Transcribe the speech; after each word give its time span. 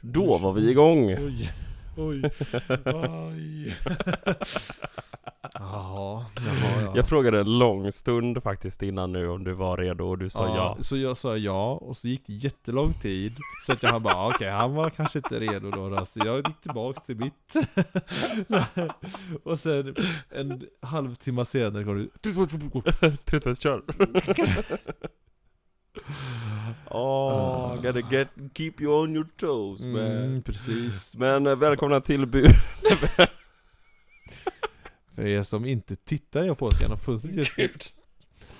Då 0.00 0.38
var 0.38 0.52
vi 0.52 0.70
igång. 0.70 1.10
Oj, 1.10 1.52
oj, 1.96 2.22
oj. 2.84 3.76
Jaha, 5.58 6.24
jaha, 6.34 6.82
ja. 6.82 6.92
Jag 6.96 7.08
frågade 7.08 7.40
en 7.40 7.58
lång 7.58 7.92
stund 7.92 8.42
faktiskt 8.42 8.82
innan 8.82 9.12
nu 9.12 9.28
om 9.28 9.44
du 9.44 9.52
var 9.52 9.76
redo 9.76 10.08
och 10.08 10.18
du 10.18 10.30
sa 10.30 10.56
ja. 10.56 10.76
Så 10.80 10.96
jag 10.96 11.16
sa 11.16 11.36
ja, 11.36 11.72
och 11.72 11.96
så 11.96 12.08
gick 12.08 12.26
det 12.26 12.32
jättelång 12.32 12.92
tid 12.92 13.32
Så 13.62 13.72
att 13.72 13.82
jag 13.82 14.02
bara, 14.02 14.28
okej, 14.34 14.50
han 14.50 14.74
var 14.74 14.90
kanske 14.90 15.18
inte 15.18 15.40
redo 15.40 15.70
då, 15.70 15.88
då 15.88 16.04
Så 16.04 16.20
jag 16.24 16.36
gick 16.36 16.60
tillbaks 16.60 17.02
till 17.02 17.16
mitt 17.16 17.56
Och 19.44 19.58
sen 19.58 19.96
en 20.30 20.62
halvtimme 20.82 21.44
senare 21.44 21.84
kom 21.84 21.96
du 21.98 22.10
Trutvet 23.24 23.62
kör. 23.62 23.82
Oh, 26.90 27.76
gotta 27.82 28.00
get, 28.00 28.28
keep 28.54 28.72
you 28.80 29.02
on 29.02 29.14
your 29.14 29.26
toes 29.36 29.80
man. 29.80 29.96
mm, 30.06 30.42
Precis 30.42 31.16
Men 31.16 31.46
eh, 31.46 31.56
välkomna 31.56 32.00
till 32.00 32.26
bu... 32.26 32.48
För 35.14 35.26
er 35.26 35.42
som 35.42 35.64
inte 35.64 35.96
tittar 35.96 36.44
jag 36.44 36.58
på 36.58 36.70
sig 36.70 36.82
genom 36.84 36.98
fönstret 36.98 37.34
just 37.34 37.58
nu 37.58 37.68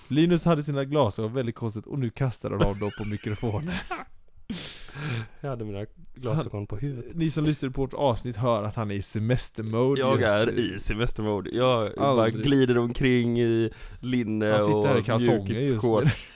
Linus 0.08 0.44
hade 0.44 0.62
sina 0.62 0.84
glasögon 0.84 1.32
väldigt 1.34 1.54
konstigt 1.54 1.86
och 1.86 1.98
nu 1.98 2.10
kastar 2.10 2.50
han 2.50 2.62
av 2.62 2.78
dem 2.78 2.90
på 2.98 3.04
mikrofonen 3.04 3.74
Jag 5.40 5.50
hade 5.50 5.64
mina 5.64 5.86
glasögon 6.14 6.66
på 6.66 6.76
huvudet. 6.76 7.14
Ni 7.16 7.30
som 7.30 7.44
lyssnar 7.44 7.70
på 7.70 7.80
vårt 7.80 7.94
avsnitt 7.94 8.36
hör 8.36 8.62
att 8.62 8.76
han 8.76 8.90
är 8.90 8.94
i 8.94 9.02
semestermode 9.02 10.00
Jag 10.00 10.20
just 10.20 10.32
är 10.32 10.46
nu. 10.46 10.52
i 10.74 10.78
semestermode. 10.78 11.50
Jag 11.50 11.92
bara 11.96 12.06
Aldrig. 12.24 12.44
glider 12.44 12.78
omkring 12.78 13.40
i 13.40 13.70
linne 14.00 14.60
och 14.62 14.86
mjukisshorts. 15.48 16.26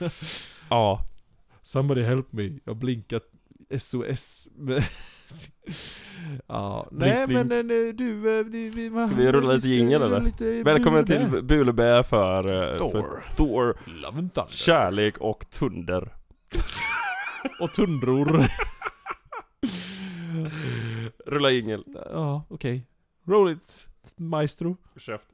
Ja, 0.70 1.04
Somebody 1.70 2.02
help 2.02 2.32
me, 2.32 2.42
jag 2.64 2.72
har 2.72 2.74
blinkat 2.74 3.22
SOS 3.78 4.48
Ja, 6.46 6.88
nej 6.92 7.26
blink. 7.26 7.46
men 7.46 7.70
eh, 7.70 7.94
du, 7.94 8.38
eh, 8.38 8.44
vi, 8.44 8.70
vi, 8.70 8.90
Ska 8.90 9.16
vi 9.16 9.32
rulla 9.32 9.52
lite 9.52 9.68
jingel, 9.68 10.02
eller? 10.02 10.20
lite 10.20 10.62
välkommen 10.62 11.04
till 11.04 11.42
Bulebä 11.42 12.04
för, 12.04 12.38
eh, 12.38 12.78
för 12.78 12.78
Thor, 12.78 13.24
Thor, 13.36 13.78
Love 13.86 14.18
and 14.18 14.34
Thunder 14.34 14.52
kärlek 14.52 15.18
och 15.18 15.50
tunder. 15.50 16.14
Och 17.60 17.72
tundror 17.72 18.44
Rulla 21.26 21.50
jingel. 21.50 21.84
Ja, 22.10 22.44
okej 22.48 22.86
Roll 23.26 23.50
it, 23.52 23.86
maestro 24.16 24.76
Käft. 24.96 25.28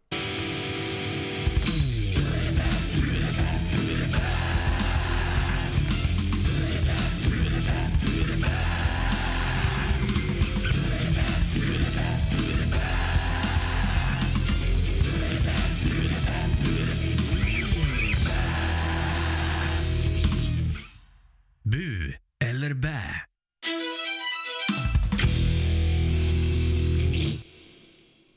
Bu 21.70 22.12
eller 22.40 22.74
bä? 22.74 23.00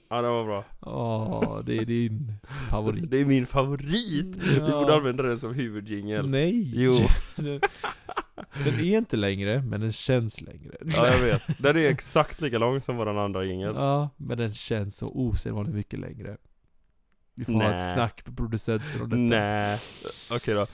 Ja, 0.10 0.22
det 0.22 0.28
var 0.28 0.46
bra. 0.46 0.66
Ja, 0.82 1.62
det 1.66 1.78
är 1.78 1.86
din 1.86 2.34
favorit 2.70 3.12
Det 3.12 3.22
är 3.22 3.26
min 3.26 3.48
favorit! 3.48 4.36
Vi 4.38 4.58
Ja. 4.58 4.80
borde 4.80 4.96
använda 4.96 5.24
den 5.24 5.40
som 5.40 5.54
huvudjingel. 5.54 6.30
Nej! 6.30 6.72
Jo. 6.76 6.94
Den- 8.66 8.80
är 8.80 8.98
inte 8.98 9.18
längre, 9.18 9.62
men 9.62 9.82
den 9.82 9.92
känns 9.92 10.42
längre 10.42 10.76
Ja, 10.82 11.08
jag 11.08 11.20
vet. 11.20 11.62
Den 11.62 11.78
är 11.78 11.86
exakt 11.86 12.42
lika 12.42 12.58
lång 12.58 12.82
som 12.82 12.98
våran 12.98 13.18
andra 13.18 13.44
jingel. 13.44 13.76
Ja, 13.76 14.10
men 14.18 14.38
den 14.38 14.54
känns 14.54 14.98
så 14.98 15.08
osedvanligt 15.08 15.76
mycket 15.76 16.00
längre 16.00 16.38
Vi 17.36 17.46
får 17.46 17.54
ha 17.54 17.60
Nej. 17.60 17.76
ett 17.76 17.94
snack 17.94 18.22
med 18.26 18.38
producenten 18.38 19.02
om 19.02 19.10
detta 19.10 19.22
Nej. 19.22 19.80
Okej 20.32 20.54
då. 20.54 20.68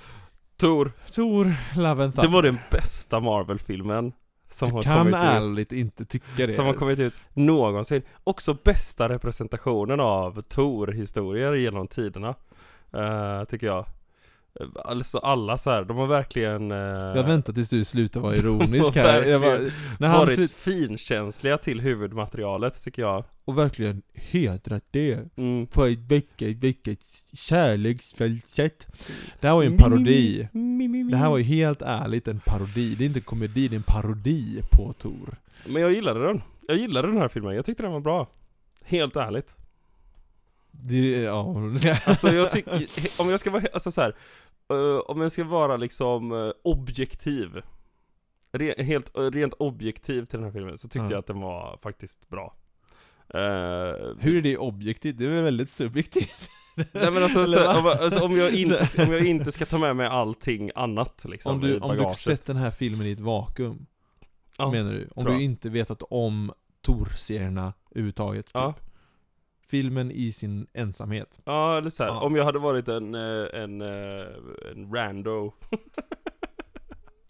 Tor, 0.57 0.91
Tor, 1.13 1.45
and 1.75 2.13
det 2.15 2.27
var 2.27 2.41
den 2.41 2.57
bästa 2.71 3.19
Marvel-filmen 3.19 4.13
som 4.49 4.71
har 4.71 4.79
Du 4.81 4.83
kan 4.83 4.97
kommit 4.97 5.15
ut. 5.15 5.21
ärligt 5.21 5.71
inte 5.71 6.05
tycka 6.05 6.25
det 6.47 6.51
Som 6.51 6.65
har 6.65 6.73
kommit 6.73 6.99
ut 6.99 7.13
någonsin. 7.33 8.01
Också 8.23 8.57
bästa 8.63 9.09
representationen 9.09 9.99
av 9.99 10.41
Tor-historier 10.41 11.53
genom 11.53 11.87
tiderna. 11.87 12.35
eh, 12.93 13.43
tycker 13.49 13.67
jag. 13.67 13.85
Eh, 14.59 14.67
Alltså 14.85 15.17
alla 15.17 15.57
så 15.57 15.69
här, 15.69 15.83
de 15.83 15.97
har 15.97 16.07
verkligen... 16.07 16.71
Uh, 16.71 16.77
Jag 17.17 17.23
väntar 17.23 17.53
tills 17.53 17.69
du 17.69 17.83
slutar 17.83 18.19
vara 18.19 18.35
ironisk 18.35 18.95
här 18.95 19.23
jag 19.23 19.41
bara, 19.41 19.59
när 19.99 20.07
han 20.07 20.19
varit 20.19 20.51
finkänsliga 20.51 21.57
till 21.57 21.81
huvudmaterialet 21.81 22.83
tycker 22.83 23.01
jag. 23.01 23.23
Och 23.45 23.57
verkligen 23.57 24.01
hedrat 24.13 24.83
det 24.91 25.37
Mm. 25.37 25.67
På 25.67 25.85
ett 25.85 26.09
mycket, 26.09 26.61
mycket 26.63 26.99
kärleksfullt 27.33 28.47
sätt 28.47 28.87
Det 29.39 29.47
här 29.47 29.55
var 29.55 29.61
ju 29.63 29.67
en 29.67 29.77
parodi 29.77 30.47
Det 31.11 31.17
här 31.17 31.29
var 31.29 31.37
ju 31.37 31.43
helt 31.43 31.81
ärligt 31.81 32.27
en 32.27 32.39
parodi, 32.39 32.95
det 32.95 33.03
är 33.03 33.05
inte 33.05 33.19
en 33.19 33.23
komedi, 33.23 33.67
det 33.67 33.75
är 33.75 33.77
en 33.77 33.83
parodi 33.83 34.61
på 34.71 34.93
Tor 34.93 35.37
Men 35.65 35.81
jag 35.81 35.93
gillade 35.93 36.27
den. 36.27 36.41
Jag 36.67 36.77
gillade 36.77 37.07
den 37.07 37.17
här 37.17 37.27
filmen, 37.27 37.55
jag 37.55 37.65
tyckte 37.65 37.83
den 37.83 37.91
var 37.91 37.99
bra. 37.99 38.27
Helt 38.83 39.15
ärligt. 39.15 39.55
det, 40.71 41.21
ja, 41.21 41.55
Alltså 42.05 42.29
jag 42.29 42.51
tycker, 42.51 42.87
om 43.21 43.29
jag 43.29 43.39
ska 43.39 43.51
vara, 43.51 43.63
alltså 43.73 43.91
så 43.91 44.01
här, 44.01 44.15
eh, 44.71 44.99
om 45.05 45.21
jag 45.21 45.31
ska 45.31 45.43
vara 45.43 45.77
liksom 45.77 46.31
eh, 46.31 46.51
objektiv 46.63 47.61
re, 48.51 48.83
Helt, 48.83 49.17
eh, 49.17 49.21
rent 49.21 49.53
objektiv 49.53 50.25
till 50.25 50.37
den 50.39 50.43
här 50.45 50.51
filmen 50.51 50.77
så 50.77 50.87
tyckte 50.87 51.05
Ja. 51.05 51.11
jag 51.11 51.19
att 51.19 51.27
den 51.27 51.39
var 51.39 51.77
faktiskt 51.77 52.29
bra 52.29 52.55
Eh, 53.33 53.39
Hur 54.19 54.37
är 54.37 54.41
det 54.41 54.57
objektivt? 54.57 55.17
Det 55.17 55.25
är 55.25 55.29
väl 55.29 55.43
väldigt 55.43 55.69
subjektivt? 55.69 56.49
Nej 56.75 57.11
men 57.11 57.23
alltså, 57.23 57.45
så, 57.47 57.79
om, 57.79 57.85
alltså 57.87 58.25
om, 58.25 58.37
jag 58.37 58.53
inte, 58.59 59.05
om 59.07 59.13
jag 59.13 59.25
inte 59.25 59.51
ska 59.51 59.65
ta 59.65 59.77
med 59.77 59.95
mig 59.95 60.07
allting 60.07 60.71
annat 60.75 61.25
liksom 61.29 61.51
om 61.51 61.61
du, 61.61 61.79
om 61.79 61.97
du 61.97 62.13
sett 62.17 62.45
den 62.45 62.57
här 62.57 62.71
filmen 62.71 63.07
i 63.07 63.11
ett 63.11 63.19
vakuum 63.19 63.85
ja. 64.57 64.71
Menar 64.71 64.93
du? 64.93 65.09
Om 65.15 65.25
du 65.25 65.31
jag. 65.31 65.41
inte 65.41 65.69
vetat 65.69 66.03
om 66.09 66.51
Tor-serierna 66.81 67.73
överhuvudtaget 67.91 68.45
typ. 68.45 68.53
Ja. 68.53 68.73
Filmen 69.69 70.11
i 70.11 70.31
sin 70.31 70.67
ensamhet. 70.73 71.39
Ja, 71.45 71.77
eller 71.77 71.89
så 71.89 72.03
här, 72.03 72.09
Ja. 72.09 72.21
om 72.21 72.35
jag 72.35 72.45
hade 72.45 72.59
varit 72.59 72.87
en, 72.87 73.15
eh, 73.15 73.45
en, 73.53 73.81
eh, 73.81 74.25
en 74.71 74.93
rando. 74.95 75.53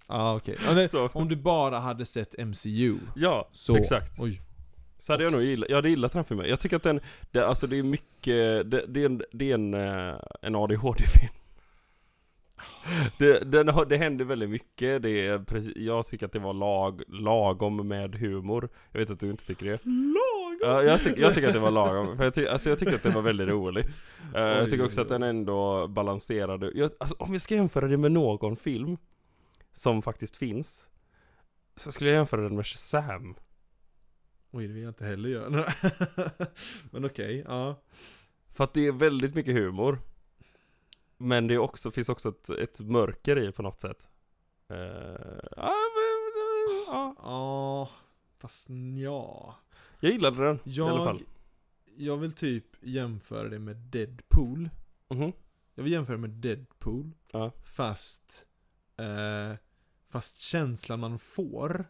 Ja 0.07 0.35
okej, 0.35 0.57
Ja, 0.65 0.87
så, 0.87 1.09
Om 1.13 1.27
du 1.29 1.35
bara 1.35 1.79
hade 1.79 2.05
sett 2.05 2.35
MCU 2.37 2.97
Ja, 3.15 3.49
Så, 3.51 3.75
exakt. 3.77 4.19
Oj. 4.19 4.41
Så 4.97 5.13
hade 5.13 5.23
jag 5.23 5.33
nog 5.33 5.41
gillat, 5.41 5.69
jag 5.69 5.75
hade 5.77 5.89
gillat 5.89 6.11
den 6.11 6.19
här 6.19 6.23
filmen. 6.23 6.49
Jag 6.49 6.59
tycker 6.59 6.75
att 6.75 6.83
den, 6.83 6.99
det, 7.31 7.47
alltså 7.47 7.67
det 7.67 7.77
är 7.79 7.83
mycket, 7.83 8.71
det, 8.71 8.85
det 8.87 9.01
är 9.01 9.05
en, 9.05 9.21
det 9.31 9.51
är 9.51 9.53
en, 9.55 9.73
eh, 9.73 10.15
en 10.41 10.55
ADHD-film. 10.55 11.33
Det, 13.17 13.51
den, 13.51 13.71
det 13.89 13.97
händer 13.97 14.25
väldigt 14.25 14.49
mycket, 14.49 15.01
det 15.01 15.27
är 15.27 15.39
precis, 15.39 15.73
jag 15.75 16.07
tycker 16.07 16.25
att 16.25 16.31
det 16.31 16.39
var 16.39 16.53
lag, 16.53 17.01
lagom 17.07 17.87
med 17.87 18.15
humor. 18.15 18.69
Jag 18.91 18.99
vet 18.99 19.09
att 19.09 19.19
du 19.19 19.31
inte 19.31 19.45
tycker 19.45 19.65
det. 19.65 19.79
Lagom! 19.85 20.59
Ja, 20.61 20.83
jag, 20.83 21.01
tycker, 21.01 21.21
jag 21.21 21.33
tycker 21.33 21.47
att 21.47 21.53
det 21.53 21.59
var 21.59 21.71
lagom, 21.71 22.17
för 22.17 22.23
jag, 22.23 22.33
ty, 22.33 22.47
alltså 22.47 22.69
jag 22.69 22.79
tycker 22.79 22.95
att 22.95 23.03
det 23.03 23.09
var 23.09 23.21
väldigt 23.21 23.49
roligt. 23.49 23.87
Eh, 24.35 24.41
jag 24.41 24.63
Oj, 24.63 24.69
tycker 24.69 24.83
oj, 24.83 24.87
också 24.87 25.01
att 25.01 25.09
den 25.09 25.23
ändå 25.23 25.87
balanserade, 25.87 26.71
jag, 26.75 26.91
alltså 26.99 27.15
om 27.19 27.31
vi 27.31 27.39
ska 27.39 27.55
jämföra 27.55 27.87
det 27.87 27.97
med 27.97 28.11
någon 28.11 28.55
film 28.55 28.97
som 29.71 30.01
faktiskt 30.01 30.37
finns, 30.37 30.87
så 31.75 31.91
skulle 31.91 32.09
jag 32.09 32.17
jämföra 32.17 32.41
den 32.41 32.55
med 32.55 32.65
Shazam. 32.65 33.35
Oj, 34.51 34.67
det 34.67 34.73
vill 34.73 34.83
jag 34.83 34.89
inte 34.89 35.05
heller 35.05 35.29
göra 35.29 35.49
Men 36.91 37.05
okej, 37.05 37.43
ja 37.47 37.81
För 38.53 38.63
att 38.63 38.73
det 38.73 38.87
är 38.87 38.91
väldigt 38.91 39.35
mycket 39.35 39.53
humor 39.53 39.99
Men 41.17 41.47
det 41.47 41.57
också, 41.57 41.91
finns 41.91 42.09
också 42.09 42.29
ett, 42.29 42.49
ett 42.49 42.79
mörker 42.79 43.37
i 43.47 43.51
på 43.51 43.61
något 43.61 43.81
sätt. 43.81 44.07
Eh, 44.69 44.77
ja, 45.57 45.73
men, 45.95 46.85
ja, 46.87 47.15
Ja, 47.17 47.89
fast 48.37 48.67
ja 49.03 49.55
Jag 49.99 50.11
gillade 50.11 50.43
den 50.45 50.59
i 50.63 50.79
alla 50.81 50.89
Jag, 50.91 51.05
fall. 51.05 51.21
jag 51.97 52.17
vill 52.17 52.33
typ 52.33 52.65
jämföra 52.81 53.49
det 53.49 53.59
med 53.59 53.75
Deadpool. 53.75 54.69
Mhm. 55.09 55.31
Jag 55.75 55.83
vill 55.83 55.91
jämföra 55.93 56.17
med 56.17 56.29
Deadpool 56.29 57.11
Ja. 57.31 57.51
Fast 57.63 58.45
eh, 58.97 59.53
Fast 60.09 60.37
känslan 60.37 60.99
man 60.99 61.19
får 61.19 61.85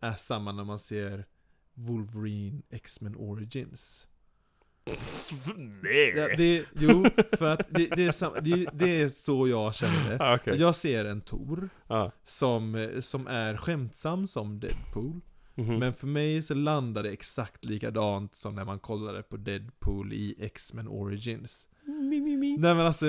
Är 0.00 0.14
samma 0.14 0.52
när 0.52 0.64
man 0.64 0.78
ser 0.78 1.26
Wolverine 1.74 2.62
X-Men 2.70 3.16
Origins 3.16 4.08
Nej! 5.82 6.12
ja, 6.16 6.28
det, 6.36 6.64
Jo, 6.78 7.04
för 7.38 7.52
att 7.52 7.60
det, 7.70 7.86
det, 7.96 8.04
är 8.06 8.10
sam, 8.12 8.32
det, 8.42 8.66
det 8.72 9.00
är 9.00 9.08
så 9.08 9.48
jag 9.48 9.74
känner 9.74 10.10
det 10.10 10.16
Ah, 10.20 10.34
okej. 10.34 10.56
Jag 10.60 10.74
ser 10.74 11.04
en 11.04 11.20
Tor 11.20 11.68
Ja. 11.88 12.12
som, 12.26 12.74
eh, 12.74 13.00
som 13.00 13.26
är 13.26 13.56
skämtsam 13.56 14.26
som 14.26 14.60
Deadpool 14.60 15.20
Mhm. 15.54 15.78
Men 15.78 15.92
för 15.92 16.06
mig 16.06 16.42
så 16.42 16.54
landar 16.54 17.02
det 17.02 17.10
exakt 17.10 17.64
likadant 17.64 18.34
som 18.34 18.54
när 18.54 18.64
man 18.64 18.78
kollade 18.78 19.22
på 19.22 19.36
Deadpool 19.36 20.12
i 20.12 20.34
X-Men 20.38 20.88
Origins 20.88 21.68
Nej 21.86 22.74
men 22.74 22.80
alltså, 22.80 23.04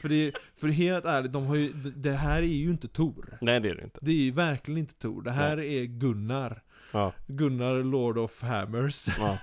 för, 0.00 0.08
det, 0.08 0.32
för 0.56 0.68
helt 0.68 1.04
ärligt, 1.04 1.32
de 1.32 1.46
har 1.46 1.56
ju, 1.56 1.72
det- 1.72 2.10
här 2.12 2.42
är 2.42 2.46
ju 2.46 2.70
inte 2.70 2.88
Tor. 2.88 3.38
Nej 3.40 3.60
det 3.60 3.68
är 3.70 3.74
det 3.74 3.84
inte. 3.84 3.98
Det 4.02 4.10
är 4.10 4.14
ju 4.24 4.30
verkligen 4.30 4.78
inte 4.78 4.94
Tor. 4.94 5.22
Det 5.22 5.30
här 5.30 5.60
är 5.60 5.84
Gunnar. 5.84 6.62
Ja, 6.92 7.12
Gunnar 7.26 7.82
Lord 7.82 8.18
of 8.18 8.42
Hammers. 8.42 9.08
ja, 9.18 9.38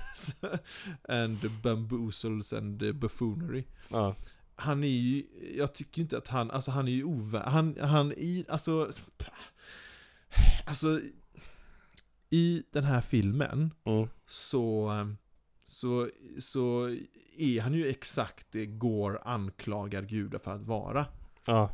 and 1.09 1.37
bamboozles 1.63 2.53
and 2.53 2.95
buffoonery. 2.95 3.63
ja. 3.89 4.15
Han 4.59 4.83
är 4.83 4.87
ju, 4.87 5.23
jag 5.57 5.73
tycker 5.73 6.01
inte 6.01 6.17
att 6.17 6.27
han, 6.27 6.51
alltså 6.51 6.71
han 6.71 6.87
är 6.87 6.91
ju 6.91 7.03
ovä... 7.03 7.39
Han, 7.45 7.77
han 7.81 8.11
i, 8.11 8.45
alltså... 8.49 8.91
Alltså... 10.65 11.01
I 12.29 12.63
den 12.71 12.83
här 12.83 13.01
filmen 13.01 13.73
Mm. 13.85 14.07
så, 14.25 14.91
så, 15.65 16.09
så 16.39 16.95
är 17.37 17.61
han 17.61 17.73
ju 17.73 17.87
exakt 17.87 18.47
det 18.51 18.65
Gore 18.65 19.19
anklagar 19.19 20.01
gudar 20.01 20.39
för 20.39 20.51
att 20.55 20.63
vara. 20.63 21.05
ja. 21.45 21.69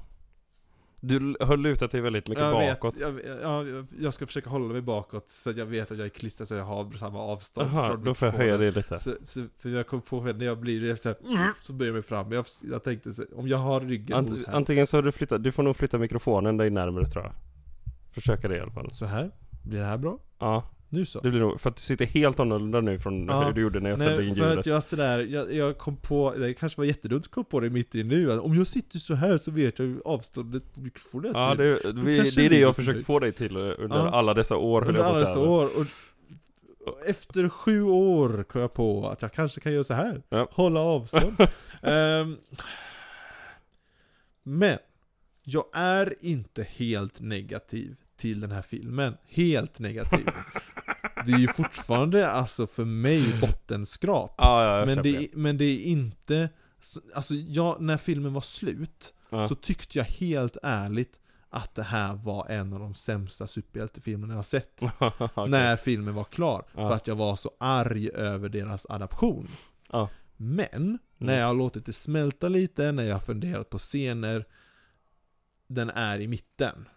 Du 1.05 1.35
har 1.39 1.57
lutat 1.57 1.91
dig 1.91 2.01
väldigt 2.01 2.29
mycket 2.29 2.43
jag 2.43 2.53
bakåt. 2.75 2.93
Vet, 2.93 3.01
jag, 3.01 3.19
ja, 3.41 3.63
jag- 3.67 3.85
jag 3.99 4.13
ska 4.13 4.25
försöka 4.25 4.49
hålla 4.49 4.73
mig 4.73 4.81
bakåt 4.81 5.29
så 5.29 5.49
att 5.49 5.57
jag 5.57 5.65
vet 5.65 5.91
att 5.91 5.97
jag 5.97 6.05
är 6.05 6.09
klistrad 6.09 6.47
så 6.47 6.55
jag 6.55 6.63
har 6.65 6.91
samma 6.97 7.19
avstånd 7.19 7.69
Jaha, 7.73 7.87
från 7.87 8.03
då 8.03 8.13
får 8.13 8.27
jag 8.27 8.33
höja 8.35 8.57
det 8.57 8.71
lite. 8.71 8.97
Så, 8.97 9.15
så, 9.23 9.45
för 9.59 9.69
jag 9.69 9.87
kom 9.87 10.01
på 10.01 10.21
när 10.21 10.45
jag 10.45 10.57
blir 10.59 10.95
så, 10.95 11.09
här, 11.09 11.51
så 11.61 11.73
böjer 11.73 11.89
jag 11.89 11.93
mig 11.93 12.03
fram. 12.03 12.31
Jag, 12.31 12.45
jag 12.71 12.83
tänkte 12.83 13.13
så, 13.13 13.25
om 13.35 13.47
jag 13.47 13.57
har 13.57 13.81
ryggen 13.81 14.17
Ant, 14.17 14.29
mot 14.29 14.47
här. 14.47 14.53
antingen 14.55 14.87
så 14.87 14.97
har 14.97 15.01
du 15.01 15.11
flyttat, 15.11 15.43
du 15.43 15.51
får 15.51 15.63
nog 15.63 15.75
flytta 15.75 15.97
mikrofonen 15.97 16.57
dig 16.57 16.69
närmare 16.69 17.05
tror 17.09 17.23
jag. 17.23 17.33
Försöka 18.11 18.47
det 18.47 18.57
i 18.57 18.59
alla 18.59 18.71
fall. 18.71 18.89
Så 18.91 19.05
här. 19.05 19.31
Blir 19.63 19.79
det 19.79 19.85
här 19.85 19.97
bra? 19.97 20.19
Ja, 20.39 20.63
Nu 20.93 21.05
så. 21.05 21.19
det 21.21 21.29
blir 21.29 21.39
nog, 21.39 21.61
för 21.61 21.69
att 21.69 21.75
du 21.75 21.81
sitter 21.81 22.05
helt 22.05 22.39
annorlunda 22.39 22.81
nu 22.81 22.99
från 22.99 23.25
Ja. 23.27 23.45
hur 23.45 23.53
du 23.53 23.61
gjorde 23.61 23.79
när 23.79 23.89
jag 23.89 23.99
ställde 23.99 24.23
in 24.23 24.27
Nej, 24.29 24.37
för 24.37 24.43
ljudet. 24.43 24.59
att 24.59 24.65
jag 24.65 24.83
sådär, 24.83 25.19
jag, 25.19 25.53
jag 25.53 25.77
kom 25.77 25.97
på, 25.97 26.33
det 26.37 26.53
kanske 26.53 26.77
var 26.81 26.85
jättedumt 26.85 27.25
att 27.25 27.31
komma 27.31 27.43
på 27.43 27.59
det 27.59 27.69
mitt 27.69 27.95
i 27.95 28.03
nu, 28.03 28.31
att 28.31 28.39
om 28.39 28.55
jag 28.55 28.67
sitter 28.67 28.99
så 28.99 29.13
här 29.15 29.37
så 29.37 29.51
vet 29.51 29.79
jag 29.79 30.01
avståndet 30.05 30.73
på 30.73 30.81
mikrofonen 30.81 31.31
Ja, 31.35 31.55
det, 31.55 31.79
vi, 31.93 32.17
det 32.19 32.27
är 32.27 32.35
det 32.43 32.49
det 32.49 32.59
jag 32.59 32.67
har 32.67 32.73
försökt 32.73 32.97
för 32.99 33.05
få 33.05 33.19
dig 33.19 33.31
till 33.31 33.57
under 33.57 33.97
Ja. 33.97 34.09
alla 34.09 34.33
dessa 34.33 34.55
år 34.57 34.87
Under 34.87 35.01
alla 35.03 35.19
dessa 35.19 35.39
år. 35.39 35.65
Och, 35.65 35.85
och 36.87 37.07
efter 37.07 37.49
sju 37.49 37.83
år 37.83 38.43
kom 38.43 38.61
jag 38.61 38.73
på 38.73 39.07
att 39.09 39.21
jag 39.21 39.31
kanske 39.33 39.61
kan 39.61 39.73
göra 39.73 39.83
så 39.83 39.93
här. 39.93 40.21
Ja. 40.29 40.47
Hålla 40.51 40.79
avstånd. 40.79 41.35
Ehm, 41.81 42.37
men, 44.43 44.77
jag 45.43 45.65
är 45.73 46.13
inte 46.21 46.63
helt 46.63 47.21
negativ 47.21 47.95
till 48.17 48.39
den 48.41 48.51
här 48.51 48.61
filmen. 48.61 49.13
Helt 49.29 49.79
negativ. 49.79 50.27
Det 51.25 51.31
är 51.31 51.37
ju 51.39 51.47
fortfarande 51.47 52.29
alltså 52.29 52.67
för 52.67 52.85
mig 52.85 53.39
bottenskrap. 53.41 54.35
Ja, 54.37 54.79
ja, 54.79 54.85
Men 54.85 55.03
det, 55.03 55.27
men 55.33 55.57
det 55.57 55.65
är 55.65 55.79
inte... 55.83 56.49
så- 56.81 57.01
Alltså 57.13 57.33
jag, 57.35 57.81
när 57.81 57.97
filmen 57.97 58.33
var 58.33 58.41
slut 58.41 59.13
Ja. 59.29 59.47
så 59.47 59.55
tyckte 59.55 59.97
jag 59.97 60.05
helt 60.05 60.57
ärligt 60.63 61.19
att 61.49 61.75
det 61.75 61.83
här 61.83 62.13
var 62.13 62.47
en 62.49 62.73
av 62.73 62.79
de 62.79 62.93
sämsta 62.95 63.47
superhjältefilmerna 63.47 64.33
jag 64.33 64.37
har 64.37 64.43
sett. 64.43 64.79
Okej. 64.99 65.49
När 65.49 65.77
filmen 65.77 66.15
var 66.15 66.23
klar. 66.23 66.65
För 66.73 66.91
att 66.93 67.07
jag 67.07 67.15
var 67.15 67.35
så 67.35 67.51
arg 67.59 68.09
över 68.13 68.49
deras 68.49 68.85
adaption. 68.89 69.47
Men, 70.37 70.99
när 71.17 71.39
jag 71.39 71.47
har 71.47 71.53
låtit 71.53 71.85
det 71.85 71.93
smälta 71.93 72.49
lite, 72.49 72.91
när 72.91 73.03
jag 73.03 73.15
har 73.15 73.19
funderat 73.21 73.69
på 73.69 73.77
scener 73.77 74.45
Den 75.67 75.89
är 75.89 76.19
i 76.19 76.27
mitten. 76.27 76.87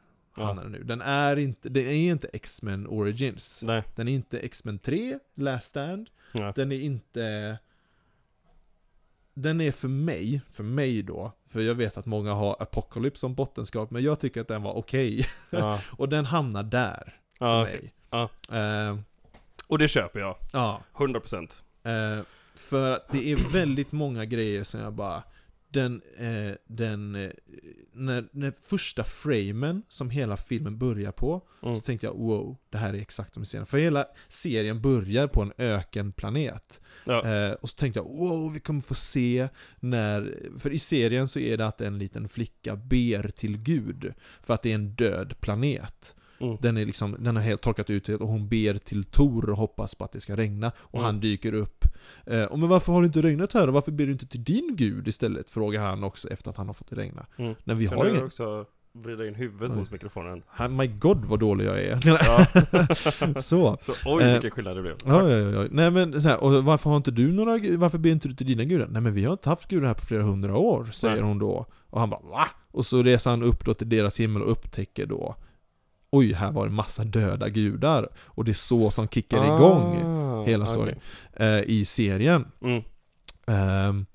Hamnar 0.44 0.62
den 0.62 0.72
nu. 0.72 0.82
Den 0.84 1.00
är 1.00 1.36
inte, 1.36 1.68
det 1.68 1.80
är 1.80 2.10
inte 2.10 2.28
X-Men 2.32 2.86
Origins. 2.86 3.62
Nej. 3.62 3.82
Den 3.94 4.08
är 4.08 4.12
inte 4.12 4.38
X-Men 4.38 4.78
3, 4.78 5.18
Last 5.34 5.68
Stand. 5.68 6.10
Ja. 6.32 6.52
Den 6.56 6.72
är 6.72 6.80
inte... 6.80 7.58
Den 9.34 9.60
är 9.60 9.72
för 9.72 9.88
mig, 9.88 10.40
för 10.50 10.64
mig 10.64 11.02
då, 11.02 11.32
för 11.48 11.60
jag 11.60 11.74
vet 11.74 11.96
att 11.98 12.06
många 12.06 12.32
har 12.34 12.56
Apocalypse 12.60 13.20
som 13.20 13.34
bottenskrap, 13.34 13.90
men 13.90 14.02
jag 14.02 14.20
tycker 14.20 14.40
att 14.40 14.48
den 14.48 14.62
var 14.62 14.72
okej. 14.72 15.26
Ja. 15.50 15.80
Och 15.92 16.08
den 16.08 16.24
hamnar 16.24 16.62
där, 16.62 17.20
för 17.38 17.46
Ja, 17.46 17.62
mig. 17.64 17.92
Ja. 18.10 18.28
Eh, 18.58 18.98
Och 19.66 19.78
det 19.78 19.88
köper 19.88 20.20
jag. 20.20 20.36
ja. 20.52 20.82
100%. 20.94 21.62
Eh, 21.82 22.24
för 22.54 22.92
att 22.96 23.08
det 23.08 23.32
är 23.32 23.52
väldigt 23.52 23.92
många 23.92 24.24
grejer 24.24 24.64
som 24.64 24.80
jag 24.80 24.92
bara 24.92 25.22
Den, 25.68 26.02
eh, 26.18 26.52
den 26.66 27.14
eh, 27.14 27.30
när, 27.92 28.28
när 28.32 28.52
första 28.62 29.04
framen 29.04 29.82
som 29.88 30.10
hela 30.10 30.36
filmen 30.36 30.78
börjar 30.78 31.12
på 31.12 31.42
Mm. 31.62 31.76
Så 31.76 31.82
tänkte 31.82 32.06
jag 32.06 32.14
wow, 32.14 32.56
det 32.70 32.78
här 32.78 32.94
är 32.94 32.98
exakt 32.98 33.34
som 33.34 33.42
i 33.42 33.46
serien 33.46 33.66
För 33.66 33.78
hela 33.78 34.06
serien 34.28 34.80
börjar 34.80 35.26
på 35.26 35.42
en 35.42 35.52
ökenplanet 35.58 36.80
Ja. 37.04 37.26
eh, 37.26 37.52
Och 37.52 37.70
så 37.70 37.76
tänkte 37.76 38.00
jag 38.00 38.04
wow, 38.04 38.52
vi 38.52 38.60
kommer 38.60 38.80
få 38.80 38.94
se 38.94 39.48
när 39.80 40.38
För 40.58 40.70
i 40.70 40.78
serien 40.78 41.28
så 41.28 41.38
är 41.38 41.56
det 41.56 41.66
att 41.66 41.80
en 41.80 41.98
liten 41.98 42.28
flicka 42.28 42.76
ber 42.76 43.28
till 43.28 43.56
Gud 43.56 44.14
För 44.42 44.54
att 44.54 44.62
det 44.62 44.70
är 44.70 44.74
en 44.74 44.90
död 44.94 45.34
planet 45.40 46.16
Mm. 46.40 46.56
den, 46.60 46.76
är 46.76 46.86
liksom, 46.86 47.16
den 47.18 47.36
har 47.36 47.42
helt 47.42 47.62
torkat 47.62 47.90
ut 47.90 48.08
och 48.08 48.28
hon 48.28 48.48
ber 48.48 48.78
till 48.78 49.04
Tor 49.04 49.50
och 49.50 49.56
hoppas 49.56 49.94
på 49.94 50.04
att 50.04 50.12
det 50.12 50.20
ska 50.20 50.36
regna. 50.36 50.72
Och 50.78 50.94
Mm. 50.94 51.04
han 51.04 51.20
dyker 51.20 51.52
upp. 51.54 51.84
Eh, 52.26 52.44
och 52.44 52.58
men 52.58 52.68
varför 52.68 52.92
har 52.92 53.00
det 53.02 53.06
inte 53.06 53.22
regnat 53.22 53.52
här? 53.52 53.68
Och 53.68 53.74
varför 53.74 53.92
ber 53.92 54.06
du 54.06 54.12
inte 54.12 54.26
till 54.26 54.44
din 54.44 54.76
gud 54.76 55.08
istället? 55.08 55.50
Frågar 55.50 55.82
han 55.82 56.04
också 56.04 56.28
efter 56.28 56.50
att 56.50 56.56
han 56.56 56.66
har 56.66 56.74
fått 56.74 56.90
det 56.90 56.96
regna. 56.96 57.26
Mm. 57.38 57.54
När 57.64 57.74
vi 57.74 57.86
Kan 57.88 57.98
har 57.98 58.06
ingen... 58.06 58.24
också 58.24 58.64
vrida 59.04 59.26
in 59.26 59.34
huvudet 59.34 59.70
Oj. 59.72 59.78
mot 59.78 59.90
mikrofonen? 59.90 60.42
My 60.70 60.86
god 60.86 61.24
vad 61.24 61.40
dålig 61.40 61.64
jag 61.66 61.78
är. 61.80 61.98
Ja. 62.04 62.44
så. 63.42 63.76
Så 63.80 63.92
oj 64.04 64.22
Eh, 64.24 64.32
vilken 64.32 64.50
skillnad 64.50 64.76
det 64.76 64.82
blev. 64.82 64.96
Ja, 65.06 65.28
ja, 65.30 65.36
ja. 65.62 65.68
Nej 65.70 65.90
men 65.90 66.20
så 66.20 66.28
här, 66.28 66.42
och 66.42 66.64
varför 66.64 66.90
har 66.90 66.96
inte 66.96 67.10
du 67.10 67.32
några, 67.32 67.58
varför 67.78 67.98
ber 67.98 68.10
inte 68.10 68.28
du 68.28 68.34
till 68.34 68.46
dina 68.46 68.64
gudar? 68.64 68.86
Nej 68.90 69.02
men 69.02 69.14
vi 69.14 69.24
har 69.24 69.32
inte 69.32 69.48
haft 69.48 69.68
gudar 69.68 69.86
här 69.86 69.94
på 69.94 70.00
flera 70.04 70.22
hundra 70.22 70.56
år, 70.56 70.84
säger 70.92 71.14
Nej. 71.14 71.24
hon 71.24 71.38
då. 71.38 71.66
Och 71.90 72.00
han 72.00 72.10
bara 72.10 72.20
va? 72.20 72.46
Och 72.70 72.86
så 72.86 73.02
reser 73.02 73.30
han 73.30 73.42
upp 73.42 73.64
då 73.64 73.74
till 73.74 73.88
deras 73.88 74.20
himmel 74.20 74.42
och 74.42 74.50
upptäcker 74.50 75.06
då 75.06 75.36
Oj, 76.10 76.32
här 76.32 76.52
var 76.52 76.66
en 76.66 76.74
massa 76.74 77.04
döda 77.04 77.48
gudar. 77.48 78.08
Och 78.26 78.44
det 78.44 78.50
är 78.50 78.54
så 78.54 78.90
som 78.90 79.08
kickar 79.08 79.44
igång 79.44 80.02
Ah, 80.04 80.42
hela 80.44 80.64
okej. 80.64 80.74
storyn. 80.74 80.98
eh, 81.32 81.60
i 81.70 81.84
serien. 81.84 82.44
Mm. 82.62 82.82
Ehm, 83.46 84.06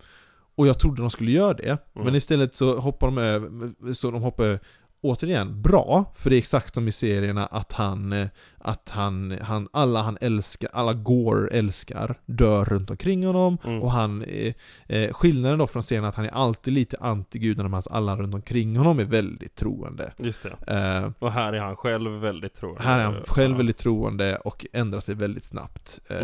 och 0.56 0.68
jag 0.68 0.80
trodde 0.80 1.02
de 1.02 1.10
skulle 1.10 1.32
göra 1.32 1.54
det, 1.54 1.68
Mm. 1.70 2.06
men 2.06 2.16
istället 2.16 2.56
så 2.56 2.80
hoppar 2.80 3.08
de 3.08 3.18
över, 3.18 3.94
så 3.94 4.12
de 4.12 4.22
hoppar 4.22 4.60
Återigen, 5.04 5.62
bra, 5.62 6.06
för 6.16 6.30
det 6.30 6.36
är 6.36 6.38
exakt 6.38 6.76
som 6.76 6.88
i 6.88 6.92
serierna 6.92 7.46
att 7.46 7.72
han, 7.74 8.14
eh, 8.14 8.28
att 8.58 8.90
han, 8.90 9.38
han 9.42 9.68
alla 9.74 10.02
han 10.02 10.18
älskar, 10.22 10.70
alla 10.74 10.94
Gore 10.94 11.48
älskar, 11.50 12.20
dör 12.26 12.66
runt 12.66 12.92
omkring 12.92 13.26
honom 13.26 13.58
Mm. 13.66 13.82
och 13.82 13.92
han, 13.92 14.22
eh, 14.24 14.54
eh, 14.88 15.14
skillnaden 15.14 15.60
då 15.60 15.68
från 15.68 15.84
serien 15.84 16.04
är 16.04 16.10
att 16.10 16.16
han 16.16 16.26
är 16.26 16.30
alltid 16.30 16.74
lite 16.74 16.98
anti-gudarna 16.98 17.70
medan 17.70 17.84
alla 17.90 18.16
runt 18.16 18.34
omkring 18.36 18.78
honom 18.78 19.00
är 19.00 19.06
väldigt 19.06 19.56
troende. 19.56 20.14
Just 20.18 20.44
det. 20.44 20.74
Eh, 21.04 21.12
Och 21.20 21.32
här 21.32 21.54
är 21.54 21.60
han 21.60 21.76
själv 21.76 22.12
väldigt 22.12 22.54
troende. 22.54 22.84
här 22.84 23.00
är 23.00 23.04
han 23.04 23.22
själv 23.28 23.52
Ja. 23.54 23.58
väldigt 23.58 23.78
troende 23.78 24.38
och 24.38 24.66
ändrar 24.74 25.00
sig 25.00 25.16
väldigt 25.16 25.44
snabbt. 25.44 26.00
Mm. 26.10 26.24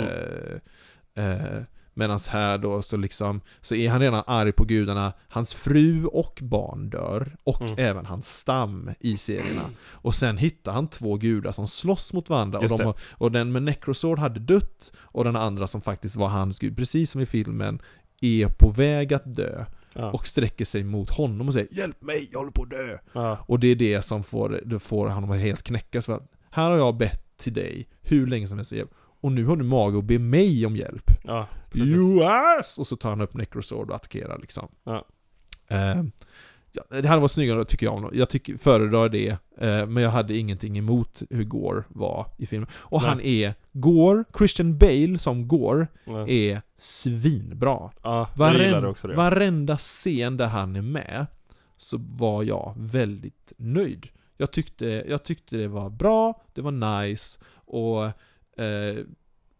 Eh, 1.15 1.25
eh, 1.31 1.63
Medan 1.97 2.19
här 2.29 2.57
då 2.57 2.81
så 2.81 2.97
liksom, 2.97 3.41
så 3.61 3.75
är 3.75 3.89
han 3.89 3.99
redan 4.01 4.23
arg 4.27 4.51
på 4.51 4.63
gudarna, 4.63 5.13
hans 5.29 5.53
fru 5.53 6.05
och 6.05 6.39
barn 6.41 6.89
dör, 6.89 7.35
och 7.43 7.61
Mm. 7.61 7.73
även 7.77 8.05
hans 8.05 8.37
stam 8.39 8.89
i 8.99 9.17
serierna. 9.17 9.69
Och 9.91 10.15
sen 10.15 10.37
hittar 10.37 10.71
han 10.71 10.87
två 10.87 11.15
gudar 11.15 11.51
som 11.51 11.67
slåss 11.67 12.13
mot 12.13 12.29
varandra, 12.29 12.59
och, 12.59 12.69
de, 12.77 12.93
och 13.11 13.31
den 13.31 13.51
med 13.51 13.63
Necrosword 13.63 14.19
hade 14.19 14.39
dött, 14.39 14.91
och 14.97 15.23
den 15.23 15.35
andra 15.35 15.67
som 15.67 15.81
faktiskt 15.81 16.15
var 16.15 16.27
hans 16.27 16.59
gud, 16.59 16.77
precis 16.77 17.11
som 17.11 17.21
i 17.21 17.25
filmen, 17.25 17.79
är 18.21 18.47
på 18.47 18.69
väg 18.69 19.13
att 19.13 19.35
dö, 19.35 19.65
Ja. 19.93 20.11
och 20.11 20.27
sträcker 20.27 20.65
sig 20.65 20.83
mot 20.83 21.09
honom 21.09 21.47
och 21.47 21.53
säger 21.53 21.67
'Hjälp 21.71 22.01
mig, 22.01 22.29
jag 22.31 22.39
håller 22.39 22.51
på 22.51 22.63
att 22.63 22.69
dö' 22.69 22.99
Ja. 23.13 23.37
Och 23.47 23.59
det 23.59 23.67
är 23.67 23.75
det 23.75 24.01
som 24.01 24.23
får, 24.23 24.61
det 24.65 24.79
får 24.79 25.07
honom 25.07 25.31
att 25.31 25.39
helt 25.39 25.63
knäckas 25.63 26.05
för 26.05 26.13
att 26.13 26.31
Här 26.51 26.69
har 26.71 26.77
jag 26.77 26.97
bett 26.97 27.37
till 27.37 27.53
dig 27.53 27.87
hur 28.01 28.27
länge 28.27 28.47
som 28.47 28.57
helst 28.57 28.71
hjälp 28.71 28.91
Och 29.21 29.31
nu 29.31 29.45
har 29.45 29.55
du 29.55 29.63
mage 29.63 29.97
att 29.97 30.03
be 30.05 30.19
mig 30.19 30.65
om 30.65 30.75
hjälp 30.75 31.11
ja. 31.23 31.47
Precis. 31.71 31.93
You 31.93 32.23
ass! 32.23 32.77
Och 32.77 32.87
så 32.87 32.95
tar 32.95 33.09
han 33.09 33.21
upp 33.21 33.33
Necrosword 33.33 33.89
och 33.89 33.95
attackerar 33.95 34.37
liksom 34.39 34.67
Ja. 34.83 35.05
Eh, 35.67 36.03
ja, 36.71 36.83
Det 37.01 37.07
hade 37.07 37.21
varit 37.21 37.31
snyggare 37.31 37.65
tycker 37.65 37.85
jag 37.85 38.09
Jag 38.15 38.29
tycker, 38.29 38.57
föredrar 38.57 39.09
det 39.09 39.27
eh, 39.57 39.85
Men 39.87 40.03
jag 40.03 40.09
hade 40.11 40.37
ingenting 40.37 40.77
emot 40.77 41.21
hur 41.29 41.43
Gore 41.43 41.83
var 41.89 42.25
i 42.37 42.45
filmen 42.45 42.69
Och 42.75 43.01
Nej. 43.01 43.09
han 43.09 43.21
är 43.21 43.53
Gore, 43.71 44.23
Christian 44.37 44.77
Bale 44.77 45.17
som 45.17 45.47
Gore 45.47 45.87
Ja. 46.05 46.27
är 46.27 46.61
svinbra 46.77 47.91
Ja, 48.03 48.29
Varen, 48.35 48.85
också 48.85 49.07
det. 49.07 49.15
varenda 49.15 49.77
scen 49.77 50.37
där 50.37 50.47
han 50.47 50.75
är 50.75 50.81
med 50.81 51.25
så 51.77 51.97
var 51.97 52.43
jag 52.43 52.73
väldigt 52.77 53.53
nöjd. 53.57 54.07
Jag 54.37 54.51
tyckte, 54.51 54.85
jag 55.09 55.23
tyckte 55.23 55.57
det 55.57 55.67
var 55.67 55.89
bra, 55.89 56.41
det 56.53 56.61
var 56.61 57.01
nice 57.01 57.39
och 57.65 58.09
eh, 58.57 59.03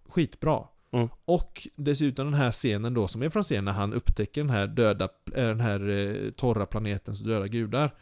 skitbra. 0.09 0.63
Mm. 0.91 1.09
Och 1.25 1.67
dessutom 1.75 2.25
den 2.25 2.33
här 2.33 2.51
scenen 2.51 2.93
då 2.93 3.07
som 3.07 3.21
är 3.21 3.29
från 3.29 3.43
scenen 3.43 3.65
när 3.65 3.71
han 3.71 3.93
upptäcker 3.93 4.41
den 4.41 4.49
här 4.49 4.67
döda, 4.67 5.09
eh, 5.35 5.47
den 5.47 5.59
här 5.59 5.89
eh, 5.89 6.31
torra 6.31 6.65
planetens 6.65 7.19
döda 7.19 7.47
gudar. 7.47 7.95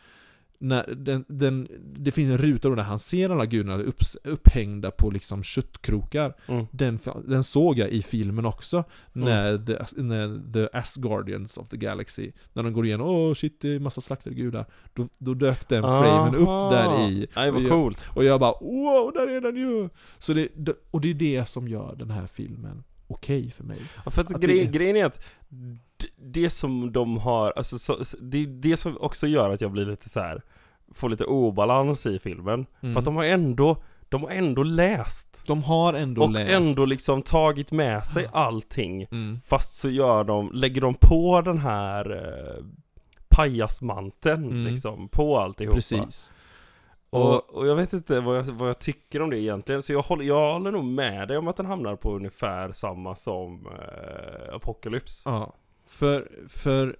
När 0.60 0.94
den, 0.96 1.26
den, 1.28 1.68
det 1.96 2.12
finns 2.12 2.32
en 2.32 2.38
ruta 2.38 2.70
då 2.70 2.76
där 2.76 2.84
han 2.84 3.00
ser 3.00 3.30
alla 3.30 3.46
gudarna 3.46 3.84
upps, 3.84 4.16
upphängda 4.24 4.92
på 4.92 5.10
liksom 5.12 5.44
köttkrokar. 5.44 6.34
Mm. 6.48 6.66
Den, 6.72 7.00
den 7.28 7.44
såg 7.44 7.78
jag 7.78 7.90
i 7.90 8.02
filmen 8.02 8.46
också, 8.46 8.84
Mm. 9.16 9.28
när, 9.28 9.58
the, 9.66 10.02
när 10.02 10.54
The 10.54 10.78
Asgardians 10.78 11.58
of 11.58 11.70
the 11.70 11.78
Galaxy, 11.78 12.32
när 12.54 12.64
de 12.64 12.74
går 12.74 12.86
igenom 12.86 13.08
åh 13.08 13.34
shit 13.34 13.62
det 13.62 13.70
är 13.76 13.80
massa 13.80 14.02
slaktade 14.02 14.36
gudar. 14.36 14.66
Då, 14.94 15.08
då 15.18 15.34
dök 15.34 15.70
den 15.70 15.82
framen 15.84 16.36
upp 16.36 16.72
där 16.72 17.10
i. 17.10 17.28
Nej 17.36 17.52
vad 17.52 17.70
coolt. 17.70 18.08
Och 18.16 18.24
jag 18.24 18.40
bara 18.40 18.54
wow, 18.62 19.12
där 19.14 19.28
är 19.28 19.42
den 19.42 19.56
ju! 19.56 19.90
Så 20.18 20.34
det, 20.34 20.50
och 20.92 21.02
det 21.02 21.10
är 21.10 21.14
det 21.14 21.46
som 21.50 21.68
gör 21.68 21.96
den 21.96 22.10
här 22.12 22.28
filmen 22.28 22.84
okej 23.08 23.52
för 23.52 23.64
mig. 23.64 23.82
Ja, 24.06 24.12
för 24.12 24.22
att 24.22 24.36
Att 24.36 24.42
grej, 24.42 24.66
det- 24.66 24.72
grejen 24.72 24.96
är 24.96 25.06
att 25.06 25.20
det 26.18 26.50
som 26.50 26.92
de 26.92 27.18
har, 27.18 27.54
alltså 27.56 27.80
så, 27.80 27.98
det 28.22 28.38
är 28.44 28.48
det 28.48 28.78
som 28.78 28.98
också 29.00 29.28
gör 29.28 29.50
att 29.50 29.62
jag 29.62 29.72
blir 29.72 29.86
lite 29.86 30.10
så 30.10 30.20
här 30.20 30.42
får 30.94 31.10
lite 31.10 31.25
obalans 31.25 32.06
i 32.06 32.20
filmen. 32.20 32.66
Mm. 32.82 32.94
För 32.94 33.00
att 33.00 33.06
de 33.06 33.16
har 33.16 33.24
ändå, 33.24 33.84
de 34.10 34.24
har 34.24 34.30
ändå 34.30 34.64
läst. 34.64 35.44
De 35.48 35.64
har 35.64 35.94
ändå 35.94 36.24
och 36.24 36.30
läst. 36.32 36.52
ändå 36.54 36.86
liksom 36.86 37.22
tagit 37.22 37.72
med 37.72 38.06
sig 38.06 38.28
allting. 38.32 39.02
Mm. 39.12 39.40
Fast 39.48 39.75
så 39.75 39.90
gör 39.90 40.24
de, 40.24 40.52
lägger 40.54 40.82
de 40.82 40.94
på 40.94 41.42
den 41.42 41.58
här 41.58 42.12
eh, 42.12 42.66
pajasmanteln 43.28 44.44
Mm. 44.44 44.66
liksom 44.72 45.10
på 45.10 45.40
alltihopa. 45.40 45.75
Precis. 45.75 46.32
Och, 47.10 47.56
och 47.56 47.68
jag 47.68 47.75
vet 47.75 47.94
inte 47.94 48.20
vad 48.20 48.38
jag, 48.38 48.44
vad 48.44 48.70
jag 48.70 48.80
tycker 48.80 49.22
om 49.22 49.30
det 49.30 49.40
egentligen, 49.40 49.82
så 49.82 49.94
jag 49.94 50.02
håller, 50.02 50.25
jag 50.25 50.54
håller 50.54 50.72
nog 50.72 50.86
med 50.86 51.28
dig 51.28 51.38
om 51.38 51.48
att 51.48 51.58
den 51.58 51.66
hamnar 51.66 51.96
på 51.96 52.12
ungefär 52.16 52.72
samma 52.72 53.16
som 53.16 53.68
eh, 53.68 54.56
Apocalypse. 54.56 55.30
Ja. 55.30 55.54
För, 55.86 56.32
för... 56.48 56.98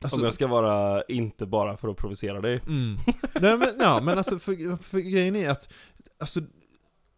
Alltså, 0.00 0.18
om 0.18 0.24
jag 0.24 0.34
ska 0.34 0.46
vara, 0.46 1.02
inte 1.02 1.46
bara 1.46 1.76
för 1.76 1.88
att 1.88 1.96
provocera 1.96 2.40
dig. 2.40 2.60
mm. 2.66 2.96
Nej 3.40 3.58
men, 3.58 3.68
ja, 3.78 4.00
men 4.00 4.18
alltså 4.18 4.38
för, 4.38 4.82
för 4.82 4.98
grejen 4.98 5.36
är 5.36 5.50
att 5.50 5.72
Alltså 6.18 6.40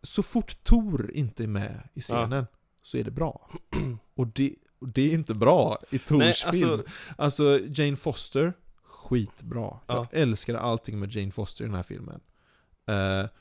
Så 0.02 0.22
fort 0.22 0.64
Tor 0.64 1.10
inte 1.14 1.42
är 1.42 1.46
med 1.46 1.88
i 1.94 2.00
scenen 2.00 2.46
Så 2.82 2.96
är 2.98 3.04
det 3.04 3.10
bra 3.10 3.50
Och 4.16 4.26
det, 4.26 4.54
och 4.78 4.88
det 4.88 5.02
är 5.10 5.14
inte 5.14 5.34
bra 5.34 5.78
i 5.90 5.98
Tors 5.98 6.18
Nej, 6.18 6.52
film 6.52 6.70
alltså, 6.70 6.84
Alltså 7.16 7.60
Jane 7.68 7.96
Foster 7.96 8.52
Skitbra 8.84 9.78
Ja. 9.86 9.94
Jag 10.10 10.20
älskade 10.20 10.60
allting 10.60 10.98
med 10.98 11.12
Jane 11.14 11.30
Foster 11.30 11.64
i 11.64 11.66
den 11.66 11.76
här 11.76 11.82
filmen 11.82 12.20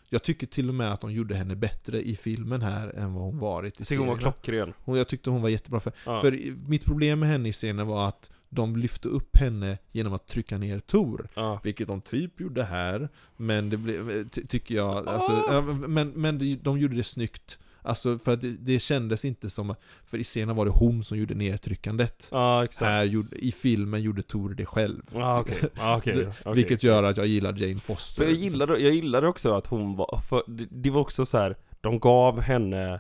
Jag 0.10 0.24
tycker 0.24 0.48
till 0.48 0.70
och 0.70 0.76
med 0.76 0.94
att 0.94 1.02
de 1.02 1.12
gjorde 1.12 1.36
henne 1.36 1.56
bättre 1.56 2.02
i 2.02 2.16
filmen 2.16 2.62
här 2.62 2.90
än 2.90 3.14
vad 3.14 3.24
hon 3.24 3.40
varit 3.40 3.74
i 3.74 3.76
jag 3.80 3.88
tycker 3.88 4.00
hon 4.00 4.08
var 4.08 4.18
klockren. 4.18 4.74
Hon, 4.80 4.98
jag 4.98 5.08
tyckte 5.08 5.30
hon 5.30 5.42
var 5.42 5.50
jättebra 5.50 5.80
för, 5.80 5.94
Ja. 6.06 6.22
för 6.22 6.40
mitt 6.70 6.86
problem 6.86 7.20
med 7.20 7.30
henne 7.30 7.50
i 7.50 7.54
serien 7.54 7.88
var 7.88 8.08
att 8.08 8.32
de 8.50 8.76
lyfte 8.76 9.08
upp 9.08 9.38
henne 9.38 9.78
genom 9.92 10.14
att 10.14 10.28
trycka 10.28 10.58
ner 10.58 10.80
Tor. 10.80 11.28
Ja. 11.36 11.60
Vilket 11.64 11.88
de 11.88 12.02
typ 12.02 12.40
gjorde 12.40 12.64
här, 12.64 13.10
men 13.38 13.70
det 13.70 13.78
blev, 13.78 14.30
ty, 14.30 14.46
tycker 14.48 14.76
jag, 14.76 15.08
alltså, 15.08 15.64
men, 15.88 16.10
men 16.10 16.60
de 16.64 16.80
gjorde 16.80 16.96
det 16.96 17.04
snyggt. 17.04 17.60
Alltså 17.84 18.20
för 18.20 18.34
att 18.34 18.42
det, 18.42 18.52
det 18.60 18.80
kändes 18.80 19.26
inte 19.26 19.50
som, 19.50 19.76
för 20.06 20.18
i 20.18 20.24
scenen 20.24 20.56
var 20.56 20.66
det 20.66 20.72
hon 20.72 21.04
som 21.04 21.18
gjorde 21.18 21.34
nedtryckandet. 21.36 22.30
Exakt. 22.64 22.82
Här 22.90 23.04
gjorde, 23.04 23.36
I 23.38 23.52
filmen 23.52 24.02
gjorde 24.02 24.22
Tor 24.22 24.50
det 24.50 24.66
själv. 24.66 25.02
Ja, 25.16 25.40
okej. 25.40 25.58
Ja, 25.76 25.98
okej. 25.98 26.14
Det- 26.14 26.34
okej. 26.42 26.54
Vilket 26.56 26.84
gör 26.84 27.04
att 27.04 27.18
jag 27.18 27.28
gillar 27.28 27.54
Jane 27.58 27.80
Foster. 27.80 28.24
För 28.24 28.30
jag 28.32 28.40
gillade, 28.40 28.78
jag 28.80 28.94
gillade 28.94 29.28
också 29.28 29.54
att 29.54 29.68
hon 29.68 29.96
var, 29.96 30.22
för 30.30 30.44
det, 30.48 30.68
det 30.72 30.90
var 30.90 31.02
också 31.02 31.26
så 31.26 31.38
här. 31.38 31.58
de 31.82 32.00
gav 32.00 32.40
henne 32.42 32.94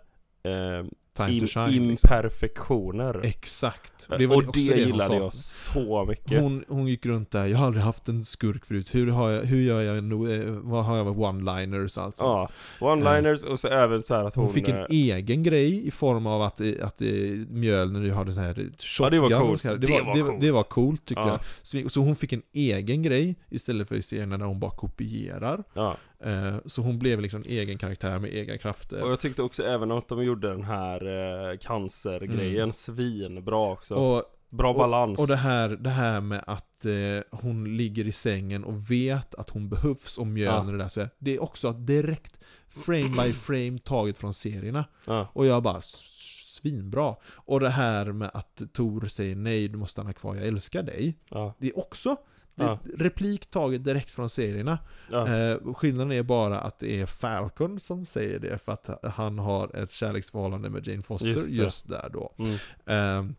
eh, 0.43 0.85
Time 1.17 1.29
shine. 1.47 1.65
liksom. 1.65 1.73
imperfektioner. 1.73 3.21
Exakt. 3.25 4.05
och 4.05 4.11
väl 4.13 4.19
det, 4.29 4.35
också 4.35 4.59
hon 4.59 4.79
gillade 4.79 5.15
jag 5.15 5.33
så 5.33 6.05
mycket. 6.05 6.41
Hon, 6.41 6.63
hon 6.67 6.87
gick 6.87 7.05
runt 7.05 7.31
där, 7.31 7.45
jag 7.45 7.57
har 7.57 7.65
aldrig 7.65 7.83
haft 7.83 8.09
en 8.09 8.25
skurk 8.25 8.65
förut, 8.65 8.95
hur, 8.95 9.07
har 9.11 9.29
jag, 9.29 9.43
hur 9.43 9.61
gör 9.61 9.81
jag, 9.81 10.03
no, 10.03 10.31
eh, 10.33 10.43
vad 10.45 10.85
har 10.85 10.97
jag 10.97 11.07
one-liners 11.19 11.97
och 11.97 12.03
allt 12.03 12.15
sånt. 12.15 12.49
Ja, 12.79 12.87
one-liners 12.87 13.45
och 13.45 13.59
så 13.59 13.67
även 13.67 14.01
så 14.03 14.13
att 14.13 14.35
hon... 14.35 14.43
Hon 14.43 14.53
fick 14.53 14.67
en 14.67 14.77
eh, 14.77 14.85
egen 14.89 15.43
grej 15.43 15.87
i 15.87 15.91
form 15.91 16.27
av 16.27 16.41
att, 16.41 16.61
eh, 16.61 16.71
att 16.81 17.01
eh, 17.01 17.07
Mjölner 17.49 17.99
nu 17.99 18.11
hade 18.11 18.33
så 18.33 18.39
här 18.41 18.53
shotgun. 18.53 18.73
Ja, 18.99 19.09
det 19.09 19.19
var 19.19 19.41
och 19.41 19.47
coolt. 19.47 19.61
så 19.61 19.67
här. 19.67 19.75
Det 19.75 19.85
Det, 19.87 20.01
var, 20.01 20.23
var 20.23 20.31
det, 20.33 20.37
det 20.45 20.51
var 20.51 20.63
coolt 20.63 21.05
tycker 21.05 21.21
Ja. 21.21 21.29
jag. 21.29 21.39
Så, 21.61 21.89
så 21.89 21.99
hon 22.01 22.15
fick 22.15 22.33
en 22.33 22.41
egen 22.53 23.03
grej 23.03 23.35
istället 23.49 23.87
för 23.87 23.95
i 23.95 24.01
serien 24.01 24.29
där 24.29 24.37
hon 24.39 24.59
bara 24.59 24.71
kopierar. 24.71 25.63
ja. 25.73 25.97
Eh, 26.23 26.55
så 26.65 26.81
hon 26.81 26.99
blev 26.99 27.21
liksom 27.21 27.41
en 27.41 27.49
egen 27.49 27.77
karaktär 27.77 28.19
med 28.19 28.35
egna 28.35 28.57
krafter. 28.57 29.03
Och 29.03 29.11
jag 29.11 29.19
tyckte 29.19 29.43
också 29.43 29.63
även 29.63 29.91
att 29.91 30.07
de 30.07 30.23
gjorde 30.23 30.49
den 30.49 30.63
här 30.63 31.05
eh, 31.51 31.57
cancergrejen 31.57 32.73
svinbra 32.73 33.71
också. 33.71 33.93
Mm. 33.95 34.05
Och, 34.07 34.23
Bra 34.49 34.73
balans. 34.73 35.19
och 35.19 35.27
det, 35.27 35.35
här, 35.35 35.69
det 35.69 35.89
här 35.89 36.21
med 36.21 36.43
att 36.47 36.85
eh, 36.85 37.39
hon 37.41 37.77
ligger 37.77 38.07
i 38.07 38.11
sängen 38.11 38.63
och 38.63 38.91
vet 38.91 39.35
att 39.35 39.49
hon 39.49 39.69
behövs 39.69 40.17
och 40.17 40.27
Mjölner 40.27 40.73
Ja. 40.73 40.73
är 40.73 40.77
där. 40.77 40.87
Så 40.87 41.07
det 41.19 41.35
är 41.35 41.43
också 41.43 41.71
direkt 41.71 42.39
frame 42.69 43.23
by 43.23 43.33
frame 43.33 43.77
taget 43.83 44.17
från 44.17 44.33
serierna. 44.33 44.85
Ja. 45.05 45.27
Och 45.33 45.45
jag 45.45 45.63
bara 45.63 45.81
svinbra. 45.81 47.15
Och 47.35 47.59
det 47.59 47.69
här 47.69 48.11
med 48.11 48.31
att 48.33 48.61
Tor 48.73 49.05
säger 49.05 49.35
nej, 49.35 49.67
du 49.67 49.77
måste 49.77 49.91
stanna 49.91 50.13
kvar, 50.13 50.35
jag 50.35 50.47
älskar 50.47 50.83
dig. 50.83 51.17
Ja. 51.29 51.53
Det 51.59 51.67
är 51.67 51.79
också 51.79 52.17
det 52.55 52.63
är 52.63 52.67
Ja. 52.67 52.79
replik 52.97 53.45
taget 53.45 53.83
direkt 53.83 54.11
från 54.11 54.29
serierna. 54.29 54.79
Ja. 55.11 55.27
Eh, 55.35 55.73
skillnaden 55.73 56.11
är 56.11 56.23
bara 56.23 56.59
att 56.59 56.79
det 56.79 57.01
är 57.01 57.05
Falcon 57.05 57.79
som 57.79 58.05
säger 58.05 58.39
det 58.39 58.57
för 58.57 58.71
att 58.71 59.13
han 59.13 59.39
har 59.39 59.75
ett 59.75 59.91
kärleksförhållande 59.91 60.69
med 60.69 60.87
Jane 60.87 61.01
Foster 61.01 61.27
Just 61.29 61.51
just, 61.51 61.87
där 61.89 62.09
då. 62.13 62.33
Mm. 62.37 62.51
Eh, 62.85 63.35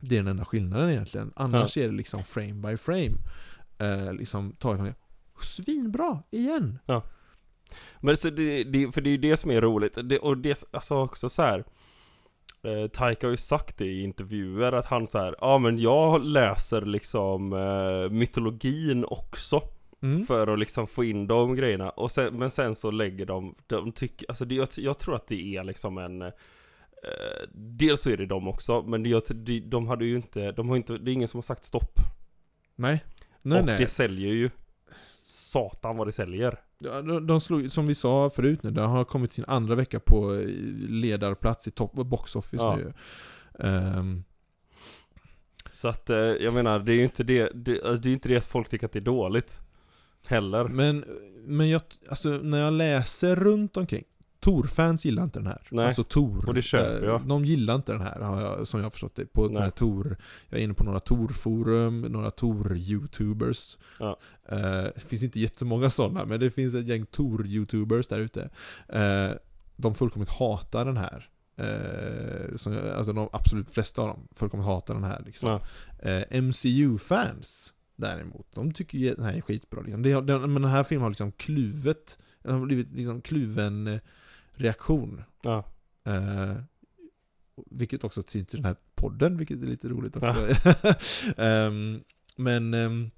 det 0.00 0.16
är 0.16 0.20
den 0.20 0.28
enda 0.28 0.44
skillnaden 0.44 0.90
egentligen. 0.90 1.32
Annars 1.36 1.76
är 1.76 1.88
det 1.88 1.94
liksom 1.94 2.24
frame 2.24 2.68
by 2.68 2.76
frame. 2.76 3.12
Eh, 3.78 4.12
liksom 4.12 4.52
taget 4.58 4.78
från 4.78 4.86
det. 4.86 4.94
Svinbra, 5.40 6.22
igen! 6.30 6.78
Men 8.00 8.16
så 8.16 8.30
det, 8.30 8.64
det, 8.64 8.92
för 8.92 9.00
det 9.00 9.08
är 9.10 9.12
ju 9.12 9.16
det 9.18 9.36
som 9.36 9.50
är 9.50 9.60
roligt. 9.60 9.98
Det, 10.04 10.18
och 10.18 10.38
det, 10.38 10.64
alltså 10.70 10.94
också 10.96 11.28
så 11.28 11.42
här. 11.42 11.64
Eh, 12.64 12.86
Taika 12.88 13.26
har 13.26 13.30
ju 13.30 13.36
sagt 13.36 13.78
det 13.78 13.84
i 13.84 14.02
intervjuer 14.02 14.72
att 14.72 14.86
han 14.86 15.06
så 15.06 15.18
här, 15.18 15.34
ja 15.40 15.58
men 15.58 15.78
jag 15.78 16.24
läser 16.24 16.82
liksom 16.82 17.52
eh, 17.52 18.10
mytologin 18.10 19.04
också 19.04 19.62
Mm. 20.02 20.26
för 20.26 20.46
att 20.46 20.58
liksom 20.58 20.86
få 20.86 21.04
in 21.04 21.26
de 21.26 21.56
grejerna 21.56 21.90
och 21.90 22.10
sen, 22.10 22.38
men 22.38 22.50
sen 22.50 22.74
så 22.74 22.90
lägger 22.90 23.26
de, 23.26 23.54
de 23.66 23.92
tycker, 23.92 24.26
alltså 24.28 24.44
det, 24.44 24.54
jag, 24.54 24.68
jag 24.76 24.98
tror 24.98 25.14
att 25.14 25.26
det 25.26 25.56
är 25.56 25.64
liksom 25.64 25.98
en 25.98 26.22
eh, 26.22 26.30
Dels 27.54 28.00
så 28.00 28.10
är 28.10 28.16
det 28.16 28.26
de 28.26 28.48
också, 28.48 28.82
men 28.82 29.02
det, 29.02 29.30
de, 29.30 29.60
de 29.60 29.86
hade 29.88 30.04
ju 30.06 30.16
inte, 30.16 30.52
de 30.52 30.68
har 30.68 30.76
inte, 30.76 30.98
det 30.98 31.10
är 31.10 31.12
ingen 31.12 31.28
som 31.28 31.38
har 31.38 31.42
sagt 31.42 31.64
stopp 31.64 31.98
Nej. 32.76 33.04
Nej, 33.42 33.60
Och 33.60 33.66
nej. 33.66 33.78
det 33.78 33.86
säljer 33.86 34.32
ju 34.32 34.50
Satan 35.52 35.96
vad 35.96 36.08
det 36.08 36.12
säljer 36.12 36.60
Ja, 36.78 37.02
de, 37.02 37.26
de 37.26 37.40
slog, 37.40 37.72
som 37.72 37.86
vi 37.86 37.94
sa 37.94 38.30
förut 38.30 38.62
nu, 38.62 38.70
det 38.70 38.80
har 38.80 39.04
kommit 39.04 39.32
sin 39.32 39.44
andra 39.48 39.74
vecka 39.74 40.00
på 40.00 40.34
eh, 40.34 40.46
ledarplats 40.88 41.68
i 41.68 41.70
top, 41.70 41.92
box 41.92 42.36
office 42.36 42.64
Ja. 42.64 42.76
nu. 42.76 42.92
Ehm, 43.58 44.24
Så 45.72 45.88
att, 45.88 46.10
eh, 46.10 46.16
jag 46.16 46.54
menar, 46.54 46.78
det 46.78 46.92
är 46.92 46.96
ju 46.96 47.04
inte 47.04 47.24
det, 47.24 47.50
det, 47.54 48.02
det 48.02 48.08
är 48.08 48.12
inte 48.12 48.28
det 48.28 48.36
att 48.36 48.44
folk 48.44 48.68
tycker 48.68 48.86
att 48.86 48.92
det 48.92 48.98
är 48.98 49.00
dåligt 49.00 49.58
Heller 50.26 50.64
men, 50.64 51.04
men 51.44 51.68
jag, 51.70 51.82
alltså 52.10 52.28
när 52.28 52.58
jag 52.58 52.72
läser 52.72 53.36
runt 53.36 53.76
omkring 53.76 54.04
Tor-fans 54.42 55.04
gillar 55.04 55.22
inte 55.24 55.38
den 55.38 55.46
här. 55.46 55.68
Nej. 55.70 55.84
Alltså 55.84 56.04
Tor. 56.04 56.48
Och 56.48 56.54
det 56.54 56.62
köper 56.62 57.02
eh, 57.02 57.08
jag. 57.08 57.26
De 57.26 57.44
gillar 57.44 57.74
inte 57.74 57.92
den 57.92 58.00
här, 58.00 58.20
har 58.20 58.40
jag, 58.40 58.68
som 58.68 58.80
jag 58.80 58.84
har 58.84 58.90
förstått 58.90 59.16
det. 59.16 59.26
På 59.26 59.48
den. 59.48 59.70
Tor. 59.70 60.16
Jag 60.48 60.60
är 60.60 60.64
inne 60.64 60.74
på 60.74 60.84
några 60.84 61.00
Tor-forum, 61.00 62.00
några 62.00 62.30
Tor-youtubers. 62.30 63.78
Ja. 63.98 64.18
Eh, 64.48 64.58
det 64.94 65.00
finns 65.08 65.22
inte 65.22 65.40
jättemånga 65.40 65.90
sådana, 65.90 66.24
men 66.24 66.40
det 66.40 66.50
finns 66.50 66.74
ett 66.74 66.86
gäng 66.86 67.04
Tor-youtubers 67.06 68.08
där 68.08 68.20
ute. 68.20 68.50
Eh, 68.88 69.30
de 69.76 69.94
fullkomligt 69.94 70.32
hatar 70.32 70.84
den 70.84 70.96
här. 70.96 71.28
Eh, 71.56 72.56
som, 72.56 72.78
alltså 72.96 73.12
de 73.12 73.28
absolut 73.32 73.70
flesta 73.70 74.02
av 74.02 74.08
dem 74.08 74.28
fullkomligt 74.34 74.66
hatar 74.66 74.94
den 74.94 75.04
här 75.04 75.22
liksom. 75.26 75.60
ja. 76.02 76.10
Eh, 76.10 76.42
MCU-fans 76.42 77.72
däremot, 77.96 78.46
de 78.54 78.72
tycker 78.72 78.98
ju 78.98 79.14
den 79.14 79.24
här 79.24 79.32
är 79.32 79.40
skitbra. 79.40 79.80
Liksom. 79.80 80.02
Det 80.02 80.20
den, 80.20 80.52
men 80.52 80.62
den 80.62 80.70
här 80.70 80.84
filmen 80.84 81.02
har 81.02 81.10
liksom 81.10 81.32
kluvet, 81.32 82.18
den 82.42 82.54
har 82.54 82.66
blivit 82.66 82.92
liksom 82.92 83.22
kluven 83.22 83.86
eh, 83.86 84.00
reaktion. 84.54 85.22
ja. 85.42 85.64
Eh, 86.04 86.54
vilket 87.70 88.04
också 88.04 88.22
syns 88.26 88.54
i 88.54 88.56
den 88.56 88.64
här 88.66 88.76
podden, 88.94 89.36
vilket 89.36 89.62
är 89.62 89.66
lite 89.66 89.88
roligt 89.88 90.16
också. 90.16 90.48
Ehm, 91.42 92.04
men, 92.36 92.74
ehm, 92.74 93.10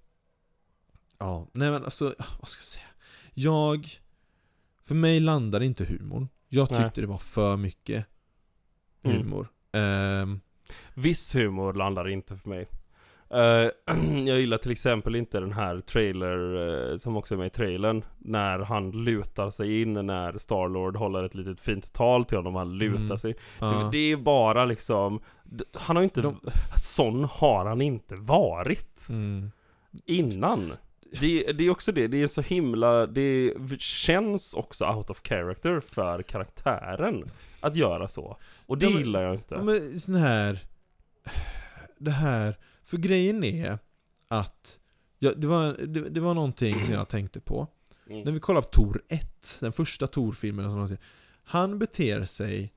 ja, 1.19 1.49
nej 1.53 1.71
men 1.71 1.85
alltså, 1.85 2.15
vad 2.41 2.49
ska 2.49 2.61
jag 2.61 2.65
säga? 2.65 2.85
Jag, 3.35 3.89
för 4.83 4.95
mig 4.95 5.21
landade 5.21 5.67
inte 5.67 5.85
humorn. 5.85 6.29
Jag 6.49 6.69
Nej. 6.71 6.83
tyckte 6.85 7.01
det 7.01 7.07
var 7.07 7.19
för 7.19 7.57
mycket 7.57 8.07
Mm. 9.03 9.17
humor. 9.17 9.49
Ehm, 9.73 10.41
Viss 10.95 11.35
humor 11.35 11.73
landar 11.75 12.09
inte 12.09 12.37
för 12.37 12.49
mig 12.49 12.69
Jag 14.27 14.41
gillar 14.41 14.59
till 14.59 14.71
exempel 14.71 15.17
inte 15.17 15.41
den 15.41 15.53
här 15.53 15.81
trailer 15.81 16.91
eh, 16.91 16.97
som 16.97 17.17
också 17.17 17.35
är 17.35 17.39
med 17.39 17.47
i 17.47 17.51
trailern 17.51 18.05
När 18.19 18.59
han 18.59 18.91
lutar 18.91 19.51
sig 19.51 19.83
in 19.83 19.93
när 20.07 20.39
Starlord 20.39 20.97
håller 20.97 21.23
ett 21.25 21.35
litet 21.35 21.61
fint 21.61 21.93
tal 21.93 22.25
till 22.25 22.37
honom, 22.37 22.55
han 22.55 22.79
lutar 22.79 23.05
Mm. 23.05 23.19
sig 23.19 23.37
ja. 23.61 23.89
det, 23.93 23.99
är 24.13 24.17
bara 24.17 24.65
liksom 24.65 25.21
Han 25.75 25.97
har 25.97 26.03
ju 26.03 26.05
inte, 26.05 26.21
De- 26.23 26.41
sån 26.77 27.25
har 27.25 27.65
han 27.67 27.81
inte 27.81 28.15
varit 28.15 29.07
Mm. 29.09 29.51
innan 30.07 30.73
Det, 31.21 31.53
det 31.53 31.65
är 31.67 31.71
också 31.71 31.93
det, 31.93 32.07
det 32.07 32.23
är 32.23 32.27
så 32.27 32.41
himla, 32.43 33.07
det 33.07 33.53
känns 33.79 34.55
också 34.55 34.87
out 34.87 35.11
of 35.11 35.21
character 35.25 35.81
för 35.81 36.23
karaktären 36.23 37.25
att 37.61 37.77
göra 37.77 38.09
så. 38.09 38.37
Och 38.67 38.79
det 38.79 38.87
Ja, 38.87 38.91
men- 38.91 38.99
gillar 39.01 39.23
jag 39.23 39.35
inte. 39.35 39.57
Men 39.59 40.01
sån 40.01 40.15
här... 40.15 40.59
Det 41.99 42.11
här... 42.11 42.57
För 42.85 42.97
grejen 42.97 43.45
är 43.45 43.79
att... 44.29 44.81
Ja, 45.19 45.33
det, 45.37 45.47
var, 45.47 45.73
det, 45.87 46.09
det 46.09 46.21
var 46.21 46.35
någonting 46.35 46.85
som 46.85 46.95
jag 46.95 47.09
tänkte 47.09 47.41
på. 47.41 47.67
Mm. 48.11 48.23
När 48.23 48.33
vi 48.33 48.41
kollar 48.41 48.61
på 48.63 48.69
Tor 48.69 49.03
1, 49.09 49.57
den 49.61 49.73
första 49.73 50.07
Tor-filmen 50.07 50.65
som 50.65 50.73
någonsin. 50.73 50.99
Han 51.45 51.79
beter 51.79 52.25
sig 52.25 52.73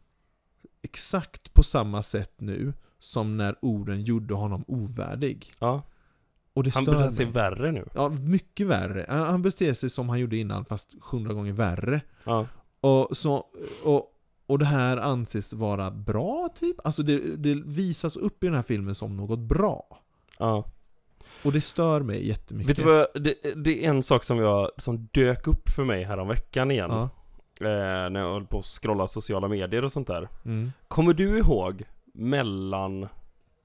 exakt 0.82 1.54
på 1.54 1.64
samma 1.64 2.04
sätt 2.04 2.34
nu 2.38 2.74
som 3.00 3.38
när 3.38 3.56
orden 3.62 4.02
gjorde 4.04 4.34
honom 4.34 4.64
ovärdig. 4.68 5.54
Ja, 5.60 5.82
Och 6.54 6.64
det 6.64 6.76
han 6.76 6.86
beter 6.86 7.12
sig 7.12 7.26
mig. 7.26 7.34
värre 7.34 7.72
nu. 7.72 7.90
Ja, 7.96 8.10
mycket 8.10 8.68
värre. 8.68 9.06
Han 9.10 9.20
han 9.20 9.42
beter 9.42 9.74
sig 9.74 9.90
som 9.90 10.10
han 10.10 10.20
gjorde 10.20 10.38
innan, 10.38 10.66
fast 10.66 10.96
hundra 11.12 11.34
gånger 11.34 11.52
värre. 11.54 12.02
Ja, 12.24 12.48
Och, 12.80 13.18
så, 13.18 13.46
och, 13.84 14.14
och 14.48 14.60
det 14.60 14.66
här 14.66 14.98
anses 14.98 15.54
vara 15.54 15.92
bra, 15.92 16.50
typ? 16.56 16.76
Alltså 16.84 17.04
det, 17.04 17.38
det 17.38 17.56
visas 17.66 18.18
upp 18.18 18.44
i 18.44 18.48
den 18.48 18.56
här 18.56 18.64
filmen 18.64 18.96
som 18.96 19.18
något 19.18 19.40
bra. 19.40 20.00
ja. 20.40 20.66
Och 21.44 21.52
det 21.52 21.62
stör 21.62 22.02
mig 22.02 22.28
jättemycket. 22.28 22.70
Vet 22.70 22.78
du 22.78 22.84
vad, 22.84 23.24
det, 23.24 23.36
det 23.56 23.86
är 23.86 23.90
en 23.90 24.04
sak 24.04 24.24
som 24.24 24.38
jag, 24.38 24.70
som 24.78 25.08
dök 25.12 25.48
upp 25.48 25.70
för 25.70 25.84
mig 25.84 26.04
här 26.04 26.18
om 26.18 26.28
veckan 26.28 26.72
igen. 26.72 26.90
Ja. 26.92 27.10
Eh, 27.62 28.10
när 28.10 28.20
jag 28.20 28.34
höll 28.34 28.46
på 28.46 28.60
att 28.60 28.66
scrolla 28.66 29.08
sociala 29.08 29.48
medier 29.48 29.84
och 29.84 29.92
sånt 29.92 30.08
där. 30.08 30.30
Mm. 30.46 30.72
Kommer 30.88 31.14
du 31.14 31.38
ihåg 31.38 31.84
mellan, 32.14 33.08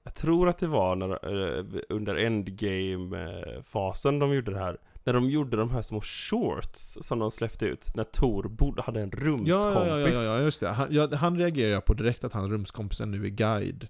jag 0.03 0.15
tror 0.15 0.49
att 0.49 0.57
det 0.57 0.67
var 0.67 0.95
när, 0.95 1.09
eh, 1.09 1.63
under 1.89 2.15
endgame-fasen 2.15 4.19
de 4.19 4.33
gjorde 4.33 4.51
det 4.51 4.59
här. 4.59 4.77
När 5.03 5.13
de 5.13 5.29
gjorde 5.29 5.57
de 5.57 5.71
här 5.71 5.81
små 5.81 6.01
shorts 6.01 6.97
som 7.01 7.19
de 7.19 7.31
släppte 7.31 7.65
ut. 7.65 7.95
När 7.95 8.03
Tor 8.03 8.43
bodde, 8.43 8.81
hade 8.81 9.01
en 9.01 9.11
rumskompis. 9.11 9.63
Ja, 9.63 9.87
ja, 9.87 9.99
ja, 9.99 10.09
ja, 10.09 10.21
ja, 10.21 10.39
just 10.39 10.59
det. 10.59 10.69
Han, 10.69 10.87
ja, 10.91 11.15
han 11.15 11.37
reagerar 11.37 11.71
jag 11.71 11.85
på 11.85 11.93
direkt 11.93 12.23
att 12.23 12.33
han 12.33 12.51
rumskompisen 12.51 13.11
nu 13.11 13.25
är 13.25 13.29
guide 13.29 13.87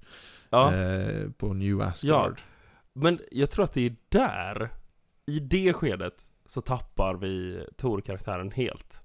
Ja, 0.50 0.75
eh, 0.75 1.29
på 1.29 1.53
New 1.53 1.82
Asgard. 1.82 2.41
Men 2.93 3.20
jag 3.32 3.50
tror 3.50 3.65
att 3.65 3.74
det 3.74 3.86
är 3.86 3.96
där, 4.10 4.70
i 5.25 5.39
det 5.39 5.74
skedet, 5.74 6.24
så 6.46 6.62
tappar 6.62 7.15
vi 7.15 7.65
Tor-karaktären 7.77 8.51
helt. 8.51 9.01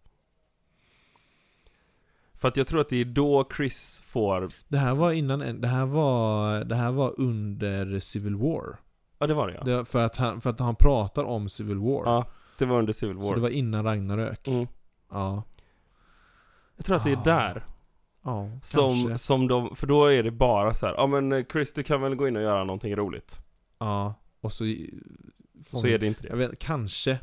För 2.35 2.49
att 2.49 2.57
jag 2.57 2.67
tror 2.67 2.81
att 2.81 2.89
det 2.89 2.97
är 2.97 3.05
då 3.05 3.49
Chris 3.57 4.03
får, 4.07 4.49
Det 4.69 4.79
här 4.79 4.95
var 4.95 5.13
innan, 5.13 5.61
det 5.61 5.69
här 5.69 5.87
var, 5.87 6.65
det 6.65 6.77
här 6.77 6.93
var 6.93 7.15
under 7.21 7.99
Civil 7.99 8.37
War. 8.37 8.77
Ja 9.19 9.27
det 9.27 9.35
var 9.35 9.49
det 9.49 9.55
ja. 9.55 9.65
Det, 9.65 9.85
för, 9.85 10.05
att 10.05 10.17
han, 10.17 10.41
för 10.41 10.51
att 10.51 10.61
han 10.61 10.77
pratar 10.77 11.25
om 11.25 11.49
Civil 11.49 11.79
War. 11.79 12.03
Ja, 12.05 12.27
det 12.59 12.65
var 12.67 12.79
under 12.79 12.93
Civil 12.93 13.17
Så 13.17 13.23
War. 13.29 13.35
det 13.35 13.41
var 13.41 13.49
innan 13.49 13.85
Ragnarök. 13.85 14.49
Mm. 14.49 14.67
Ja. 15.11 15.43
Jag 16.77 16.85
tror 16.87 16.97
att 16.97 17.05
det 17.05 17.13
är 17.13 17.17
Ah, 17.17 17.23
där 17.25 17.67
Ja, 18.23 18.51
som, 18.63 18.91
kanske. 18.91 19.19
som 19.19 19.49
de, 19.49 19.77
för 19.77 19.87
då 19.87 20.07
är 20.07 20.23
det 20.23 20.31
bara 20.31 20.75
så 20.75 20.87
här, 20.87 20.95
ja 20.95 21.07
men 21.07 21.33
eh, 21.33 21.45
Chris 21.53 21.73
du 21.73 21.83
kan 21.83 22.01
väl 22.01 22.15
gå 22.15 22.29
in 22.29 22.37
och 22.37 22.43
göra 22.43 22.65
någonting 22.65 22.97
roligt. 22.97 23.41
Ja, 23.79 24.15
och 24.41 24.53
så... 24.53 24.65
Så 25.65 25.87
är 25.87 25.99
det 25.99 26.07
inte 26.07 26.27
Jag 26.27 26.39
det. 26.39 26.49
vet, 26.49 26.59
kanske. 26.59 27.19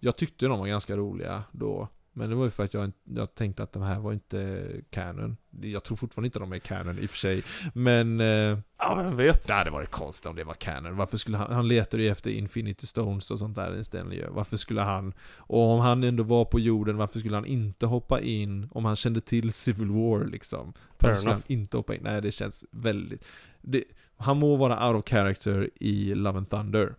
Jag 0.00 0.16
tyckte 0.16 0.46
de 0.46 0.58
var 0.58 0.66
ganska 0.66 0.96
roliga 0.96 1.42
då. 1.52 1.88
Men 2.16 2.30
det 2.30 2.36
var 2.36 2.44
ju 2.44 2.50
för 2.50 2.64
att 2.64 2.74
jag, 2.74 2.92
jag 3.04 3.34
tänkte 3.34 3.62
att 3.62 3.72
de 3.72 3.82
här 3.82 4.00
var 4.00 4.12
inte 4.12 4.66
canon. 4.90 5.36
Jag 5.60 5.84
tror 5.84 5.96
fortfarande 5.96 6.26
inte 6.26 6.38
de 6.38 6.52
är 6.52 6.58
canon 6.58 6.98
i 6.98 7.06
och 7.06 7.10
för 7.10 7.16
sig. 7.18 7.42
Men... 7.74 8.20
Eh, 8.20 8.58
Ja, 8.78 8.94
vem 8.94 9.16
vet? 9.16 9.46
det 9.46 9.52
hade 9.52 9.70
varit 9.70 9.90
konstigt 9.90 10.26
om 10.26 10.36
det 10.36 10.44
var 10.44 10.54
canon. 10.54 10.96
Varför 10.96 11.16
skulle 11.16 11.36
han... 11.36 11.52
Han 11.52 11.68
letade 11.68 12.02
ju 12.02 12.08
efter 12.08 12.30
Infinity 12.30 12.86
Stones 12.86 13.30
och 13.30 13.38
sånt 13.38 13.56
där 13.56 13.76
istället 13.80 14.14
ju. 14.14 14.26
Varför 14.30 14.56
skulle 14.56 14.80
han... 14.80 15.14
Och 15.36 15.60
om 15.60 15.80
han 15.80 16.04
ändå 16.04 16.22
var 16.22 16.44
på 16.44 16.60
jorden, 16.60 16.96
varför 16.96 17.18
skulle 17.18 17.36
han 17.36 17.46
inte 17.46 17.86
hoppa 17.86 18.20
in 18.20 18.68
om 18.72 18.84
han 18.84 18.96
kände 18.96 19.20
till 19.20 19.52
Civil 19.52 19.90
War 19.90 20.24
liksom? 20.24 20.72
Varför 20.98 21.14
skulle 21.16 21.32
han 21.32 21.42
inte 21.46 21.76
hoppa 21.76 21.94
in? 21.94 22.00
Nej, 22.02 22.22
det 22.22 22.32
känns 22.32 22.64
väldigt... 22.70 23.24
Det, 23.62 23.84
han 24.16 24.38
må 24.38 24.56
vara 24.56 24.88
out 24.88 25.04
of 25.04 25.10
character 25.10 25.70
i 25.74 26.14
Love 26.14 26.38
and 26.38 26.50
Thunder. 26.50 26.94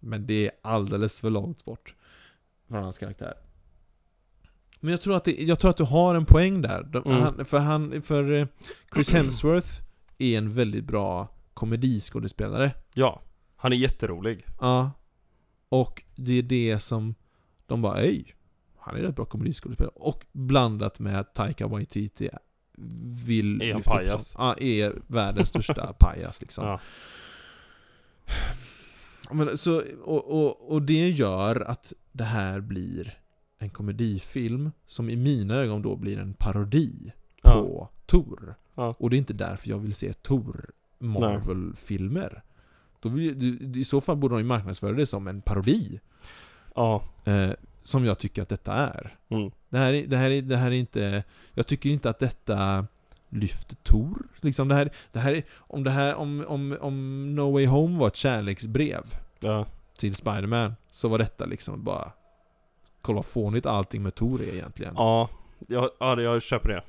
Men 0.00 0.26
det 0.26 0.46
är 0.46 0.50
alldeles 0.62 1.20
för 1.20 1.30
långt 1.30 1.64
bort 1.64 1.94
från 2.68 2.82
hans 2.82 2.98
karaktär. 2.98 3.34
Men 4.84 4.90
jag 4.90 5.00
tror 5.00 5.16
att, 5.16 5.24
det, 5.24 5.42
jag 5.42 5.58
tror 5.58 5.70
att 5.70 5.76
du 5.76 5.84
har 5.84 6.14
en 6.14 6.26
poäng 6.26 6.62
där. 6.62 6.82
De, 6.82 7.02
Mm. 7.06 7.22
han, 7.22 7.44
för 7.44 7.58
han, 7.58 8.02
för 8.02 8.32
eh, 8.32 8.46
Chris 8.94 9.12
Hemsworth 9.12 9.68
är 10.18 10.38
en 10.38 10.54
väldigt 10.54 10.84
bra 10.84 11.28
komediskådespelare. 11.54 12.72
Ja, 12.94 13.22
han 13.56 13.72
är 13.72 13.76
jätterolig. 13.76 14.46
Ja. 14.60 14.90
Och 15.68 16.02
det 16.16 16.32
är 16.38 16.42
det 16.42 16.78
som 16.80 17.14
de 17.66 17.82
bara, 17.82 17.98
ej, 18.00 18.34
han 18.78 18.96
är 18.96 19.00
rätt 19.00 19.16
bra 19.16 19.24
komediskådespelare. 19.24 19.92
Och 19.96 20.24
blandat 20.32 20.98
med 21.00 21.20
att 21.20 21.34
Taika 21.34 21.66
Waititi 21.66 22.28
vill 23.26 23.62
Är 23.62 23.74
upp 23.76 23.84
pajas. 23.84 24.28
som- 24.28 24.44
Ja, 24.44 24.54
är 24.60 24.92
världens 25.06 25.48
största 25.48 25.92
pajas 25.98 26.40
liksom. 26.40 26.66
Ja. 26.66 26.80
Men, 29.30 29.58
så, 29.58 29.82
och, 30.02 30.44
och, 30.44 30.72
och 30.72 30.82
det 30.82 31.08
gör 31.10 31.60
att 31.60 31.92
det 32.12 32.24
här 32.24 32.60
blir 32.60 33.18
en 33.58 33.70
komedifilm 33.70 34.70
som 34.86 35.10
i 35.10 35.16
mina 35.16 35.54
ögon 35.54 35.82
då 35.82 35.96
blir 35.96 36.18
en 36.18 36.34
parodi 36.34 37.12
Ja. 37.42 37.52
på 37.52 37.88
Tor. 38.06 38.54
Ja. 38.74 38.94
Och 38.98 39.10
det 39.10 39.16
är 39.16 39.18
inte 39.18 39.32
därför 39.32 39.70
jag 39.70 39.78
vill 39.78 39.94
se 39.94 40.12
Tor 40.12 40.70
Marvel-filmer. 40.98 42.42
I 43.74 43.84
så 43.84 44.00
fall 44.00 44.16
borde 44.16 44.34
de 44.34 44.38
ju 44.38 44.44
marknadsföra 44.46 44.92
det 44.92 45.06
som 45.06 45.28
en 45.28 45.40
parodi. 45.42 46.00
Ja. 46.74 47.02
Eh, 47.24 47.50
som 47.82 48.04
jag 48.04 48.18
tycker 48.18 48.42
att 48.42 48.48
detta 48.48 48.72
är. 48.72 49.18
Mm. 49.28 49.50
Det 49.68 49.78
här, 49.78 49.92
är- 49.92 50.06
det, 50.06 50.16
här 50.16 50.30
är, 50.30 50.42
det 50.42 50.56
här 50.56 50.66
är 50.70 50.74
inte... 50.74 51.24
Jag 51.54 51.66
tycker 51.66 51.90
inte 51.90 52.10
att 52.10 52.18
detta 52.18 52.86
lyfter 53.28 53.76
Tor. 53.76 54.22
Liksom 54.40 54.68
det 54.68 54.74
här, 54.74 54.90
det 55.12 55.18
här 55.18 55.32
är, 55.32 55.42
om 55.52 55.84
det 55.84 55.90
här, 55.90 56.14
om, 56.14 56.44
om, 56.48 56.76
om 56.80 57.34
No 57.34 57.52
Way 57.52 57.66
Home 57.66 57.98
var 57.98 58.06
ett 58.08 58.16
kärleksbrev 58.16 59.04
Ja. 59.40 59.66
till 59.98 60.14
Spider-Man 60.14 60.74
så 60.90 61.08
var 61.08 61.18
detta 61.18 61.44
liksom 61.46 61.84
bara... 61.84 62.12
Kolla 63.04 63.16
vad 63.16 63.24
fånigt 63.24 63.66
allting 63.66 64.02
med 64.02 64.14
Tor 64.14 64.42
är 64.42 64.54
egentligen. 64.54 64.94
Ja, 64.96 65.28
jag, 65.68 65.90
ja, 66.00 66.20
jag 66.22 66.42
köper 66.42 66.68
det. 66.68 66.82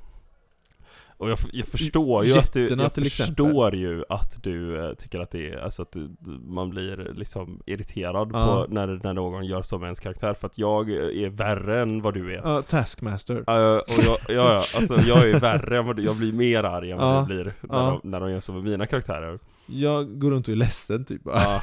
Och 1.17 1.29
jag, 1.29 1.37
jag 1.53 1.67
förstår 1.67 2.25
ju 2.25 2.37
att 2.37 2.53
du, 2.53 2.61
jag 2.61 2.71
exempel. 2.71 3.03
förstår 3.03 3.75
ju 3.75 4.03
att 4.09 4.43
du 4.43 4.85
eh, 4.85 4.93
tycker 4.93 5.19
att 5.19 5.31
det 5.31 5.49
är, 5.49 5.57
alltså 5.57 5.81
att 5.81 5.91
du, 5.91 6.09
man 6.47 6.69
blir 6.69 7.11
liksom 7.15 7.61
irriterad 7.65 8.29
Ja. 8.33 8.65
på 8.67 8.73
när, 8.73 8.99
när 9.03 9.13
någon 9.13 9.45
gör 9.45 9.77
med 9.77 9.85
ens 9.87 9.99
karaktär 9.99 10.33
för 10.33 10.47
att 10.47 10.57
jag 10.57 10.89
är 10.89 11.29
värre 11.29 11.81
än 11.81 12.01
vad 12.01 12.13
du 12.13 12.33
är. 12.33 12.41
Ja, 12.43 12.61
Taskmaster. 12.61 13.43
Ja, 13.47 13.79
och 13.79 14.03
jag, 14.05 14.17
ja, 14.27 14.53
ja, 14.53 14.63
alltså 14.75 15.01
jag 15.07 15.29
är 15.29 15.39
värre 15.39 15.77
än 15.77 15.85
vad 15.85 15.95
du, 15.95 16.03
jag 16.03 16.15
blir 16.15 16.33
mer 16.33 16.63
arg 16.63 16.91
än 16.91 16.97
vad 16.97 17.07
Ja. 17.07 17.15
jag 17.17 17.25
blir 17.25 17.53
när, 17.61 17.91
de, 17.91 17.99
när 18.03 18.19
de 18.19 18.31
gör 18.31 18.39
så 18.39 18.53
med 18.53 18.63
mina 18.63 18.85
karaktärer. 18.85 19.39
Jag 19.65 20.19
går 20.19 20.31
runt 20.31 20.47
och 20.47 20.51
är 20.51 20.55
ledsen 20.57 21.05
typ. 21.05 21.21
Ja, 21.25 21.61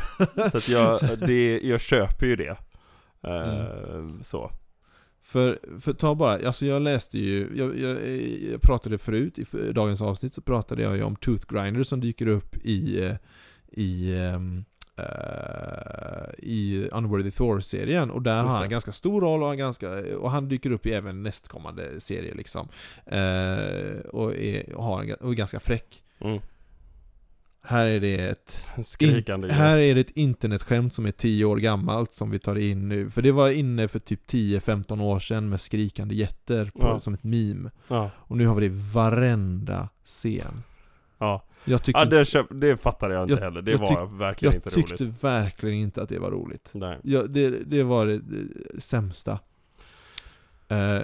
så 0.51 0.57
att 0.59 0.69
jag, 0.69 0.99
det, 1.27 1.61
jag 1.61 1.81
köper 1.81 2.27
ju 2.27 2.37
det. 2.37 2.57
Eh, 3.25 3.93
Mm. 3.95 4.23
Så. 4.23 4.51
För, 5.25 5.59
för 5.81 5.93
ta 5.93 6.15
bara, 6.15 6.47
alltså 6.47 6.67
jag 6.67 6.83
läste 6.83 7.19
ju, 7.19 7.51
jag, 7.55 7.79
jag, 7.79 8.09
jag 8.53 8.63
pratade 8.63 8.99
förut, 8.99 9.39
i 9.39 9.45
dagens 9.73 10.03
avsnitt 10.03 10.35
så 10.35 10.41
pratade 10.43 10.83
jag 10.83 10.97
ju 10.97 11.03
om 11.03 11.17
Tooth 11.17 11.55
Grinder 11.55 11.83
som 11.83 12.01
dyker 12.01 12.27
upp 12.27 12.57
i, 12.57 13.05
eh, 13.05 13.15
i, 13.73 14.13
eh, 14.15 14.39
i 16.39 16.89
Unworthy 16.93 17.31
Thor-serien 17.31 18.11
och 18.11 18.23
där 18.23 18.37
Just 18.37 18.45
har 18.45 18.51
han 18.51 18.61
det. 18.61 18.67
en 18.67 18.71
ganska 18.71 18.93
stor 18.93 19.21
roll 19.21 19.43
och 19.43 19.49
han, 19.49 19.57
ganska, 19.59 20.17
och 20.19 20.31
han 20.31 20.49
dyker 20.49 20.71
upp 20.71 20.87
i 20.87 20.93
även 20.93 21.23
nästkommande 21.23 22.01
serie 22.01 22.35
liksom. 22.35 22.69
Eh, 23.07 24.01
och, 24.11 24.35
är, 24.37 24.73
och, 24.75 24.85
har 24.85 25.03
en, 25.03 25.15
och 25.15 25.31
är 25.31 25.35
ganska 25.35 25.61
fräck. 25.61 26.03
Mm. 26.21 26.41
Här 27.65 27.87
är 27.87 28.01
det 28.01 28.15
ett 28.19 28.65
in, 29.01 29.51
här 29.51 29.79
är 29.79 29.95
det 29.95 30.01
ett 30.01 30.11
internetskämt 30.11 30.95
som 30.95 31.07
är 31.07 31.11
10 31.11 31.45
år 31.45 31.57
gammalt 31.57 32.13
som 32.13 32.31
vi 32.31 32.39
tar 32.39 32.57
in 32.57 32.89
nu. 32.89 33.11
För 33.11 33.23
det 33.23 33.33
var 33.33 33.51
inne 33.51 33.89
för 33.89 33.99
typ 33.99 34.27
10-15 34.31 35.01
år 35.03 35.19
sedan 35.19 35.49
med 35.49 35.61
skrikande 35.61 36.15
jätter 36.15 36.65
på, 36.65 36.81
Ja. 36.81 37.01
som 37.01 37.15
ett 37.15 37.25
meme. 37.25 37.71
Ja, 37.89 38.11
Och 38.17 38.37
nu 38.37 38.47
har 38.47 38.55
vi 38.55 38.61
det 38.69 38.75
i 38.75 38.93
varenda 38.95 39.89
scen. 40.05 40.63
ja. 41.19 41.45
Jag 41.65 41.83
tyckte, 41.83 42.01
ja 42.01 42.05
det, 42.05 42.25
köp, 42.25 42.47
det 42.51 42.77
fattade 42.77 43.15
jag 43.15 43.23
inte 43.25 43.35
Jag- 43.35 43.41
heller. 43.41 43.63
Det 43.63 43.71
jag 43.71 43.79
var 43.79 44.07
verkligen 44.19 44.53
jag 44.53 44.59
inte 44.59 44.71
tyckte 44.71 45.05
roligt. 45.05 45.25
verkligen 45.25 45.77
inte 45.79 46.03
att 46.03 46.09
det 46.09 46.19
var 46.19 46.31
roligt. 46.31 46.71
Nej. 46.73 46.99
Ja, 47.03 47.23
det, 47.23 47.51
det 47.51 47.83
var 47.83 48.07
det, 48.07 48.19
det 48.19 48.81
sämsta. 48.81 49.39
Eh, 50.69 50.99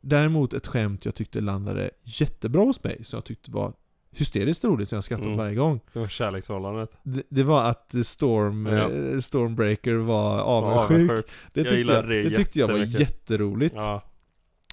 däremot 0.00 0.54
ett 0.54 0.66
skämt 0.66 1.04
jag 1.04 1.14
tyckte 1.14 1.40
landade 1.40 1.90
jättebra 2.02 2.62
hos 2.62 2.84
mig, 2.84 3.04
som 3.04 3.16
jag 3.16 3.24
tyckte 3.24 3.50
var 3.50 3.72
hysteriskt 4.18 4.64
roligt, 4.64 4.88
som 4.88 4.96
jag 4.96 5.04
skrattade 5.04 5.26
Mm. 5.28 5.38
varje 5.38 5.54
gång. 5.54 5.80
Det 5.92 5.98
var 5.98 6.06
kärleksförhållandet. 6.08 6.96
Det, 7.02 7.22
det 7.28 7.42
var 7.42 7.62
att 7.64 7.94
Storm, 8.04 8.66
Ja. 8.66 8.90
eh, 8.90 9.18
Stormbreaker 9.20 9.94
var 9.94 10.36
Var 10.36 10.42
avundsjuk. 10.42 11.26
Det 11.54 11.60
Jag 11.60 11.64
tyckte 11.64 11.78
gillade 11.78 12.14
jag, 12.16 12.24
det 12.24 12.30
det 12.30 12.36
tyckte 12.36 12.58
jag 12.58 12.68
var 12.68 13.00
jätteroligt. 13.00 13.74
Ja. 13.76 14.02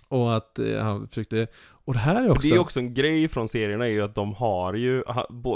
Och 0.08 0.36
att 0.36 0.60
eh, 0.60 0.82
han 0.82 1.08
försökte, 1.08 1.48
och 1.86 1.94
det 1.94 2.00
här 2.00 2.16
är 2.24 2.28
För 2.28 2.32
också... 2.36 2.48
det 2.50 2.56
är 2.56 2.60
också 2.60 2.80
en 2.80 2.94
grej 2.94 3.28
från 3.28 3.48
serierna 3.48 3.86
är 3.88 3.92
ju 3.92 4.02
att 4.02 4.16
de 4.16 4.34
har 4.34 4.74
ju, 4.74 5.04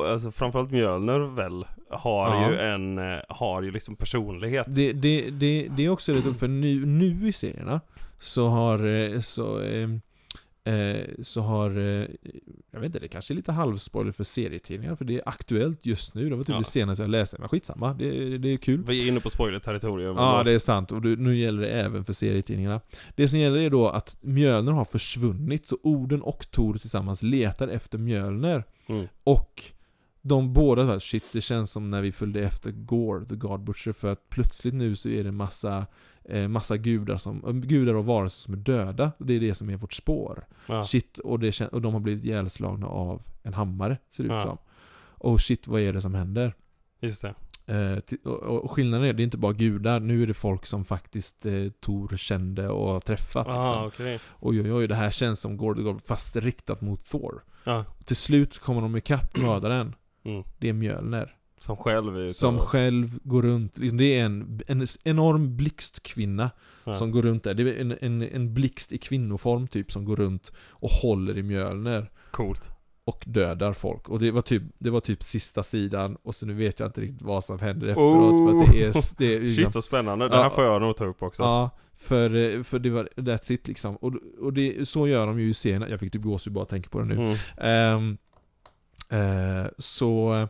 alltså 0.09 0.31
framförallt 0.31 0.71
Mjölner 0.71 1.19
väl, 1.19 1.65
har 1.89 2.29
Ja. 2.29 2.49
ju 2.51 2.57
en, 2.59 2.97
eh, 2.97 3.19
har 3.29 3.61
ju 3.61 3.71
liksom 3.71 3.95
personlighet. 3.95 4.65
Det, 4.69 4.93
det, 4.93 5.29
det, 5.29 5.67
det 5.77 5.85
är 5.85 5.89
också 5.89 6.13
lite, 6.13 6.33
för 6.33 6.47
nu, 6.47 6.85
nu 6.85 7.27
i 7.27 7.33
serierna 7.33 7.81
så 8.19 8.47
har, 8.47 9.21
så, 9.21 9.59
så 11.21 11.41
har, 11.41 11.69
eh, 11.77 12.07
jag 12.71 12.79
vet 12.79 12.85
inte, 12.85 12.99
det 12.99 13.07
kanske 13.07 13.33
är 13.33 13.35
lite 13.35 13.51
halvspoiler 13.51 14.11
för 14.11 14.23
serietidningar 14.23 14.95
för 14.95 15.05
det 15.05 15.15
är 15.15 15.21
aktuellt 15.25 15.85
just 15.85 16.15
nu, 16.15 16.29
det 16.29 16.35
var 16.35 16.43
typ 16.43 16.49
Ja. 16.53 16.57
det 16.57 16.63
senaste 16.63 17.03
jag 17.03 17.09
läste, 17.09 17.37
men 17.39 17.49
skitsamma, 17.49 17.93
det, 17.93 18.37
det 18.37 18.49
är 18.53 18.57
kul. 18.57 18.83
Vi 18.87 19.03
är 19.03 19.07
inne 19.07 19.19
på 19.19 19.29
spoiler-territorium. 19.29 20.15
Ja, 20.17 20.43
det 20.43 20.51
är 20.51 20.59
sant. 20.59 20.91
Och 20.91 21.03
nu 21.03 21.37
gäller 21.37 21.61
det 21.61 21.69
även 21.69 22.03
för 22.05 22.13
serietidningarna. 22.13 22.81
Det 23.15 23.27
som 23.27 23.39
gäller 23.39 23.57
är 23.59 23.69
då 23.69 23.89
att 23.89 24.17
Mjölner 24.21 24.71
har 24.71 24.85
försvunnit, 24.85 25.67
så 25.67 25.77
Oden 25.83 26.21
och 26.21 26.51
Tor 26.51 26.73
tillsammans 26.73 27.23
letar 27.23 27.67
efter 27.67 27.97
Mjölner. 27.97 28.63
Mm. 28.89 29.07
Och 29.23 29.63
de 30.21 30.53
båda 30.53 30.93
så 30.93 30.99
shit 30.99 31.23
det 31.33 31.41
känns 31.41 31.71
som 31.71 31.89
när 31.89 32.01
vi 32.01 32.11
följde 32.11 32.41
efter 32.41 32.71
Gore, 32.71 33.25
the 33.25 33.35
God 33.35 33.63
Butcher, 33.63 33.91
för 33.91 34.11
att 34.11 34.29
plötsligt 34.29 34.73
nu 34.73 34.95
så 34.95 35.09
är 35.09 35.23
det 35.23 35.31
massa, 35.31 35.77
eh, 35.77 35.85
massa 36.47 36.77
gudar, 36.77 37.17
som, 37.17 37.43
eh, 37.45 37.51
gudar 37.53 37.93
och 37.93 38.05
varelser 38.05 38.41
som 38.43 38.53
är 38.53 38.57
döda. 38.57 39.11
Det 39.19 39.33
är 39.33 39.39
det 39.39 39.55
som 39.55 39.69
är 39.69 39.77
vårt 39.77 39.93
spår. 39.93 40.45
Ja. 40.67 40.83
Shit, 40.83 41.17
och, 41.19 41.39
det, 41.39 41.61
och 41.61 41.81
de 41.81 41.93
har 41.93 41.99
blivit 41.99 42.23
ihjälslagna 42.25 42.87
av 42.87 43.21
en 43.43 43.53
hammare, 43.53 43.97
ser 44.15 44.23
det 44.23 44.27
ut 44.27 44.31
Ja. 44.33 44.39
som. 44.41 44.57
Och 45.19 45.41
shit, 45.41 45.67
vad 45.67 45.81
är 45.81 45.93
det 45.93 46.01
som 46.01 46.13
händer? 46.13 46.53
Just 47.01 47.21
det. 47.21 47.33
Eh, 47.65 47.99
och, 48.31 48.63
och 48.63 48.71
skillnaden 48.71 49.07
är, 49.07 49.13
det 49.13 49.21
är 49.21 49.23
inte 49.23 49.37
bara 49.37 49.53
gudar, 49.53 49.99
nu 49.99 50.23
är 50.23 50.27
det 50.27 50.33
folk 50.33 50.65
som 50.65 50.85
faktiskt 50.85 51.45
eh, 51.45 51.53
Tor 51.79 52.17
kände 52.17 52.69
och 52.69 52.87
har 52.93 52.99
träffat. 52.99 53.47
Ah, 53.49 53.83
Liksom. 53.85 53.87
okej. 54.05 54.19
Oj 54.39 54.61
oj 54.61 54.73
oj, 54.73 54.87
det 54.87 54.95
här 54.95 55.11
känns 55.11 55.39
som 55.39 55.57
Gord 55.57 55.83
God, 55.83 56.01
fast 56.05 56.35
riktat 56.35 56.81
mot 56.81 57.05
Thor. 57.05 57.43
Ja. 57.63 57.85
Till 58.05 58.15
slut 58.15 58.59
kommer 58.59 58.81
de 58.81 58.95
ikapp 58.95 59.37
mördaren. 59.41 59.95
Mm. 60.25 60.43
Det 60.57 60.69
är 60.69 60.73
Mjölner. 60.73 61.36
Som 61.59 61.77
själv 61.77 62.17
är 62.17 62.29
Som 62.29 62.59
själv 62.59 63.19
går 63.23 63.41
runt, 63.41 63.77
liksom, 63.77 63.97
det 63.97 64.19
är 64.19 64.25
en, 64.25 64.61
en 64.67 64.85
enorm 65.03 65.57
blixtkvinna 65.57 66.51
ja. 66.83 66.95
som 66.95 67.11
går 67.11 67.21
runt 67.21 67.43
där. 67.43 67.53
Det 67.53 67.63
är 67.63 67.81
en, 67.81 67.97
en, 68.01 68.21
en 68.21 68.53
blixt 68.53 68.91
i 68.91 68.97
kvinnoform 68.97 69.67
typ 69.67 69.91
som 69.91 70.05
går 70.05 70.15
runt 70.15 70.51
och 70.69 70.89
håller 70.89 71.37
i 71.37 71.43
Mjölner. 71.43 72.11
Coolt. 72.31 72.69
Och 73.05 73.23
dödar 73.25 73.73
folk. 73.73 74.09
Och 74.09 74.19
det 74.19 74.31
var 74.31 74.41
typ, 74.41 74.63
det 74.77 74.89
var 74.89 74.99
typ 74.99 75.23
sista 75.23 75.63
sidan 75.63 76.17
och 76.23 76.35
så 76.35 76.45
nu 76.45 76.53
vet 76.53 76.79
jag 76.79 76.87
inte 76.87 77.01
riktigt 77.01 77.21
vad 77.21 77.43
som 77.43 77.59
händer 77.59 77.87
efteråt 77.87 78.49
för 78.49 78.61
att 78.61 78.71
det 78.71 78.83
är... 78.83 79.17
Det 79.17 79.35
är 79.35 79.53
Shit 79.55 79.75
vad 79.75 79.83
spännande, 79.83 80.29
det 80.29 80.35
här 80.35 80.49
får 80.49 80.63
jag 80.63 80.81
nog 80.81 80.95
ta 80.95 81.05
upp 81.05 81.23
också. 81.23 81.43
Ja, 81.43 81.69
för, 81.95 82.63
för 82.63 82.79
det 82.79 82.89
var, 82.89 83.09
that's 83.15 83.51
it 83.51 83.67
liksom. 83.67 83.95
Och, 83.95 84.13
och 84.41 84.53
det, 84.53 84.89
så 84.89 85.07
gör 85.07 85.27
de 85.27 85.39
ju 85.39 85.49
i 85.49 85.53
serien, 85.53 85.85
jag 85.89 85.99
fick 85.99 86.13
typ 86.13 86.21
gåshud 86.21 86.53
bara 86.53 86.65
tänka 86.65 86.89
på 86.89 86.99
det 86.99 87.05
nu. 87.05 87.15
Mm. 87.15 87.37
Ehm, 87.57 88.17
eh, 89.09 89.67
så 89.77 90.47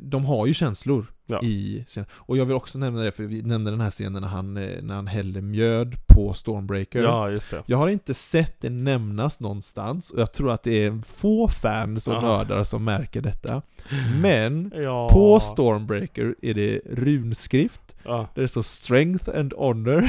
de 0.00 0.24
har 0.24 0.46
ju 0.46 0.54
känslor 0.54 1.06
Ja. 1.26 1.40
i 1.42 1.84
Och 2.14 2.36
jag 2.36 2.44
vill 2.44 2.54
också 2.56 2.78
nämna 2.78 3.02
det, 3.02 3.12
för 3.12 3.24
vi 3.24 3.42
nämnde 3.42 3.70
den 3.70 3.80
här 3.80 3.90
scenen 3.90 4.22
när 4.22 4.28
han, 4.28 4.56
eh, 4.56 4.82
när 4.82 4.94
han 4.94 5.06
häller 5.06 5.40
mjöd 5.40 5.94
på 6.06 6.34
Stormbreaker. 6.34 7.02
Ja, 7.02 7.30
just 7.30 7.50
det. 7.50 7.62
Jag 7.66 7.78
har 7.78 7.88
inte 7.88 8.14
sett 8.14 8.60
det 8.60 8.70
nämnas 8.70 9.40
någonstans, 9.40 10.10
och 10.10 10.20
jag 10.20 10.32
tror 10.32 10.52
att 10.52 10.62
det 10.62 10.84
är 10.84 11.02
få 11.06 11.48
fans 11.48 12.08
och 12.08 12.22
nördar 12.22 12.64
som 12.64 12.84
märker 12.84 13.20
detta. 13.20 13.62
Men 14.20 14.72
Ja. 14.76 15.08
på 15.08 15.40
Stormbreaker 15.40 16.34
är 16.42 16.54
det 16.54 16.80
runskrift, 16.90 17.94
Ja. 18.04 18.28
där 18.34 18.42
det 18.42 18.48
står 18.48 18.62
'Strength 18.62 19.38
and 19.38 19.52
Honor' 19.52 20.08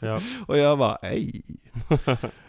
och 0.46 0.58
jag 0.58 0.78
bara 0.78 0.96
ej. 0.96 1.42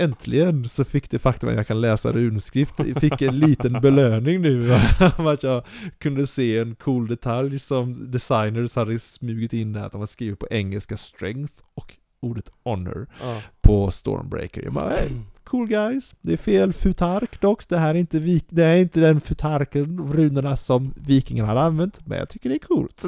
Äntligen 0.00 0.68
så 0.68 0.84
fick 0.84 1.10
det 1.10 1.18
faktum 1.18 1.48
att 1.48 1.56
jag 1.56 1.66
kan 1.66 1.80
läsa 1.80 2.12
runskrift, 2.12 2.74
fick 3.00 3.22
en 3.22 3.38
liten 3.38 3.72
belöning 3.72 4.40
nu 4.40 4.72
av 5.18 5.26
att 5.26 5.42
jag 5.42 5.64
kunde 5.98 6.26
se 6.26 6.58
en 6.58 6.74
cool 6.74 7.06
detalj 7.08 7.58
som 7.58 8.10
designers 8.10 8.76
hade 8.76 8.98
smugit 8.98 9.52
in 9.52 9.72
där, 9.72 9.82
att 9.86 9.92
de 9.92 10.00
hade 10.00 10.12
skrivit 10.12 10.38
på 10.38 10.48
engelska 10.50 10.94
'strength' 10.94 11.62
och 11.74 11.96
ordet 12.22 12.50
'honor' 12.64 13.06
Ja. 13.22 13.42
på 13.60 13.90
Stormbreaker. 13.90 14.62
Jag 14.62 14.72
bara 14.72 14.90
hey, 14.90 15.08
cool 15.44 15.66
guys, 15.68 16.14
det 16.20 16.32
är 16.32 16.36
fel 16.36 16.72
futark 16.72 17.40
dock, 17.40 17.68
det 17.68 17.78
här 17.78 17.94
är 17.94 17.98
inte, 17.98 18.18
vik- 18.18 18.46
det 18.48 18.64
är 18.64 18.76
inte 18.76 19.00
den 19.00 19.20
futarken, 19.20 20.12
runorna 20.14 20.56
som 20.56 20.94
vikingarna 20.96 21.48
hade 21.48 21.60
använt, 21.60 22.06
men 22.06 22.18
jag 22.18 22.28
tycker 22.28 22.48
det 22.48 22.54
är 22.56 22.58
coolt. 22.58 23.04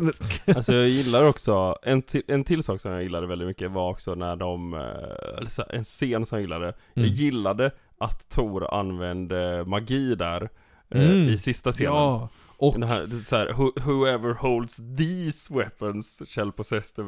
Alltså 0.57 0.75
jag 0.75 0.88
gillar 0.88 1.29
också, 1.29 1.77
en 1.83 2.03
till, 2.03 2.22
en 2.29 2.44
till 2.44 2.62
sak 2.62 2.81
som 2.81 2.92
jag 2.92 3.03
gillade 3.03 3.27
väldigt 3.27 3.48
mycket 3.48 3.70
var 3.70 3.90
också 3.90 4.14
när 4.14 4.37
de, 4.37 4.75
eh, 4.75 5.66
en 5.77 5.85
scen 5.85 6.27
som 6.27 6.37
jag 6.38 6.42
gillade 6.42 6.66
Jag 6.94 7.05
Mm. 7.05 7.14
gillade 7.14 7.70
att 7.98 8.29
Tor 8.29 8.75
använde 8.75 9.64
magi 9.66 10.14
där 10.14 10.48
eh, 10.90 11.11
Mm. 11.11 11.29
I 11.29 11.38
sista 11.38 11.72
scenen 11.72 11.92
Ja, 11.94 12.29
och 12.57 12.72
Den 12.81 12.88
här, 12.88 13.07
så 13.25 13.37
här, 13.37 13.48
"Who- 13.48 13.81
whoever 13.83 14.35
holds 14.35 14.77
these 14.98 15.55
weapons 15.55 16.22
shall 16.29 16.53
possess 16.53 16.92
the 16.92 17.03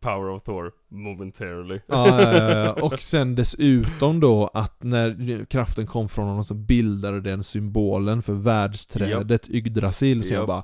power 0.00 0.28
of 0.30 0.42
Thor 0.42 0.72
momentarily 0.90 1.80
Ja, 1.86 2.72
och 2.72 3.00
sen 3.00 3.34
dessutom 3.34 4.20
då 4.20 4.50
att 4.54 4.82
när 4.82 5.44
kraften 5.44 5.86
kom 5.86 6.08
från 6.08 6.28
honom 6.28 6.44
så 6.44 6.54
bildade 6.54 7.20
den 7.20 7.42
symbolen 7.42 8.22
för 8.22 8.32
världsträdet 8.32 9.48
Yggdrasil, 9.50 10.24
så 10.24 10.34
jag 10.34 10.40
Japp. 10.40 10.46
bara 10.46 10.62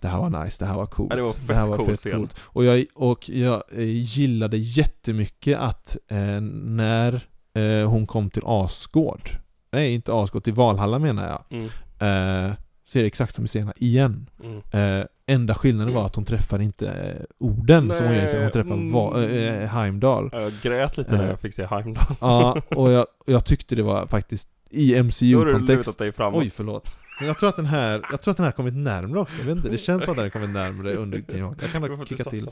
det 0.00 0.08
här 0.08 0.18
var 0.18 0.44
nice, 0.44 0.64
det 0.64 0.66
här 0.66 0.76
var 0.76 0.86
coolt. 0.86 1.10
Ja, 1.10 1.16
det 1.16 1.22
var 1.22 1.32
fett 1.32 1.56
här 1.56 1.66
var 1.66 1.76
cool 1.76 1.86
fett 1.86 2.00
scen. 2.00 2.12
coolt. 2.12 2.40
Och 2.42 2.64
jag, 2.64 2.86
och 2.94 3.28
jag 3.28 3.62
eh, 3.72 3.84
gillade 3.84 4.56
jättemycket 4.56 5.58
att 5.58 5.96
eh, 6.08 6.40
när 6.40 7.20
eh, 7.54 7.90
hon 7.90 8.06
kom 8.06 8.30
till 8.30 8.42
Asgård, 8.44 9.28
nej 9.72 9.94
inte 9.94 10.12
Asgård, 10.12 10.44
till 10.44 10.52
Valhalla 10.52 10.98
menar 10.98 11.26
jag, 11.28 11.58
mm. 11.58 12.48
eh, 12.48 12.54
så 12.84 12.98
är 12.98 13.02
det 13.02 13.06
exakt 13.06 13.34
som 13.34 13.44
i 13.44 13.48
scenerna 13.48 13.72
igen. 13.76 14.30
Mm. 14.42 14.60
Eh, 15.00 15.06
enda 15.26 15.54
skillnaden 15.54 15.94
var 15.94 16.06
att 16.06 16.14
hon 16.16 16.24
träffar 16.24 16.58
inte 16.60 16.88
eh, 16.88 17.22
orden 17.38 17.94
som 17.94 18.06
hon 18.06 18.14
gör 18.14 18.42
hon 18.42 18.50
träffar 18.50 18.76
Nej, 18.76 18.92
Va- 18.92 19.24
mm. 19.24 19.62
eh, 19.62 19.68
Heimdall. 19.68 20.28
Jag 20.32 20.52
grät 20.62 20.96
lite 20.96 21.12
när 21.16 21.24
Eh. 21.24 21.30
jag 21.30 21.40
fick 21.40 21.54
se 21.54 21.66
Heimdall 21.66 22.04
Ja, 22.20 22.62
och 22.68 22.90
jag, 22.90 23.06
jag 23.26 23.44
tyckte 23.44 23.74
det 23.76 23.82
var 23.82 24.06
faktiskt 24.06 24.48
i 24.70 25.02
MCU-kontext 25.02 26.00
Oj, 26.32 26.50
förlåt. 26.50 26.98
Men 27.20 27.28
jag 27.28 27.38
tror 27.38 27.48
att 27.48 27.56
den 27.56 27.66
här, 27.66 28.06
jag 28.10 28.22
tror 28.22 28.30
att 28.32 28.36
den 28.36 28.44
här 28.44 28.52
kommit 28.52 28.74
närmre 28.74 29.20
också, 29.20 29.38
jag 29.38 29.46
vet 29.46 29.56
inte, 29.56 29.68
det 29.68 29.78
känns 29.78 30.04
som 30.04 30.12
att 30.12 30.16
den 30.16 30.24
har 30.24 30.30
kommit 30.30 30.50
närmre 30.50 30.94
under 30.94 31.18
tiden 31.20 31.56
Jag 31.60 31.70
kan 31.72 31.82
nog 31.82 32.08
kicka 32.08 32.24
till? 32.24 32.46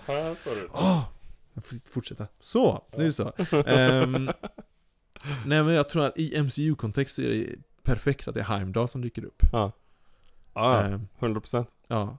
Åh! 0.73 1.01
Jag 1.55 1.65
får 1.65 1.77
fortsätta. 1.93 2.27
Så, 2.41 2.85
nu 2.97 3.13
så. 3.13 3.33
Ehm, 3.67 4.31
nej 5.47 5.63
men 5.63 5.75
jag 5.75 5.89
tror 5.89 6.05
att 6.07 6.19
i 6.19 6.43
MCU-kontext 6.43 7.19
är 7.19 7.23
det 7.29 7.47
perfekt 7.83 8.29
att 8.29 8.35
det 8.35 8.41
är 8.41 8.45
Heimdall 8.45 8.89
som 8.89 9.03
dyker 9.03 9.25
upp. 9.25 9.43
Ja, 9.53 9.73
ja, 10.55 10.83
Ehm, 10.85 11.09
100% 11.21 11.67
ja. 11.89 12.19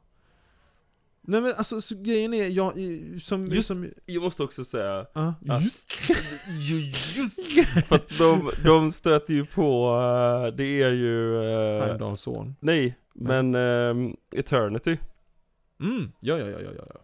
Nej 1.26 1.42
men 1.42 1.54
alltså, 1.58 1.82
så 1.82 1.96
grejen 1.96 2.34
är, 2.34 2.48
jag, 2.48 2.74
som, 3.22 3.48
Just- 3.48 3.68
som, 3.68 3.90
Jag 4.06 4.24
måste 4.24 4.44
också 4.44 4.64
säga 4.66 5.06
ja, 5.14 5.34
Ja. 5.42 5.60
just 5.62 5.92
Ju- 6.50 6.94
Just 7.22 7.40
För 7.88 7.96
att 7.96 8.18
de, 8.18 8.52
de 8.64 8.92
stöter 8.92 9.34
ju 9.34 9.46
på, 9.46 9.88
eh, 10.48 10.56
det 10.56 10.82
är 10.82 10.92
ju... 10.92 11.44
eh, 11.44 11.86
Heimdalls 11.86 12.22
son. 12.22 12.56
nej, 12.60 12.98
men 13.14 13.56
ehm, 13.56 14.16
Eternity. 14.36 14.98
Mm, 15.82 16.12
ja, 16.20 16.38
ja, 16.38 16.46
ja, 16.50 16.60
ja, 16.60 16.72
ja. 16.90 17.00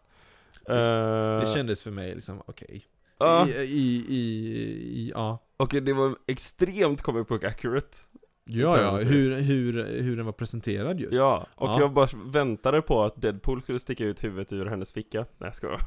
Eh, 0.76 1.40
Det 1.40 1.54
kändes 1.54 1.84
för 1.84 1.92
mig 1.92 2.16
liksom, 2.16 2.42
okej. 2.46 2.84
ja, 3.20 3.48
I, 3.48 3.52
i, 3.52 4.06
i, 4.10 4.20
i, 5.00 5.12
ja. 5.16 5.40
och 5.58 5.70
det 5.82 5.94
var 5.94 6.16
extremt 6.28 7.02
comic 7.02 7.28
book 7.28 7.44
accurate. 7.44 7.98
Ja, 8.52 8.82
ja, 8.82 8.98
hur, 8.98 9.40
hur, 9.40 9.86
hur 10.02 10.18
den 10.18 10.26
var 10.26 10.34
presenterad 10.34 11.00
just. 11.00 11.14
Ja, 11.18 11.48
och 11.56 11.70
Ja. 11.70 11.80
jag 11.80 11.94
bara 11.94 12.08
väntade 12.26 12.82
på 12.82 13.04
att 13.04 13.22
Deadpool 13.22 13.62
skulle 13.62 13.80
sticka 13.80 14.04
ut 14.06 14.24
huvudet 14.24 14.54
ur 14.54 14.66
hennes 14.66 14.94
ficka. 14.94 15.18
Nej 15.20 15.26
jag 15.40 15.56
skojar. 15.56 15.82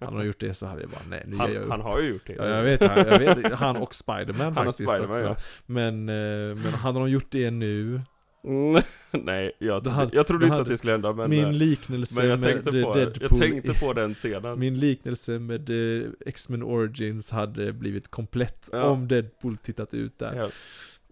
Han 0.00 0.16
har 0.16 0.22
gjort 0.24 0.40
det 0.40 0.54
så 0.54 0.66
hade 0.66 0.80
jag 0.80 0.90
bara, 0.90 1.00
nej 1.08 1.24
nu 1.26 1.36
Han, 1.36 1.52
jag 1.52 1.62
upp. 1.62 1.70
han 1.70 1.80
har 1.80 2.00
ju 2.00 2.08
gjort 2.08 2.26
det. 2.26 2.32
Ja, 2.32 2.46
jag 2.48 2.62
vet, 2.64 2.82
han, 2.82 2.98
jag 3.06 3.18
vet, 3.36 3.52
han 3.52 3.76
och 3.76 3.94
Spiderman 3.94 4.54
faktiskt 4.54 4.76
Spiderman, 4.90 5.08
också. 5.08 5.22
ja. 5.24 5.36
Men, 5.66 6.08
eh, 6.08 6.54
men 6.56 6.74
hade 6.74 6.98
de 6.98 7.10
gjort 7.10 7.30
det 7.30 7.50
nu, 7.50 8.00
Mm, 8.44 8.82
nej, 9.24 9.52
jag, 9.58 9.86
hade- 9.86 10.16
jag 10.16 10.26
trodde 10.26 10.44
inte 10.44 10.52
hade- 10.52 10.62
att 10.62 10.68
det 10.68 10.78
skulle 10.78 10.92
hända 10.92 11.12
men, 11.12 11.30
min 11.30 11.44
eh, 11.44 11.52
liknelse 11.52 12.20
men 12.20 12.28
jag 12.30 12.40
med 12.40 12.48
tänkte, 12.52 12.82
på, 12.82 12.92
Deadpool 12.94 13.28
jag 13.30 13.38
tänkte 13.38 13.74
på 13.86 13.92
den 13.92 14.14
scenen. 14.14 14.58
Min 14.58 14.80
liknelse 14.80 15.38
med 15.38 15.70
eh, 16.02 16.08
X-Men 16.26 16.62
Origins 16.62 17.30
hade 17.30 17.72
blivit 17.72 18.08
komplett 18.10 18.68
Ja. 18.72 18.82
om 18.84 19.08
Deadpool 19.08 19.56
tittat 19.56 19.94
ut 19.94 20.18
där. 20.18 20.34
Ja. 20.34 20.48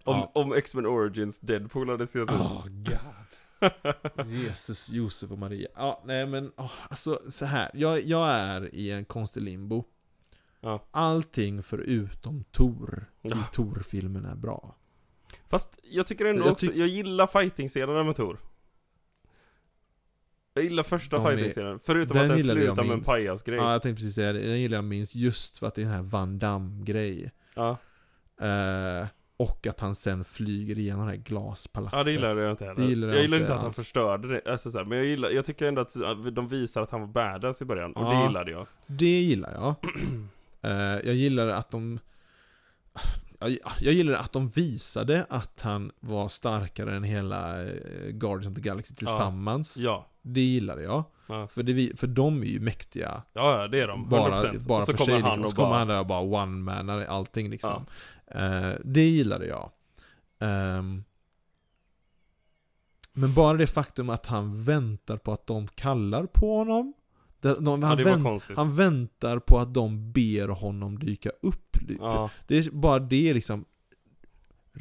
Om, 0.03 0.17
Ja. 0.17 0.31
om 0.35 0.53
X-Men 0.53 0.85
Origins 0.85 1.39
Deadpool 1.39 1.89
hade 1.89 2.07
sett 2.07 2.21
ut. 2.21 2.29
Oh 2.29 2.65
god. 2.67 4.27
Jesus, 4.27 4.89
Josef 4.89 5.31
och 5.31 5.37
Maria. 5.37 5.67
Ja, 5.75 6.03
nej 6.05 6.25
men, 6.25 6.51
åh, 6.57 6.71
alltså 6.89 7.21
så 7.29 7.45
här. 7.45 7.71
Jag, 7.73 8.01
jag 8.01 8.29
är 8.29 8.75
i 8.75 8.91
en 8.91 9.05
konstig 9.05 9.41
limbo. 9.43 9.83
Ja. 10.61 10.83
Allting 10.91 11.63
förutom 11.63 12.43
Tor 12.51 13.05
i 13.21 13.27
Ja. 13.29 13.37
Tor-filmen 13.53 14.25
är 14.25 14.35
bra. 14.35 14.75
Fast 15.49 15.79
jag 15.83 16.07
tycker 16.07 16.25
ändå 16.25 16.43
Jag 16.43 16.51
också, 16.51 16.65
jag 16.73 16.87
gillar 16.87 17.27
fighting-scenerna 17.27 18.03
med 18.03 18.15
Tor. 18.15 18.39
Jag 20.53 20.63
gillar 20.63 20.83
första 20.83 21.17
De 21.17 21.25
är- 21.25 21.31
fighting-scenen, 21.31 21.79
förutom 21.83 22.17
den 22.17 22.31
att 22.31 22.37
den 22.37 22.45
slutar 22.45 22.83
med 22.83 22.91
en 22.93 23.03
pajasgrej. 23.03 23.57
Ja, 23.57 23.63
Ja. 23.63 23.71
jag 23.71 23.81
tänkte 23.81 24.01
precis 24.01 24.15
säga 24.15 24.33
det. 24.33 24.39
Den 24.47 24.59
gillar 24.61 24.77
jag 24.77 24.83
minst 24.85 25.15
just 25.15 25.57
för 25.57 25.67
att 25.67 25.75
det 25.75 25.81
är 25.81 25.85
den 25.85 25.93
här 25.93 26.01
Van 26.01 26.39
Damme-grej. 26.39 27.31
Ja. 27.55 27.77
Eh, 28.41 29.07
och 29.39 29.67
att 29.67 29.79
han 29.79 29.95
sen 29.95 30.23
flyger 30.23 30.79
igenom 30.79 31.05
det 31.05 31.11
här 31.11 31.17
glaspalatset. 31.17 32.05
det 32.05 32.11
gillade 32.11 32.41
jag 32.41 32.51
inte 32.51 32.65
heller. 32.65 32.81
Det 32.81 32.87
gillade 32.87 33.11
jag 33.13 33.17
jag 33.17 33.23
gillar 33.23 33.37
inte 33.39 33.55
att 33.55 33.61
han 33.61 33.73
förstörde 33.73 34.27
det, 34.27 34.51
alltså, 34.51 34.71
så 34.71 34.77
här, 34.77 34.85
men 34.85 34.97
jag, 34.97 35.07
gillar, 35.07 35.29
jag 35.29 35.45
tycker 35.45 35.65
ändå 35.67 35.81
att 35.81 35.95
de 36.33 36.47
visar 36.47 36.81
att 36.81 36.91
han 36.91 37.01
var 37.01 37.07
badass 37.07 37.61
i 37.61 37.65
början, 37.65 37.93
och 37.93 38.05
det 38.05 38.11
Ja. 38.15 38.27
gillade 38.27 38.51
jag. 38.51 38.67
Det 38.87 39.21
gillar 39.21 39.51
jag. 39.53 39.75
Eh, 40.61 40.71
jag 40.81 41.15
gillar 41.15 41.47
att 41.47 41.71
de... 41.71 41.99
Jag, 43.39 43.57
jag 43.81 43.93
gillar 43.93 44.13
att 44.13 44.31
de 44.31 44.49
visade 44.49 45.25
att 45.29 45.61
han 45.61 45.91
var 45.99 46.27
starkare 46.27 46.95
än 46.95 47.03
hela 47.03 47.63
eh, 47.63 47.71
Guardians 48.11 48.47
of 48.47 48.55
the 48.55 48.61
Galaxy 48.69 48.95
tillsammans. 48.95 49.77
Ja. 49.77 50.08
Det 50.21 50.41
gillade 50.41 50.83
jag. 50.83 51.03
Ja, 51.27 51.47
För, 51.47 51.63
det, 51.63 51.99
för 51.99 52.07
de 52.07 52.41
är 52.41 52.45
ju 52.45 52.59
mäktiga. 52.59 53.23
ja, 53.33 53.61
ja 53.61 53.67
det 53.67 53.79
är 53.79 53.87
de. 53.87 54.05
100%. 54.05 54.09
Bara, 54.09 54.59
bara 54.67 54.79
och 54.79 54.85
så 54.85 54.91
för 54.91 54.97
kommer 54.97 55.19
sig. 55.19 55.21
han 55.21 55.39
liksom. 55.39 55.41
och 55.43 55.49
så 55.49 55.55
kommer 55.55 55.69
bara... 55.69 55.79
han 55.79 55.87
där 55.87 55.99
och 55.99 56.07
bara 56.07 56.21
one-manar 56.21 57.05
allting 57.05 57.49
liksom. 57.49 57.85
Eh, 58.27 58.71
det 58.83 59.09
gillade 59.09 59.45
jag. 59.45 59.71
Ehm, 60.39 61.03
men 63.13 63.33
bara 63.33 63.57
det 63.57 63.67
faktum 63.67 64.09
att 64.09 64.25
han 64.25 64.63
väntar 64.63 65.17
på 65.17 65.33
att 65.33 65.47
de 65.47 65.67
kallar 65.67 66.25
på 66.25 66.57
honom. 66.57 66.93
De, 67.41 67.65
de, 67.65 67.81
Ja, 67.81 67.87
han, 67.87 67.97
var 67.97 68.03
vänt, 68.03 68.47
han 68.55 68.75
väntar 68.75 69.39
på 69.39 69.59
att 69.59 69.73
de 69.73 70.11
ber 70.11 70.47
honom 70.47 70.99
dyka 70.99 71.29
upp. 71.41 71.77
Ja, 71.99 72.29
Det 72.47 72.57
är 72.57 72.71
bara 72.71 72.99
det 72.99 73.33
liksom 73.33 73.65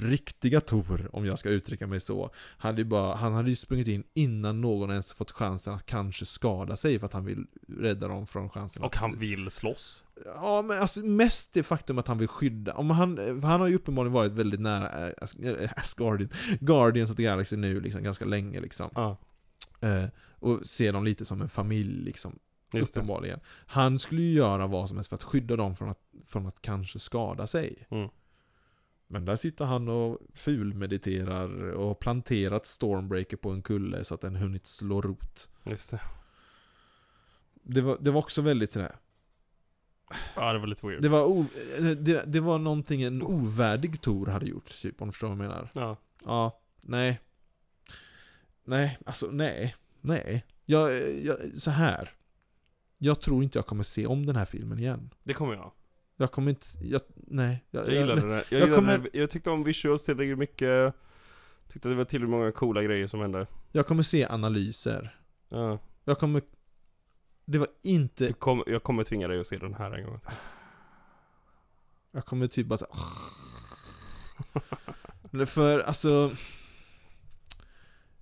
Riktiga 0.01 0.61
Tor, 0.61 1.09
om 1.13 1.27
jag 1.27 1.39
ska 1.39 1.49
uttrycka 1.49 1.87
mig 1.87 2.01
så. 2.01 2.31
Hade 2.59 2.85
bara, 2.85 3.15
Han 3.15 3.33
hade 3.33 3.51
ju 3.51 3.57
sprungit 3.57 3.89
in 3.89 4.05
innan 4.15 4.61
någon 4.61 4.91
ens 4.91 5.13
fått 5.13 5.31
chansen 5.31 5.75
att 5.75 5.87
kanske 5.87 6.25
skada 6.27 6.77
sig 6.77 6.99
för 6.99 7.07
att 7.07 7.13
han 7.13 7.25
vill 7.25 7.47
rädda 7.69 8.09
dem 8.09 8.27
från 8.27 8.51
chansen. 8.51 8.83
Och 8.83 8.95
att 8.97 9.01
han 9.01 9.19
vill 9.19 9.51
slåss. 9.51 10.05
Ja 10.25 10.63
men 10.63 10.79
alltså 10.79 11.01
mest 11.01 11.53
det 11.53 11.63
faktum 11.63 11.99
att 11.99 12.09
han 12.09 12.19
vill 12.19 12.29
skydda, 12.29 12.75
om 12.75 12.91
han, 12.91 13.19
han 13.43 13.61
har 13.61 13.69
ju 13.69 13.75
uppenbarligen 13.75 14.13
varit 14.13 14.33
väldigt 14.33 14.61
nära 14.61 15.13
As- 15.13 15.63
äh, 15.63 15.71
Asgardian, 15.77 16.31
Guardians 16.61 17.11
of 17.11 17.17
the 17.17 17.23
Galaxy 17.23 17.57
nu 17.57 17.81
liksom 17.81 18.03
ganska 18.03 18.25
länge 18.25 18.61
liksom. 18.61 18.91
Ja, 18.95 19.17
eh, 19.81 20.05
Och 20.41 20.67
ser 20.67 20.93
dem 20.93 21.05
lite 21.05 21.25
som 21.25 21.41
en 21.43 21.49
familj 21.49 22.05
liksom, 22.05 22.39
just 22.73 22.95
det. 22.95 23.01
uppenbarligen. 23.01 23.41
Han 23.67 23.99
skulle 23.99 24.23
ju 24.23 24.33
göra 24.33 24.67
vad 24.67 24.89
som 24.89 24.97
helst 24.99 25.09
för 25.09 25.17
att 25.17 25.23
skydda 25.23 25.57
dem 25.57 25.77
från 25.77 25.89
att, 25.89 26.01
från 26.27 26.47
att 26.47 26.63
kanske 26.63 26.99
skada 26.99 27.47
sig. 27.47 27.87
Mm. 27.91 28.09
Men 29.09 29.25
där 29.25 29.37
sitter 29.37 29.65
han 29.65 29.89
och 29.89 30.19
fulmediterar 30.35 31.71
och 31.71 31.87
har 31.87 31.95
planterat 31.95 32.67
Stormbreaker 32.67 33.37
på 33.37 33.51
en 33.51 33.63
kulle 33.63 34.05
så 34.05 34.15
att 34.15 34.21
den 34.21 34.37
hunnit 34.37 34.67
slå 34.67 35.01
rot 35.01 35.49
Just 35.65 35.91
det. 35.91 36.01
Det 37.63 37.81
var, 37.81 37.99
det 38.01 38.11
var 38.11 38.19
också 38.19 38.43
väldigt 38.43 38.71
sådär 38.71 38.97
Ja, 40.35 40.53
det 40.53 40.59
var 40.59 40.67
lite 40.67 40.87
weird. 40.87 41.03
Det 41.03 41.09
var, 41.09 41.25
o, 41.25 41.47
det, 41.99 42.23
det 42.27 42.41
var 42.41 42.59
någonting 42.59 43.03
en 43.03 43.23
ovärdig 43.23 44.01
Tor 44.01 44.27
hade 44.27 44.47
gjort, 44.47 44.83
typ, 44.83 45.03
om 45.03 45.09
du 45.09 45.13
förstår 45.13 45.29
vad 45.29 45.39
jag 45.39 45.43
menar. 45.43 45.71
Ja. 45.73 45.97
Ja, 46.25 46.61
nej. 46.85 47.21
Nej, 48.65 48.99
alltså 49.07 49.27
nej. 49.31 49.75
Nej. 50.01 50.45
Jag, 50.65 51.17
jag, 51.25 51.37
så 51.57 51.71
här. 51.71 52.11
Jag 52.99 53.21
tror 53.21 53.43
inte 53.43 53.59
jag 53.59 53.67
kommer 53.67 53.83
se 53.83 54.07
om 54.07 54.27
den 54.27 54.37
här 54.37 54.45
filmen 54.45 54.79
igen. 54.79 55.11
Det 55.23 55.35
kommer 55.35 55.55
jag. 55.55 55.73
Jag 56.21 56.33
kommer 56.33 56.51
inte, 56.51 56.67
jag, 56.81 57.01
nej. 57.15 57.65
Jag 57.71 57.93
gillade 57.93 58.29
det. 58.29 58.45
Jag, 58.51 58.61
jag 58.61 58.75
kommer- 58.75 58.99
det. 58.99 59.09
jag 59.19 59.31
tyckte 59.31 59.51
om 59.51 59.65
visuals 59.65 60.05
tillräckligt 60.05 60.39
mycket. 60.39 60.95
Tyckte 61.69 61.89
det 61.89 61.95
var 61.95 62.05
tillräckligt 62.05 62.31
många 62.31 62.53
coola 62.53 62.83
grejer 62.83 63.07
som 63.07 63.21
hände. 63.21 63.47
Jag 63.73 63.87
kommer 63.87 64.03
se 64.03 64.27
analyser. 64.27 65.17
Ja. 65.49 65.79
Jag 66.05 66.19
kommer, 66.19 66.43
det 67.45 67.59
var 67.59 67.69
inte, 67.83 68.33
kom, 68.33 68.65
jag 68.67 68.83
kommer 68.83 69.05
tvinga 69.05 69.29
dig 69.29 69.41
att 69.41 69.47
se 69.47 69.59
den 69.59 69.75
här 69.75 69.91
en 69.91 70.05
gång 70.07 70.21
till. 70.21 70.31
jag 72.13 72.25
kommer 72.25 72.47
typ 72.47 72.67
bara 72.67 72.79
så- 72.79 72.87
För 75.47 75.81
alltså, 75.81 76.31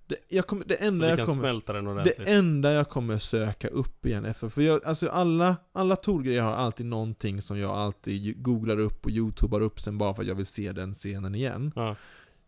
det, 0.07 0.41
kommer, 0.47 0.65
det 0.65 0.75
enda 0.75 1.09
jag 1.09 1.27
kommer 1.27 2.03
Det 2.03 2.31
enda 2.31 2.71
jag 2.71 2.89
kommer 2.89 3.17
söka 3.17 3.67
upp 3.67 4.05
igen 4.05 4.25
efter, 4.25 4.49
för 4.49 4.61
jag, 4.61 4.85
alltså 4.85 5.09
alla, 5.09 5.55
alla 5.71 5.95
Tor-grejer 5.95 6.41
har 6.41 6.53
alltid 6.53 6.85
någonting 6.85 7.41
som 7.41 7.59
jag 7.59 7.71
alltid 7.71 8.43
googlar 8.43 8.79
upp 8.79 9.05
och 9.05 9.11
youtubar 9.11 9.61
upp 9.61 9.79
sen 9.79 9.97
bara 9.97 10.13
för 10.13 10.21
att 10.21 10.27
jag 10.27 10.35
vill 10.35 10.45
se 10.45 10.71
den 10.71 10.93
scenen 10.93 11.35
igen. 11.35 11.71
Ja. 11.75 11.95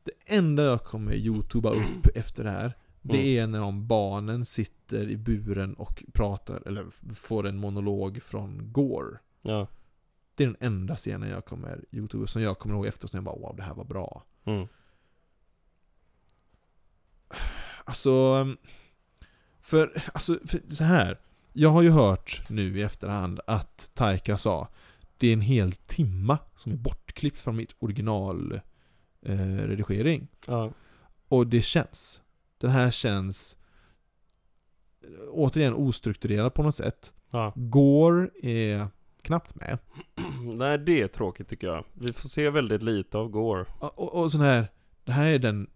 Det 0.04 0.36
enda 0.36 0.64
jag 0.64 0.84
kommer 0.84 1.14
youtuba 1.14 1.72
upp 1.72 2.08
efter 2.16 2.44
det 2.44 2.50
här, 2.50 2.74
det 3.02 3.38
är 3.38 3.48
när 3.48 3.60
de 3.60 3.88
barnen 3.88 4.46
sitter 4.46 5.10
i 5.10 5.18
buren 5.18 5.74
och 5.74 6.04
pratar, 6.14 6.68
eller 6.68 6.86
får 7.16 7.48
en 7.48 7.58
monolog 7.58 8.22
från 8.22 8.72
Gore. 8.72 9.18
Ja. 9.42 9.68
Det 10.36 10.44
är 10.44 10.48
den 10.48 10.58
enda 10.60 10.96
scenen 10.96 11.30
jag 11.30 11.46
kommer 11.46 11.86
youtuba, 11.92 12.28
som 12.28 12.42
jag 12.42 12.60
kommer 12.60 12.76
ihåg 12.76 12.86
efteråt, 12.86 13.12
som 13.12 13.18
jag 13.18 13.24
bara 13.24 13.36
wow, 13.36 13.56
det 13.56 13.64
här 13.64 13.74
var 13.74 13.86
bra. 13.86 14.24
Mm. 14.46 14.68
Alltså, 17.86 18.46
för, 19.62 20.02
alltså, 20.14 20.40
för 20.46 20.62
så 20.76 20.84
här. 20.84 21.20
Jag 21.54 21.70
har 21.70 21.82
ju 21.82 21.90
hört 21.90 22.50
nu 22.50 22.80
i 22.80 22.82
efterhand 22.82 23.40
att 23.48 23.92
Taika 23.94 24.38
sa 24.38 24.68
det 25.18 25.28
är 25.28 25.34
en 25.34 25.42
hel 25.42 25.72
timma 25.72 26.38
som 26.56 26.72
är 26.72 26.76
bortklippt 26.76 27.40
från 27.40 27.56
mitt 27.56 27.76
original 27.80 28.60
eh, 29.22 29.38
redigering. 29.38 30.28
Ja. 30.48 30.72
Och 31.28 31.48
det 31.48 31.62
känns. 31.62 32.22
Den 32.58 32.70
här 32.70 32.92
känns 32.92 33.56
återigen 35.32 35.74
ostrukturerad 35.74 36.54
på 36.54 36.64
något 36.64 36.76
sätt. 36.76 37.14
Ja. 37.32 37.54
Går 37.56 38.32
är 38.44 38.88
knappt 39.22 39.56
med. 39.56 39.78
Nej, 40.58 40.78
det 40.78 41.02
är 41.02 41.08
tråkigt 41.08 41.48
tycker 41.48 41.68
jag. 41.68 41.86
Vi 41.94 42.14
får 42.14 42.30
se 42.30 42.50
väldigt 42.50 42.84
lite 42.84 43.18
av 43.18 43.30
Gore. 43.30 43.66
Och, 43.80 44.00
och, 44.00 44.24
och 44.24 44.32
sån 44.32 44.42
här, 44.42 44.68
det 45.04 45.12
här 45.12 45.26
är 45.26 45.40
den, 45.40 45.70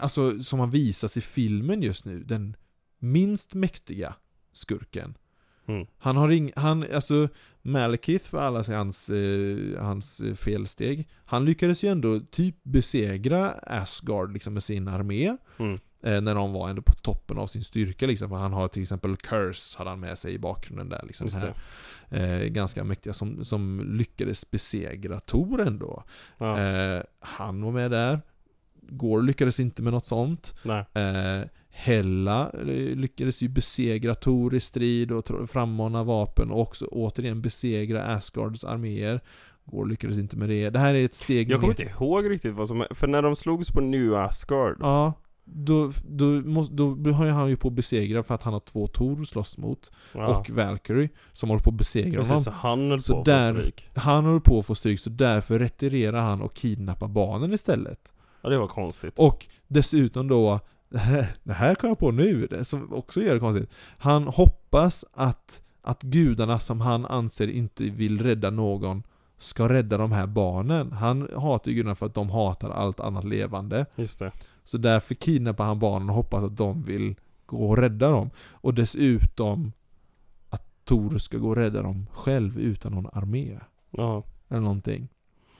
alltså 0.00 0.42
som 0.42 0.58
har 0.58 0.66
visats 0.66 1.16
i 1.16 1.20
filmen 1.20 1.82
just 1.82 2.04
nu, 2.04 2.22
den 2.22 2.56
minst 2.98 3.54
mäktiga 3.54 4.14
skurken. 4.52 5.14
Mm. 5.66 5.86
Han 5.98 6.16
har 6.16 6.30
ing, 6.30 6.52
han, 6.56 6.86
alltså 6.94 7.28
Malekith 7.62 8.24
för 8.24 8.38
alla 8.38 8.64
sig 8.64 8.76
hans, 8.76 9.10
eh, 9.10 9.82
hans 9.82 10.22
felsteg, 10.36 11.08
han 11.24 11.44
lyckades 11.44 11.84
ju 11.84 11.88
ändå 11.88 12.20
typ 12.20 12.56
besegra 12.62 13.50
Asgard 13.50 14.32
liksom 14.32 14.54
med 14.54 14.62
sin 14.62 14.88
armé. 14.88 15.36
Mm. 15.58 15.78
Eh, 16.04 16.20
när 16.20 16.34
de 16.34 16.52
var 16.52 16.68
ändå 16.68 16.82
på 16.82 16.92
toppen 16.92 17.38
av 17.38 17.46
sin 17.46 17.64
styrka 17.64 18.06
liksom, 18.06 18.28
för 18.28 18.36
han 18.36 18.52
har 18.52 18.68
till 18.68 18.82
exempel 18.82 19.16
Curse, 19.16 19.78
hade 19.78 19.90
han 19.90 20.00
med 20.00 20.18
sig 20.18 20.34
i 20.34 20.38
bakgrunden 20.38 20.88
där 20.88 21.04
liksom. 21.06 21.28
Här, 21.28 21.54
eh, 22.10 22.48
ganska 22.48 22.84
mäktiga 22.84 23.12
som, 23.12 23.44
som 23.44 23.82
lyckades 23.98 24.50
besegra 24.50 25.20
Tor 25.20 25.60
ändå. 25.60 26.04
Ja. 26.38 26.60
Eh, 26.60 27.02
han 27.20 27.62
var 27.62 27.72
med 27.72 27.90
där. 27.90 28.20
Gore 28.96 29.22
lyckades 29.22 29.60
inte 29.60 29.82
med 29.82 29.92
något 29.92 30.06
sånt. 30.06 30.54
Nej. 30.62 30.84
Eh, 30.94 31.46
Hella 31.70 32.50
eh, 32.50 32.66
lyckades 32.96 33.42
ju 33.42 33.48
besegra 33.48 34.14
Tor 34.14 34.54
i 34.54 34.60
strid 34.60 35.12
och 35.12 35.50
frammana 35.50 36.04
vapen 36.04 36.50
och 36.50 36.60
också 36.60 36.86
återigen 36.86 37.42
besegra 37.42 38.04
Asgards 38.04 38.64
arméer. 38.64 39.20
Gore 39.64 39.88
lyckades 39.90 40.18
inte 40.18 40.36
med 40.36 40.48
det. 40.48 40.70
Det 40.70 40.78
här 40.78 40.94
är 40.94 41.04
ett 41.04 41.14
steg 41.14 41.50
Jag 41.50 41.60
kommer 41.60 41.74
ner- 41.74 41.80
inte 41.82 41.92
ihåg 42.04 42.30
riktigt 42.30 42.54
vad 42.54 42.68
som 42.68 42.86
För 42.90 43.06
när 43.06 43.22
de 43.22 43.36
slogs 43.36 43.70
på 43.70 43.80
New 43.80 44.14
Asgard. 44.14 44.76
Ja, 44.80 45.12
då, 45.44 45.90
då, 46.08 46.24
måste, 46.24 46.74
då 46.74 47.10
har 47.10 47.26
han 47.26 47.48
ju 47.48 47.56
på 47.56 47.68
att 47.68 47.74
besegra 47.74 48.22
för 48.22 48.34
att 48.34 48.42
han 48.42 48.52
har 48.52 48.60
två 48.60 48.86
Tor 48.86 49.20
att 49.22 49.28
slåss 49.28 49.58
mot. 49.58 49.90
Ja. 50.14 50.26
Och 50.26 50.50
Valkyrie 50.50 51.08
som 51.32 51.48
håller 51.48 51.62
på 51.62 51.70
att 51.70 51.76
besegra 51.76 52.10
honom. 52.10 52.24
Precis, 52.28 52.44
så 52.44 52.50
han 52.50 52.90
höll 52.90 53.02
Så 53.02 53.24
på 53.24 53.30
att 53.30 53.54
få 53.56 53.60
stryk. 53.60 53.88
Han 53.94 54.24
håller 54.24 54.40
på 54.40 54.58
att 54.58 54.66
få 54.66 54.74
stryk 54.74 55.00
så 55.00 55.10
därför 55.10 55.58
retirerar 55.58 56.20
han 56.20 56.42
och 56.42 56.54
kidnappar 56.54 57.08
barnen 57.08 57.52
istället. 57.52 58.12
Ja, 58.42 58.48
det 58.48 58.58
var 58.58 58.66
konstigt. 58.66 59.18
Och 59.18 59.46
dessutom 59.68 60.28
då, 60.28 60.60
det 61.42 61.52
här, 61.52 61.74
kom 61.74 61.88
jag 61.88 61.98
på 61.98 62.10
nu, 62.10 62.46
det 62.46 62.64
som 62.64 62.92
också 62.92 63.22
gör 63.22 63.34
det 63.34 63.40
konstigt. 63.40 63.70
Han 63.98 64.24
hoppas 64.24 65.04
att, 65.12 65.62
att 65.82 66.02
gudarna 66.02 66.58
som 66.58 66.80
han 66.80 67.06
anser 67.06 67.48
inte 67.48 67.84
vill 67.84 68.22
rädda 68.22 68.50
någon 68.50 69.02
ska 69.38 69.68
rädda 69.68 69.98
de 69.98 70.12
här 70.12 70.26
barnen. 70.26 70.92
Han 70.92 71.28
hatar 71.36 71.70
ju 71.70 71.76
gudarna 71.76 71.94
för 71.94 72.06
att 72.06 72.14
de 72.14 72.30
hatar 72.30 72.70
allt 72.70 73.00
annat 73.00 73.24
levande. 73.24 73.86
Just 73.96 74.18
det. 74.18 74.32
Så 74.64 74.78
därför 74.78 75.14
kidnappar 75.14 75.64
han 75.64 75.78
barnen 75.78 76.08
och 76.08 76.14
hoppas 76.14 76.44
att 76.44 76.56
de 76.56 76.82
vill 76.82 77.14
gå 77.46 77.68
och 77.68 77.76
rädda 77.76 78.10
dem. 78.10 78.30
Och 78.50 78.74
dessutom 78.74 79.72
att 80.48 80.84
Tor 80.84 81.18
ska 81.18 81.38
gå 81.38 81.48
och 81.48 81.56
rädda 81.56 81.82
dem 81.82 82.06
själv 82.12 82.58
utan 82.58 82.92
någon 82.92 83.10
armé. 83.12 83.58
Ja. 83.90 84.22
Eller 84.48 84.60
någonting. 84.60 85.08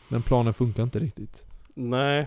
Den 0.08 0.22
planen 0.22 0.54
funkar 0.54 0.82
inte 0.82 0.98
riktigt. 0.98 1.51
Nej. 1.74 2.26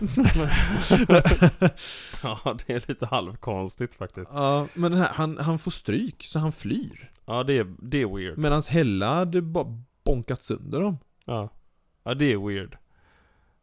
ja, 2.22 2.56
det 2.66 2.72
är 2.72 2.88
lite 2.88 3.06
halvkonstigt 3.06 3.94
faktiskt. 3.94 4.30
Ja, 4.34 4.68
men 4.74 4.92
den 4.92 5.00
här, 5.00 5.08
han, 5.12 5.38
han 5.38 5.58
får 5.58 5.70
stryk 5.70 6.22
så 6.24 6.38
han 6.38 6.52
flyr. 6.52 7.10
Ja, 7.26 7.44
det 7.44 7.58
är, 7.58 7.74
det 7.78 8.02
är 8.02 8.16
weird. 8.16 8.38
Medan 8.38 8.62
Hella 8.68 9.14
hade 9.14 9.42
bara 9.42 9.82
bonkat 10.04 10.42
sönder 10.42 10.80
dem. 10.80 10.98
Ja. 11.24 11.48
Ja, 12.02 12.14
det 12.14 12.32
är 12.32 12.48
weird. 12.48 12.76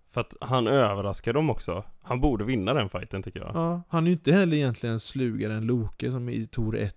För 0.10 0.22
att 0.22 0.34
han 0.42 0.68
överraskar 0.68 1.34
dem 1.34 1.50
också. 1.50 1.84
Han 2.02 2.22
borde 2.22 2.44
vinna 2.44 2.74
den 2.74 2.90
fighten 2.90 3.24
tycker 3.24 3.40
jag. 3.40 3.56
Ja, 3.56 3.82
han 3.90 4.04
är 4.04 4.08
ju 4.08 4.14
inte 4.14 4.32
heller 4.32 4.58
egentligen 4.58 5.00
slugare 5.00 5.54
än 5.54 5.66
Loke 5.66 6.12
som 6.12 6.30
i 6.30 6.48
Tor 6.48 6.78
1. 6.78 6.96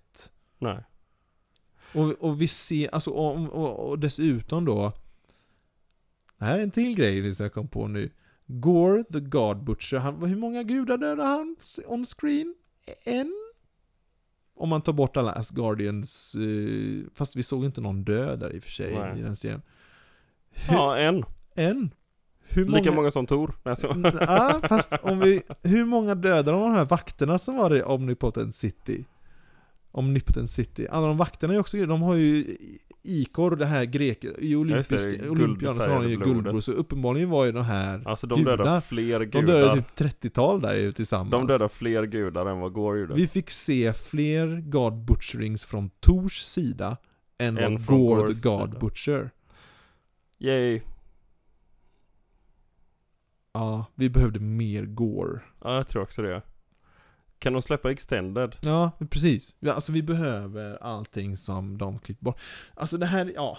Nej. 0.58 0.84
Och, 1.94 2.12
och 2.20 2.42
vi 2.42 2.48
ser, 2.48 2.94
alltså 2.94 3.10
och, 3.10 3.52
och, 3.52 3.88
och 3.88 3.98
dessutom 3.98 4.64
då 4.64 4.92
Det 6.38 6.44
här 6.44 6.58
är 6.58 6.62
en 6.62 6.70
till 6.70 6.96
grej 6.96 7.34
som 7.34 7.44
jag 7.44 7.52
kom 7.52 7.68
på 7.68 7.88
nu 7.88 8.10
Gore 8.46 9.04
the 9.04 9.20
God 9.20 9.64
Butcher, 9.64 9.96
han, 9.96 10.22
hur 10.22 10.36
många 10.36 10.62
gudar 10.62 10.96
dödade 10.96 11.28
han 11.28 11.56
on 11.86 12.04
screen? 12.04 12.54
En? 13.04 13.34
Om 14.54 14.68
man 14.68 14.82
tar 14.82 14.92
bort 14.92 15.16
alla 15.16 15.32
Asgardians, 15.32 16.34
eh, 16.34 17.10
fast 17.14 17.36
vi 17.36 17.42
såg 17.42 17.64
inte 17.64 17.80
någon 17.80 18.04
död 18.04 18.38
där 18.38 18.54
i 18.54 18.58
och 18.58 18.62
för 18.62 18.70
sig 18.70 18.94
Nej. 18.94 19.18
i 19.18 19.22
den 19.22 19.36
serien. 19.36 19.62
Hur, 20.50 20.74
Ja, 20.74 20.96
en. 20.96 21.24
En? 21.54 21.90
Hur 22.48 22.66
Lika 22.66 22.92
många 22.92 23.10
som 23.10 23.26
Tor. 23.26 23.54
Nej, 23.62 23.76
så. 23.76 24.12
Ja, 24.20 24.60
fast 24.68 24.92
om 25.02 25.18
vi, 25.18 25.42
hur 25.62 25.84
många 25.84 26.14
dödade 26.14 26.50
de 26.58 26.72
här 26.72 26.84
vakterna 26.84 27.38
som 27.38 27.56
var 27.56 27.74
i 27.76 27.82
Omnipotent 27.82 28.54
City? 28.54 29.04
Omnipotent 29.96 30.50
City. 30.50 30.86
Alla 30.90 31.06
de 31.06 31.16
vakterna 31.16 31.54
är 31.54 31.58
också, 31.58 31.86
de 31.86 32.02
har 32.02 32.14
ju 32.14 32.56
Ikor, 33.02 33.56
det 33.56 33.66
här 33.66 33.84
greker, 33.84 34.40
i 34.40 34.56
olympiska, 34.56 34.96
det, 35.10 35.28
olympiaden 35.28 35.82
så 35.82 35.90
har 35.90 36.02
de 36.02 36.10
ju 36.10 36.16
guldbror, 36.16 36.60
så 36.60 36.72
uppenbarligen 36.72 37.30
var 37.30 37.44
ju 37.44 37.52
de 37.52 37.64
här 37.64 38.02
Alltså 38.08 38.26
de 38.26 38.38
gudar. 38.38 38.56
dödar 38.56 38.80
fler 38.80 39.18
De 39.20 39.24
gudar. 39.26 39.46
dödade 39.46 39.82
typ 39.82 39.98
30-tal 39.98 40.60
där 40.60 40.74
ju 40.74 40.92
tillsammans. 40.92 41.30
De 41.30 41.46
dödar 41.46 41.68
fler 41.68 42.02
gudar 42.06 42.46
än 42.46 42.58
vad 42.60 42.72
Gore 42.72 43.00
gjorde. 43.00 43.14
Vi 43.14 43.26
fick 43.26 43.50
se 43.50 43.92
fler 43.92 44.60
God 44.60 45.04
Butcherings 45.04 45.64
från 45.64 45.90
Tors 46.00 46.40
sida 46.40 46.96
än 47.38 47.58
Än 47.58 47.72
vad 47.72 47.86
Gore 47.86 48.20
Gores 48.20 48.42
the 48.42 48.48
God 48.48 48.68
sida. 48.68 48.78
Butcher. 48.80 49.30
Yay. 50.38 50.80
Ja, 53.52 53.84
vi 53.94 54.10
behövde 54.10 54.40
mer 54.40 54.82
Gore. 54.82 55.40
Ja, 55.64 55.76
jag 55.76 55.88
tror 55.88 56.02
också 56.02 56.22
det. 56.22 56.42
Kan 57.38 57.52
de 57.52 57.62
släppa 57.62 57.90
Extended? 57.90 58.56
Ja, 58.60 58.90
precis. 59.10 59.54
Alltså 59.66 59.92
vi 59.92 60.02
behöver 60.02 60.82
allting 60.82 61.36
som 61.36 61.78
de 61.78 61.98
klippt 61.98 62.20
bort. 62.20 62.40
Alltså 62.74 62.96
det 62.98 63.06
här, 63.06 63.32
ja. 63.34 63.58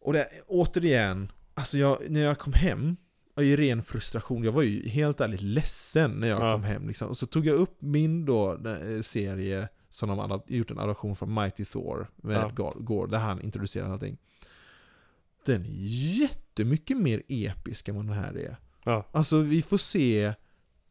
Och 0.00 0.12
det, 0.12 0.28
återigen, 0.46 1.32
alltså 1.54 1.78
jag, 1.78 1.98
när 2.10 2.20
jag 2.20 2.38
kom 2.38 2.52
hem, 2.52 2.96
och 3.34 3.42
i 3.42 3.56
ren 3.56 3.82
frustration, 3.82 4.44
jag 4.44 4.52
var 4.52 4.62
ju 4.62 4.88
helt 4.88 5.20
ärligt 5.20 5.40
ledsen 5.40 6.10
när 6.10 6.28
jag 6.28 6.40
Ja. 6.40 6.52
kom 6.52 6.62
hem 6.62 6.88
liksom. 6.88 7.08
Och 7.08 7.16
så 7.16 7.26
tog 7.26 7.46
jag 7.46 7.54
upp 7.56 7.76
min 7.82 8.24
då 8.24 8.52
eh, 8.68 9.00
serie 9.02 9.68
som 9.90 10.08
de 10.08 10.18
hade 10.18 10.40
gjort 10.46 10.70
en 10.70 10.78
adaption 10.78 11.16
från 11.16 11.34
Mighty 11.34 11.64
Thor 11.64 12.10
med 12.16 12.36
Ja. 12.58 12.72
Gore- 12.76 13.10
där 13.10 13.18
han 13.18 13.40
introducerade 13.42 13.92
allting. 13.92 14.18
Den 15.46 15.62
är 15.64 15.68
jättemycket 16.20 16.96
mer 16.96 17.22
episk 17.28 17.88
än 17.88 17.94
vad 17.96 18.04
den 18.06 18.14
här 18.14 18.36
är. 18.38 18.56
Ja. 18.84 19.08
Alltså 19.12 19.40
vi 19.40 19.62
får 19.62 19.78
se 19.78 20.34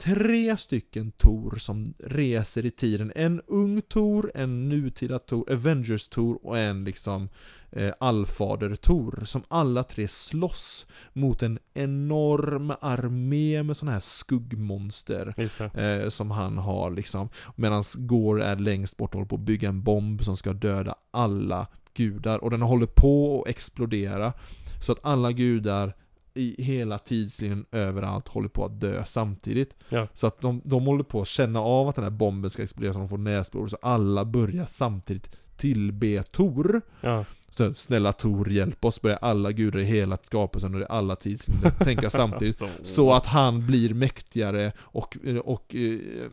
tre 0.03 0.57
stycken 0.57 1.11
Tor 1.11 1.55
som 1.55 1.93
reser 1.99 2.65
i 2.65 2.71
tiden. 2.71 3.11
En 3.15 3.41
ung 3.47 3.81
Tor, 3.81 4.31
en 4.35 4.69
nutida 4.69 5.19
Tor, 5.19 5.51
Avengers 5.51 6.07
Tor 6.07 6.39
och 6.43 6.57
en 6.57 6.83
liksom 6.83 7.29
eh, 7.71 7.91
allfader 7.99 8.75
Tor. 8.75 9.23
Som 9.25 9.43
alla 9.47 9.83
tre 9.83 10.07
slåss 10.07 10.85
mot 11.13 11.43
en 11.43 11.59
enorm 11.73 12.73
armé 12.81 13.63
med 13.63 13.77
sådana 13.77 13.93
här 13.93 13.99
skuggmonster. 13.99 15.33
Eh, 15.79 16.09
som 16.09 16.31
han 16.31 16.57
har 16.57 16.91
liksom. 16.91 17.29
Medan 17.55 17.83
Gore 17.97 18.45
är 18.45 18.55
längst 18.55 18.97
bort 18.97 19.09
och 19.09 19.15
håller 19.15 19.29
på 19.29 19.35
att 19.35 19.41
bygga 19.41 19.69
en 19.69 19.83
bomb 19.83 20.23
som 20.23 20.37
ska 20.37 20.53
döda 20.53 20.95
alla 21.11 21.67
gudar. 21.93 22.43
Och 22.43 22.51
den 22.51 22.61
håller 22.61 22.87
på 22.87 23.41
att 23.41 23.49
explodera. 23.49 24.33
Så 24.81 24.91
att 24.91 25.05
alla 25.05 25.31
gudar 25.31 25.95
i 26.33 26.63
hela 26.63 26.97
tidslinjen 26.97 27.65
överallt 27.71 28.27
håller 28.27 28.49
på 28.49 28.65
att 28.65 28.79
dö 28.79 29.05
samtidigt. 29.05 29.75
Ja. 29.89 30.07
Så 30.13 30.27
att 30.27 30.41
de, 30.41 30.61
de 30.63 30.85
håller 30.85 31.03
på 31.03 31.21
att 31.21 31.27
känna 31.27 31.59
av 31.59 31.87
att 31.87 31.95
den 31.95 32.03
här 32.03 32.11
bomben 32.11 32.49
ska 32.49 32.63
explodera 32.63 32.93
så 32.93 32.99
de 32.99 33.09
får 33.09 33.17
näsblod. 33.17 33.69
Så 33.69 33.77
alla 33.81 34.25
börjar 34.25 34.65
samtidigt 34.65 35.29
tillbe 35.55 36.23
Tor. 36.23 36.81
Ja. 37.01 37.25
Så 37.49 37.73
snälla 37.73 38.11
Tor 38.11 38.49
hjälp 38.49 38.85
oss, 38.85 39.01
börjar 39.01 39.19
alla 39.21 39.51
gudar 39.51 39.79
i 39.79 39.83
hela 39.83 40.17
skapelsen 40.23 40.75
och 40.75 40.81
i 40.81 40.85
alla 40.89 41.15
tidslinjer 41.15 41.71
tänka 41.71 42.09
samtidigt. 42.09 42.55
Så, 42.55 42.67
Så 42.83 43.13
att 43.13 43.25
han 43.25 43.67
blir 43.67 43.93
mäktigare 43.93 44.71
och, 44.79 45.17
och 45.43 45.75
eh, 45.75 46.29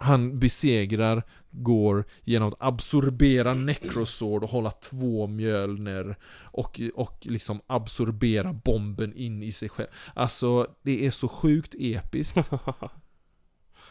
han 0.00 0.38
besegrar 0.38 1.22
Gore 1.50 2.04
genom 2.24 2.48
att 2.48 2.54
absorbera 2.58 3.54
Necrosword 3.54 4.42
och 4.42 4.50
hålla 4.50 4.70
två 4.70 5.26
Mjölner 5.26 6.16
och, 6.42 6.80
och 6.94 7.18
liksom 7.20 7.60
absorbera 7.66 8.52
bomben 8.52 9.12
in 9.14 9.42
i 9.42 9.52
sig 9.52 9.68
själv. 9.68 9.88
Alltså, 10.14 10.66
det 10.82 11.06
är 11.06 11.10
så 11.10 11.28
sjukt 11.28 11.74
episkt. 11.78 12.36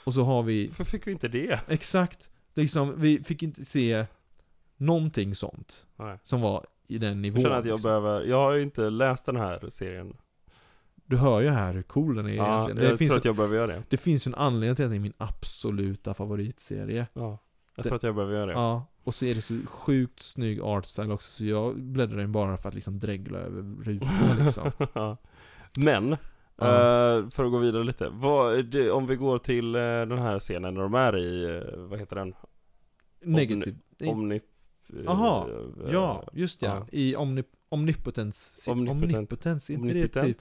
Och 0.04 0.14
så 0.14 0.24
har 0.24 0.44
vi, 0.44 0.68
Varför 0.68 0.84
fick 0.84 1.08
vi 1.08 1.12
inte 1.12 1.28
det? 1.28 1.60
exakt, 1.68 2.30
liksom, 2.54 2.94
vi 3.02 3.24
fick 3.24 3.44
inte 3.44 3.66
se 3.66 4.06
någonting 4.78 5.36
sånt 5.36 5.88
Nej. 5.96 6.18
som 6.24 6.42
var 6.42 6.66
i 6.88 6.98
den 6.98 7.10
Jag 7.10 7.18
nivån. 7.18 7.42
känner 7.42 7.56
att 7.56 7.66
jag 7.66 7.74
liksom. 7.76 7.90
behöver, 7.90 8.22
jag 8.26 8.38
har 8.38 8.54
ju 8.54 8.62
inte 8.62 8.90
läst 8.90 9.26
den 9.26 9.36
här 9.36 9.70
serien. 9.70 10.14
Du 11.10 11.18
hör 11.18 11.42
ju 11.42 11.50
här 11.50 11.74
hur 11.74 11.82
cool 11.82 12.16
den 12.16 12.26
är 12.26 12.34
Ja, 12.34 12.48
egentligen. 12.56 12.84
jag 12.84 12.94
Det 12.94 12.98
finns, 12.98 13.10
tror 13.12 13.18
att 13.20 13.26
jag 13.26 13.36
behöver 13.36 13.56
göra 13.56 13.68
det. 13.68 13.84
det 13.90 13.98
finns 13.98 14.28
en 14.28 14.36
anledning 14.36 14.76
till 14.76 14.86
att 14.86 14.92
det 14.92 14.98
är 14.98 15.00
min 15.00 15.14
absoluta 15.18 16.14
favoritserie. 16.14 17.08
Ja. 17.14 17.22
Jag 17.76 17.84
Det- 17.86 17.90
tror 17.90 17.96
att 17.96 18.04
jag 18.04 18.16
behöver 18.16 18.34
göra 18.36 18.46
det. 18.46 18.52
Ja, 18.52 18.86
och 19.04 19.16
så 19.16 19.26
är 19.26 19.36
det 19.36 19.42
så 19.42 19.60
sjukt 19.66 20.20
snygg 20.20 20.62
artstyle 20.62 21.14
också 21.14 21.32
så 21.32 21.46
jag 21.46 21.82
bläddrar 21.82 22.22
in 22.22 22.32
bara 22.32 22.58
för 22.58 22.70
att 22.70 22.76
liksom 22.76 23.00
dregla 23.00 23.40
över 23.40 23.84
rutorna 23.84 24.36
liksom. 24.44 24.72
Men, 25.78 26.14
eh, 26.14 26.18
för 27.30 27.46
att 27.46 27.52
gå 27.52 27.58
vidare 27.58 27.84
lite. 27.84 28.10
Vad, 28.12 28.66
det, 28.66 28.92
om 28.92 29.08
vi 29.08 29.16
går 29.16 29.38
till 29.38 29.76
eh, 29.76 29.82
den 29.82 30.18
här 30.20 30.40
scenen 30.40 30.74
när 30.74 30.82
de 30.82 30.94
är 30.94 31.18
i, 31.18 31.44
eh, 31.58 31.78
vad 31.80 32.00
heter 32.00 32.16
den? 32.16 32.34
Negativ. 33.24 33.76
Omni... 34.08 34.42
Aha, 35.08 35.48
eh, 35.50 35.94
ja, 35.94 36.24
just 36.34 36.62
ja. 36.62 36.86
I 36.92 37.16
omni, 37.16 37.44
omnipotens. 37.70 38.66
Omnipotent. 38.70 39.14
Omnipotens, 39.16 39.70
inte 39.70 39.82
Omnipotent? 39.82 40.14
det 40.14 40.24
typ... 40.34 40.38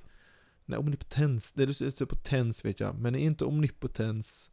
Nej, 0.68 0.78
omnipotens, 0.78 1.52
det 1.52 1.62
är 1.62 1.98
det 1.98 2.07
på 2.07 2.16
tens 2.16 2.64
vet 2.64 2.81
jag. 2.81 2.94
Men 2.98 3.14
är 3.14 3.18
inte 3.18 3.44
omnipotens 3.44 4.50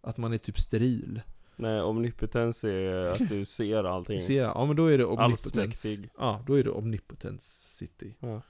att 0.00 0.16
man 0.16 0.32
är 0.32 0.38
typ 0.38 0.58
steril? 0.58 1.20
Nej, 1.56 1.80
omnipotens 1.80 2.64
är 2.64 3.00
att 3.00 3.28
du 3.28 3.44
ser 3.44 3.84
allting. 3.84 4.20
Ser? 4.20 4.42
Ja 4.42 4.66
men 4.66 4.76
då 4.76 4.86
är 4.86 4.98
det 4.98 5.04
omnipotens. 5.04 5.46
Allsmäktig. 5.46 6.10
Ja, 6.18 6.44
då 6.46 6.54
är 6.54 6.64
det 6.64 6.70
omnipotens 6.70 7.76
city. 7.76 8.16
Ja. 8.20 8.42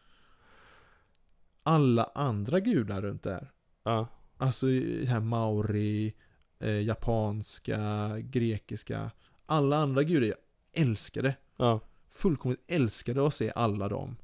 Alla 1.63 2.05
andra 2.15 2.61
gudar 2.61 3.03
runt 3.03 3.23
där. 3.23 3.53
Ja. 3.85 4.09
Alltså 4.37 4.67
här 5.07 5.21
maori, 5.21 6.15
eh, 6.59 6.83
japanska, 6.83 8.13
grekiska. 8.21 9.11
Alla 9.47 9.77
andra 9.77 10.03
gudar 10.03 10.27
jag 10.27 10.37
älskade. 10.73 11.37
Ja. 11.57 11.81
Fullkomligt 12.11 12.65
älskade 12.67 13.27
att 13.27 13.35
se 13.35 13.53
alla 13.55 13.89
dem. 13.89 14.17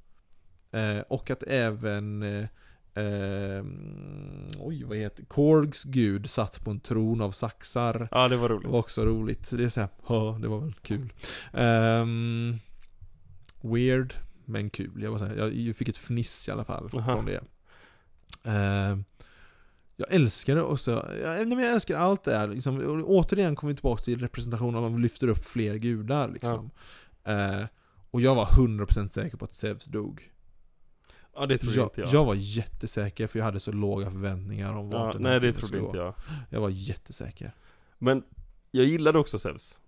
Eh, 0.70 1.00
och 1.00 1.30
att 1.30 1.42
även 1.42 2.22
eh, 2.22 2.48
eh, 2.94 3.64
Oj, 4.58 4.84
vad 4.84 4.96
heter 4.96 5.24
Korgs 5.24 5.84
gud 5.84 6.30
satt 6.30 6.64
på 6.64 6.70
en 6.70 6.80
tron 6.80 7.20
av 7.20 7.30
saxar. 7.30 8.08
ja, 8.10 8.28
det 8.28 8.36
var 8.36 8.48
Det 8.48 8.54
roligt. 8.54 8.68
var 8.70 8.78
också 8.78 9.04
roligt. 9.04 9.50
Det 9.50 9.64
är 9.64 9.68
såhär, 9.68 9.88
ja, 10.08 10.38
det 10.42 10.48
var 10.48 10.60
väl 10.60 10.74
kul. 10.82 11.12
Ehm, 11.52 12.58
weird, 13.60 14.14
men 14.44 14.70
kul. 14.70 15.02
Jag, 15.02 15.10
var 15.10 15.18
så 15.18 15.24
här, 15.24 15.50
jag 15.50 15.76
fick 15.76 15.88
ett 15.88 15.98
fniss 15.98 16.48
i 16.48 16.50
alla 16.50 16.64
fall 16.64 16.88
Aha. 16.94 17.12
från 17.14 17.26
det. 17.26 17.40
Ehm, 18.44 19.04
jag 19.96 20.12
älskar 20.12 20.54
det 20.54 20.62
och 20.62 20.80
så, 20.80 20.90
jag, 21.22 21.48
nej, 21.48 21.64
jag 21.64 21.72
älskar 21.74 21.96
allt 21.96 22.24
det 22.24 22.36
här 22.36 22.48
liksom. 22.48 23.02
Återigen 23.06 23.56
kommer 23.56 23.72
vi 23.72 23.76
tillbaka 23.76 24.02
till 24.02 24.20
representationen, 24.20 24.80
man 24.82 25.02
lyfter 25.02 25.28
upp 25.28 25.44
fler 25.44 25.74
gudar 25.74 26.28
liksom. 26.28 26.70
Eh, 27.24 27.64
och 28.10 28.20
jag 28.20 28.34
var 28.34 28.44
100% 28.46 29.08
säker 29.08 29.36
på 29.36 29.44
att 29.44 29.54
Zeus 29.54 29.84
dog. 29.84 30.30
Ja, 31.36 31.46
det 31.46 31.58
trodde 31.58 31.76
Jag, 31.76 31.86
inte 31.86 32.00
jag. 32.00 32.10
jag 32.12 32.24
var 32.24 32.34
jättesäker 32.34 33.26
för 33.26 33.38
jag 33.38 33.46
hade 33.46 33.60
så 33.60 33.72
låga 33.72 34.10
förväntningar 34.10 34.72
om 34.72 34.90
vart 34.90 35.02
ja, 35.06 35.12
den 35.18 35.26
här 35.26 35.40
nej, 35.40 35.52
det 35.52 35.52
trodde 35.58 35.78
inte 35.78 35.96
jag. 35.96 36.14
Jag 36.50 36.60
var 36.60 36.68
jättesäker. 36.70 37.52
Men 37.98 38.22
jag 38.70 38.84
gillade 38.86 39.18
också 39.18 39.38
Zeus. 39.38 39.80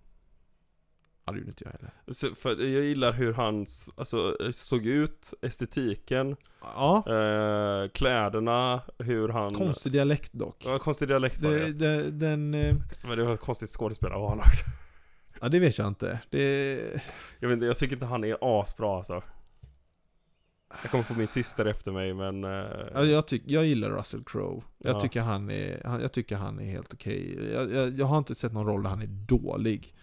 Ja, 1.25 1.31
det 1.33 1.37
gjorde 1.39 1.49
inte 1.49 1.63
jag 1.63 1.71
heller. 1.71 1.91
Så- 2.07 2.35
För 2.35 2.49
jag 2.49 2.83
gillar 2.83 3.11
hur 3.13 3.33
han 3.33 3.65
alltså, 3.97 4.37
såg 4.51 4.85
ut, 4.85 5.33
estetiken, 5.41 6.35
Ja, 6.61 6.97
eh, 7.07 7.89
kläderna, 7.89 8.81
hur 8.97 9.29
han... 9.29 9.53
konstig 9.53 9.91
dialekt 9.91 10.33
dock. 10.33 10.63
Ja, 10.65 10.79
konstig 10.79 11.07
dialekt 11.07 11.41
var 11.41 11.51
Det, 11.51 11.71
det. 11.73 11.73
det, 12.03 12.11
den, 12.11 12.53
eh, 12.53 12.75
Men 13.03 13.17
det 13.17 13.23
var 13.23 13.33
ett 13.33 13.39
konstigt 13.39 13.69
skådespel 13.69 14.11
av 14.11 14.21
honom 14.21 14.39
också. 14.39 14.65
ja 15.41 15.49
det 15.49 15.59
vet 15.59 15.77
jag 15.77 15.87
inte. 15.87 16.19
Det, 16.29 16.73
Jag 17.39 17.47
vet 17.49 17.53
inte, 17.55 17.65
jag 17.65 17.77
tycker 17.77 17.93
inte 17.95 18.05
han 18.05 18.23
är 18.23 18.37
asbra 18.61 18.97
alltså. 18.97 19.21
Jag 20.81 20.91
kommer 20.91 21.03
få 21.03 21.13
min 21.13 21.27
syster 21.27 21.65
efter 21.65 21.91
mig 21.91 22.13
men... 22.13 22.43
eh, 22.43 22.49
ja, 22.93 23.05
jag, 23.05 23.27
tyck, 23.27 23.43
jag 23.45 23.65
gillar 23.65 23.89
Russell 23.89 24.23
Crowe. 24.25 24.61
Jag, 24.77 24.95
Ja. 24.95 24.99
tycker 24.99 25.21
han 25.21 25.49
är, 25.51 25.81
han, 25.85 26.01
jag 26.01 26.11
tycker 26.11 26.35
han 26.35 26.59
är 26.59 26.65
helt 26.71 26.93
okej. 26.93 27.49
Jag, 27.53 27.71
jag, 27.71 27.99
jag 27.99 28.05
har 28.05 28.17
inte 28.17 28.35
sett 28.35 28.53
någon 28.53 28.65
roll 28.65 28.83
där 28.83 28.89
han 28.89 29.01
är 29.01 29.07
dålig. 29.27 29.95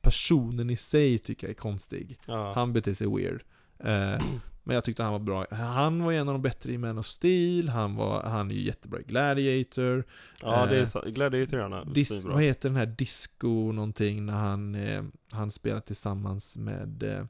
Personen 0.00 0.70
i 0.70 0.76
sig 0.76 1.18
tycker 1.18 1.46
jag 1.46 1.50
är 1.50 1.54
konstig. 1.54 2.18
ja. 2.26 2.52
Han 2.54 2.72
beter 2.72 2.94
sig 2.94 3.06
weird. 3.16 3.42
Eh, 3.78 4.22
Men 4.62 4.74
jag 4.74 4.84
tyckte 4.84 5.02
han 5.02 5.12
var 5.12 5.18
bra. 5.18 5.46
Han 5.50 6.02
var 6.04 6.12
en 6.12 6.28
av 6.28 6.34
de 6.34 6.42
bättre 6.42 6.72
i 6.72 6.78
Man 6.78 6.98
of 6.98 7.06
Steel, 7.06 7.68
han, 7.68 7.94
var, 7.94 8.22
han 8.22 8.50
är 8.50 8.54
ju 8.54 8.60
jättebra 8.62 9.00
i 9.00 9.02
Gladiator. 9.02 10.04
Ja, 10.42 10.66
det 10.66 10.76
är 10.76 10.80
Eh, 10.80 10.86
så. 10.86 11.00
Gladiator 11.06 11.58
gärna. 11.58 11.84
Dis, 11.84 12.24
vad 12.24 12.42
heter 12.42 12.68
den 12.68 12.76
här 12.76 12.86
Disco 12.86 13.72
någonting 13.72 14.26
när 14.26 14.32
han, 14.32 14.74
eh, 14.74 15.02
han 15.30 15.50
spelar 15.50 15.80
tillsammans 15.80 16.56
med 16.56 17.02
eh, 17.02 17.24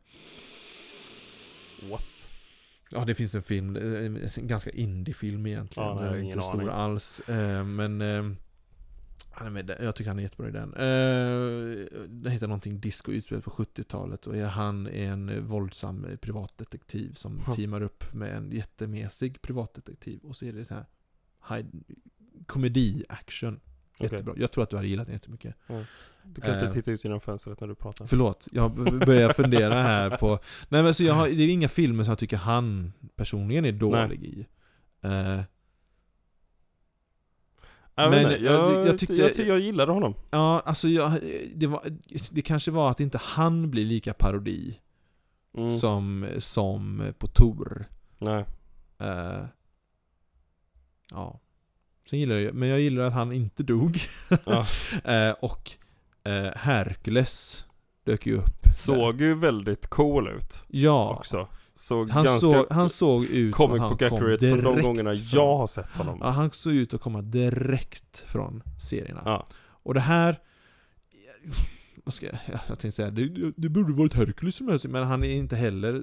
What? 1.91 2.18
Ja, 2.91 3.05
det 3.05 3.14
finns 3.14 3.34
en 3.34 3.43
film, 3.43 3.76
eh, 3.76 3.82
en 4.39 4.47
ganska 4.47 4.70
indie-film 4.70 5.47
egentligen. 5.47 5.89
Ja, 5.89 6.03
den 6.03 6.14
är 6.14 6.18
inte 6.18 6.41
stor 6.41 6.55
aning. 6.61 6.68
alls. 6.68 7.20
eh, 7.20 7.64
Men 7.64 8.01
eh, 8.01 8.30
han 9.30 9.47
är 9.47 9.51
med 9.51 9.76
jag 9.80 9.95
tycker 9.95 10.11
han 10.11 10.18
är 10.18 10.22
jättebra 10.22 10.49
i 10.49 10.53
den. 10.53 10.70
Den 12.22 12.32
heter 12.32 12.47
någonting 12.47 12.80
Disco 12.80 13.12
utspelat 13.12 13.45
på 13.45 13.51
70-talet 13.51 14.26
och 14.26 14.36
han 14.36 14.86
är 14.86 15.11
en 15.12 15.47
våldsam 15.47 16.07
privatdetektiv 16.20 17.12
som 17.14 17.39
Huh. 17.39 17.55
teamar 17.55 17.82
upp 17.82 18.14
med 18.14 18.36
en 18.36 18.53
jättemesig 18.53 19.43
privatdetektiv. 19.43 20.20
Och 20.22 20.36
så 20.36 20.45
är 20.47 20.53
det 20.53 20.64
så 20.64 20.74
här 21.41 21.64
komedi-action. 22.47 23.61
Jättebra. 23.99 24.35
Jag 24.37 24.51
tror 24.53 24.65
att 24.65 24.71
du 24.71 24.77
hade 24.77 24.89
gillat 24.89 25.07
den 25.07 25.15
jättemycket. 25.15 25.55
Du 26.23 26.41
kan 26.41 26.55
inte 26.55 26.67
Eh, 26.67 26.73
titta 26.73 26.91
ut 26.91 27.05
genom 27.05 27.21
fönstret 27.21 27.61
när 27.61 27.69
du 27.69 27.75
pratar. 27.75 28.07
Förlåt, 28.07 28.49
jag 28.53 28.73
börjar 29.07 29.33
fundera 29.33 29.75
här 29.83 30.17
på... 30.17 30.39
Nej 30.69 30.83
men 30.83 30.95
så 30.95 31.05
jag 31.05 31.15
har, 31.15 31.29
det 31.29 31.43
är 31.43 31.49
inga 31.49 31.69
filmer 31.69 32.05
som 32.05 32.11
jag 32.11 32.19
tycker 32.19 32.37
han 32.37 32.93
personligen 33.17 33.65
är 33.65 33.73
dålig 33.73 34.23
i. 34.25 34.47
Eh, 35.01 35.41
Jag, 37.95 38.11
men 38.11 38.23
jag, 38.23 38.41
jag- 38.41 38.87
jag, 38.87 38.99
tyckte- 38.99 39.15
jag, 39.15 39.39
jag 39.39 39.61
gillade 39.61 39.93
honom. 39.93 40.15
ja, 40.31 40.63
alltså 40.67 40.89
jag, 40.89 41.13
det, 41.55 41.67
var, 41.67 41.83
det 42.31 42.43
kanske 42.43 42.71
var 42.71 42.91
att 42.91 43.01
inte 43.01 43.19
han 43.23 43.71
blir 43.71 43.85
lika 43.85 44.15
parodi 44.15 44.79
Mm. 45.57 45.71
som, 45.79 46.27
som 46.39 47.03
på 47.19 47.27
Tor. 47.27 47.85
Nej. 48.19 48.45
Eh, 48.99 49.45
ja. 51.11 51.41
Sen 52.11 52.19
gillar 52.19 52.37
jag, 52.37 52.55
men 52.55 52.69
jag 52.69 52.81
gillar 52.81 53.03
att 53.05 53.13
han 53.13 53.33
inte 53.33 53.63
dog. 53.63 53.99
Ja. 54.45 54.67
Eh, 55.05 55.31
och 55.41 55.71
eh, 56.25 56.51
Hercules 56.57 57.65
dök 58.07 58.27
ju 58.27 58.37
upp. 58.37 58.59
Såg 58.75 59.21
ju 59.21 59.35
väldigt 59.35 59.87
cool 59.87 60.29
ut 60.29 60.63
Ja. 60.69 61.17
också. 61.19 61.49
Såg 61.75 62.11
Han, 62.11 62.25
ganska 62.25 62.41
såg, 62.41 62.67
han 62.71 62.89
såg 62.89 63.25
ut 63.25 63.57
som 63.57 63.69
book 63.71 63.79
han 63.81 63.89
kom 63.99 64.07
accurate 64.07 64.39
för 64.51 64.63
de 64.63 64.71
direkt 64.71 64.83
gångerna 64.83 65.15
från- 65.15 65.27
jag 65.33 65.57
har 65.57 65.67
sett 65.67 65.91
honom. 65.97 66.19
Ja, 66.21 66.31
han 66.31 66.51
såg 66.51 66.73
ut 66.73 66.95
att 66.95 67.01
komma 67.01 67.23
direkt 67.23 68.19
från 68.27 68.63
serierna. 68.81 69.23
Ja. 69.25 69.47
Och 69.83 69.95
det 69.95 70.01
här... 70.01 70.39
Vad 72.05 72.15
ska 72.15 72.27
jag, 72.27 72.37
jag 72.47 72.67
tänkte 72.67 72.93
säga, 72.93 73.11
det, 73.11 73.53
det- 73.57 73.69
borde 73.69 73.93
varit 73.93 74.15
Hercules 74.15 74.55
som 74.57 74.69
helst, 74.69 74.85
men 74.87 75.05
han 75.07 75.25
är 75.25 75.33
inte 75.35 75.57
heller 75.57 76.03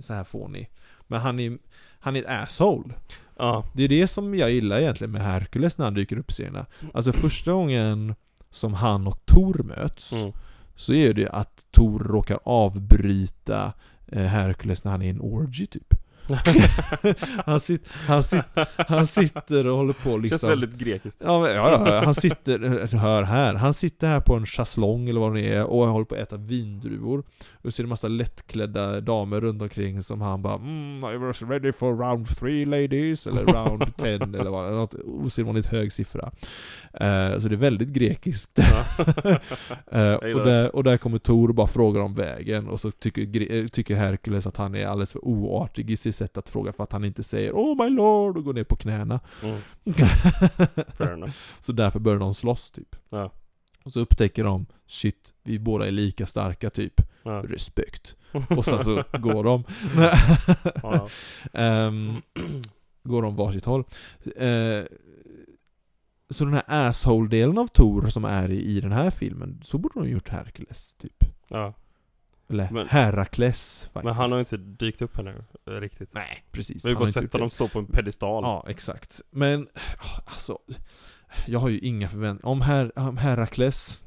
så 0.00 0.12
här 0.14 0.24
fånig. 0.24 0.70
Men 1.06 1.20
han 1.20 1.40
är, 1.40 1.58
han 2.00 2.16
är 2.16 2.20
ett 2.20 2.28
asshole. 2.28 2.94
Ja. 3.38 3.64
Det 3.74 3.82
är 3.84 3.88
det 3.88 4.06
som 4.08 4.34
jag 4.34 4.50
gillar 4.50 4.78
egentligen 4.78 5.10
med 5.12 5.22
Hercules 5.22 5.78
när 5.78 5.84
han 5.84 5.94
dyker 5.94 6.18
upp 6.18 6.30
i 6.30 6.34
serierna. 6.34 6.66
Alltså 6.94 7.12
första 7.12 7.52
gången 7.52 8.14
som 8.50 8.74
han 8.74 9.06
och 9.06 9.26
Tor 9.26 9.62
möts, 9.62 10.12
Mm. 10.12 10.32
så 10.74 10.92
är 10.92 11.12
det 11.12 11.28
att 11.28 11.66
Tor 11.70 11.98
råkar 11.98 12.38
avbryta 12.44 13.72
eh, 14.06 14.24
Hercules 14.24 14.84
när 14.84 14.92
han 14.92 15.02
är 15.02 15.06
i 15.06 15.10
en 15.10 15.20
orgy 15.20 15.66
typ. 15.66 15.94
han, 17.46 17.60
sit, 17.60 17.88
han, 18.06 18.22
sit, 18.22 18.44
han 18.76 19.06
sitter 19.06 19.66
och 19.66 19.76
håller 19.76 19.92
på 19.92 20.16
liksom 20.16 20.38
Känns 20.38 20.50
väldigt 20.50 20.78
grekiskt. 20.78 21.22
Ja, 21.24 21.50
ja, 21.50 21.86
ja, 21.86 22.04
han 22.04 22.14
sitter, 22.14 22.96
hör 22.96 23.22
här, 23.22 23.54
han 23.54 23.74
sitter 23.74 24.08
här 24.08 24.20
på 24.20 24.34
en 24.34 24.46
chaiselong 24.46 25.08
eller 25.08 25.20
vad 25.20 25.34
det 25.34 25.54
är 25.54 25.64
och 25.64 25.86
håller 25.86 26.04
på 26.04 26.14
att 26.14 26.20
äta 26.20 26.36
vindruvor. 26.36 27.24
Och 27.62 27.78
är 27.78 27.82
det 27.82 27.88
massa 27.88 28.08
lättklädda 28.08 29.00
damer 29.00 29.40
runt 29.40 29.62
omkring 29.62 30.02
som 30.02 30.20
han 30.20 30.42
bara 30.42 30.54
mm, 30.54 31.14
I 31.14 31.16
was 31.16 31.42
ready 31.42 31.72
for 31.72 31.96
round 31.96 32.38
three 32.38 32.64
ladies, 32.64 33.26
eller 33.26 33.44
round 33.44 33.96
ten 33.96 34.34
eller 34.34 34.50
vad 34.50 34.72
något 34.72 34.94
osedvanligt 34.94 35.66
hög 35.66 35.92
siffra. 35.92 36.30
Eh, 36.92 37.38
så 37.38 37.48
det 37.48 37.54
är 37.54 37.56
väldigt 37.56 37.88
grekiskt. 37.88 38.58
Eh, 39.92 40.14
och, 40.14 40.44
där, 40.44 40.76
och 40.76 40.84
där 40.84 40.96
kommer 40.96 41.18
Tor 41.18 41.48
och 41.48 41.54
bara 41.54 41.66
frågar 41.66 42.00
om 42.00 42.14
vägen 42.14 42.68
och 42.68 42.80
så 42.80 42.90
tycker, 42.90 43.52
eh, 43.52 43.66
tycker 43.66 43.94
Herkules 43.94 44.46
att 44.46 44.56
han 44.56 44.74
är 44.74 44.86
alldeles 44.86 45.12
för 45.12 45.24
oartig 45.24 45.90
i 45.90 45.96
sitt 45.96 46.15
sätt 46.16 46.36
att 46.36 46.48
fråga 46.48 46.72
för 46.72 46.84
att 46.84 46.92
han 46.92 47.04
inte 47.04 47.22
säger 47.22 47.52
Oh 47.52 47.84
my 47.84 47.90
lord 47.90 48.36
och 48.36 48.44
går 48.44 48.54
ner 48.54 48.64
på 48.64 48.76
knäna. 48.76 49.20
Mm. 49.42 49.60
Fair 50.98 51.12
enough. 51.12 51.32
Så 51.60 51.72
därför 51.72 52.00
börjar 52.00 52.18
de 52.18 52.34
slåss 52.34 52.70
typ. 52.70 52.96
Ja. 53.08 53.32
Och 53.84 53.92
så 53.92 54.00
upptäcker 54.00 54.44
de 54.44 54.66
Shit, 54.86 55.34
vi 55.42 55.58
båda 55.58 55.86
är 55.86 55.90
lika 55.90 56.26
starka 56.26 56.70
typ. 56.70 57.00
Ja. 57.22 57.42
Respekt. 57.48 58.16
Och 58.56 58.64
sen 58.64 58.84
så 58.84 59.04
går 59.12 59.44
de. 59.44 59.64
Ja. 60.82 61.08
Ehm, 61.52 62.22
går 63.02 63.22
de 63.22 63.36
varsitt 63.36 63.64
håll. 63.64 63.84
Eh, 64.36 64.84
så 66.30 66.44
den 66.44 66.54
här 66.54 66.64
asshole-delen 66.66 67.58
av 67.58 67.66
Tor 67.66 68.06
som 68.06 68.24
är 68.24 68.50
i, 68.50 68.62
i 68.62 68.80
den 68.80 68.92
här 68.92 69.10
filmen, 69.10 69.60
så 69.64 69.78
borde 69.78 70.00
de 70.00 70.08
gjort 70.08 70.28
Hercules 70.28 70.94
typ. 70.94 71.24
ja. 71.48 71.74
Eller 72.48 72.68
Men- 72.72 72.88
Herakles 72.88 73.82
faktiskt. 73.82 74.04
Men 74.04 74.14
han 74.14 74.30
har 74.30 74.38
ju 74.38 74.40
inte 74.40 74.56
dykt 74.56 75.02
upp 75.02 75.16
här 75.16 75.22
nu, 75.24 75.44
eh, 75.66 75.80
riktigt. 75.80 76.14
Nej, 76.14 76.44
precis. 76.52 76.84
Vi 76.84 76.92
har 76.92 77.00
bara 77.00 77.08
sett 77.08 77.32
honom 77.32 77.50
stå 77.50 77.68
på 77.68 77.78
en 77.78 77.86
pedestal. 77.86 78.42
Ja, 78.44 78.64
exakt. 78.68 79.20
Men, 79.30 79.68
alltså, 80.24 80.58
jag 81.46 81.58
har 81.58 81.68
ju 81.68 81.78
inga 81.78 82.08
förväntningar. 82.08 82.52
Om, 82.52 82.60
Her 82.60 82.98
om 82.98 83.16
Herakles, 83.16 84.00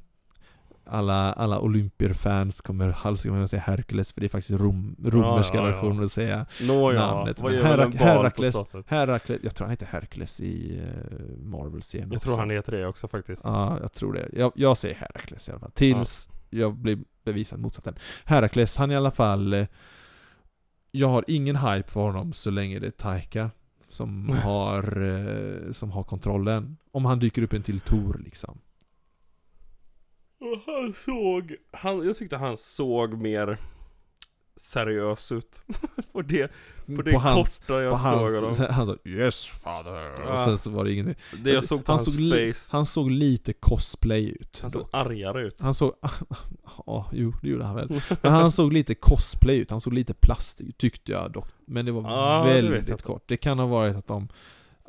alla, 0.86 1.34
alla 1.34 1.60
Olympier-fans 1.60 2.62
kommer 2.62 3.32
med 3.32 3.44
att 3.44 3.50
säga 3.50 3.62
Herkules, 3.62 4.14
för 4.14 4.22
det 4.22 4.28
är 4.28 4.30
faktiskt 4.30 4.60
rom, 4.62 4.96
romerska 5.06 5.58
Ja, 5.58 5.64
ja, 5.64 5.70
ja. 5.70 5.76
versionen 5.76 6.06
att 6.06 6.12
säga 6.12 6.46
Nåja, 6.68 7.00
namnet. 7.00 7.40
vad 7.40 7.54
gör 7.54 7.64
Herak- 7.64 7.96
Herakles? 7.98 8.56
Herakles, 8.88 9.40
jag 9.44 9.56
tror 9.56 9.66
han 9.66 9.72
heter 9.72 9.86
Herkules 9.86 10.40
i 10.42 10.82
uh, 10.82 11.50
Marvel-serien 11.50 12.12
Jag 12.12 12.22
tror 12.22 12.38
han 12.38 12.50
heter 12.50 12.72
det 12.72 12.88
också 12.88 13.08
faktiskt. 13.08 13.44
Ja, 13.46 13.78
jag 13.82 13.94
tror 13.94 14.14
det. 14.14 14.30
Jag, 14.34 14.52
jag 14.56 14.78
säger 14.78 14.96
Herakles 14.96 15.48
i 15.48 15.52
alla 15.52 15.60
fall. 15.60 15.72
Tills 15.72 16.30
jag 16.50 16.76
blir 16.76 16.98
bevisad 17.24 17.60
motsatsen. 17.60 17.96
Herakles, 18.26 18.78
han 18.78 18.92
i 18.92 18.96
alla 18.96 19.12
fall... 19.12 19.54
eh, 19.54 19.68
Jag 20.92 21.08
har 21.08 21.26
ingen 21.28 21.56
hype 21.56 21.90
för 21.90 22.00
honom 22.02 22.34
så 22.34 22.50
länge 22.52 22.80
det 22.80 22.88
är 22.88 22.92
Taika 22.92 23.52
som 23.88 24.30
har, 24.30 25.02
eh, 25.02 25.72
som 25.72 25.92
har 25.92 26.04
kontrollen. 26.04 26.78
Om 26.92 27.06
han 27.06 27.20
dyker 27.20 27.42
upp 27.44 27.54
en 27.54 27.64
till 27.64 27.80
Tor 27.80 28.22
liksom. 28.24 28.60
Han 30.66 30.94
såg, 30.94 31.56
han, 31.72 32.06
jag 32.06 32.18
tyckte 32.18 32.38
han 32.38 32.58
såg 32.58 33.14
mer 33.14 33.58
seriös 34.60 35.32
ut. 35.32 35.64
på 36.14 36.22
det, 36.22 36.52
på 36.96 37.02
det 37.02 37.12
på 37.12 37.20
hans, 37.20 37.58
korta 37.58 37.82
jag 37.82 37.94
på 37.94 37.98
såg 38.00 38.12
hans, 38.12 38.60
honom. 38.60 38.68
han 38.76 38.88
sa 38.88 38.96
'Yes 39.06 39.50
father' 39.64 40.12
Ja. 40.26 40.32
och 40.34 40.40
sen 40.40 40.58
så 40.58 40.70
var 40.70 40.84
det 40.86 40.92
ingenting. 40.94 41.16
Det 41.44 41.52
jag 41.52 41.66
såg 41.66 41.86
på 41.86 41.92
han 41.92 41.98
hans 42.00 42.14
såg 42.14 42.22
li- 42.22 42.54
face. 42.54 42.78
Han 42.78 42.86
såg 42.86 43.12
lite 43.12 43.54
cosplay 43.54 44.26
ut. 44.42 44.60
han 44.62 44.72
såg 44.72 44.82
dock. 44.82 44.90
argare 44.94 45.48
ut. 45.48 45.62
Han 45.62 45.74
såg, 45.74 45.94
ja, 46.86 47.10
jo 47.14 47.34
det 47.42 47.50
gjorde 47.50 47.64
han 47.66 47.76
väl. 47.76 48.02
Men 48.22 48.32
han 48.32 48.52
såg 48.52 48.74
lite 48.74 48.96
cosplay 48.96 49.58
ut, 49.58 49.72
han 49.72 49.82
såg 49.82 49.94
lite 49.94 50.14
plastig 50.14 50.78
tyckte 50.78 51.12
jag 51.12 51.32
dock. 51.32 51.48
Men 51.66 51.86
det 51.86 51.92
var 51.92 52.02
Ja, 52.02 52.44
det 52.46 52.54
väldigt 52.62 52.90
inte. 52.90 53.04
kort. 53.04 53.24
Det 53.28 53.38
kan 53.38 53.60
ha 53.60 53.66
varit 53.66 53.96
att 53.96 54.08
de... 54.08 54.28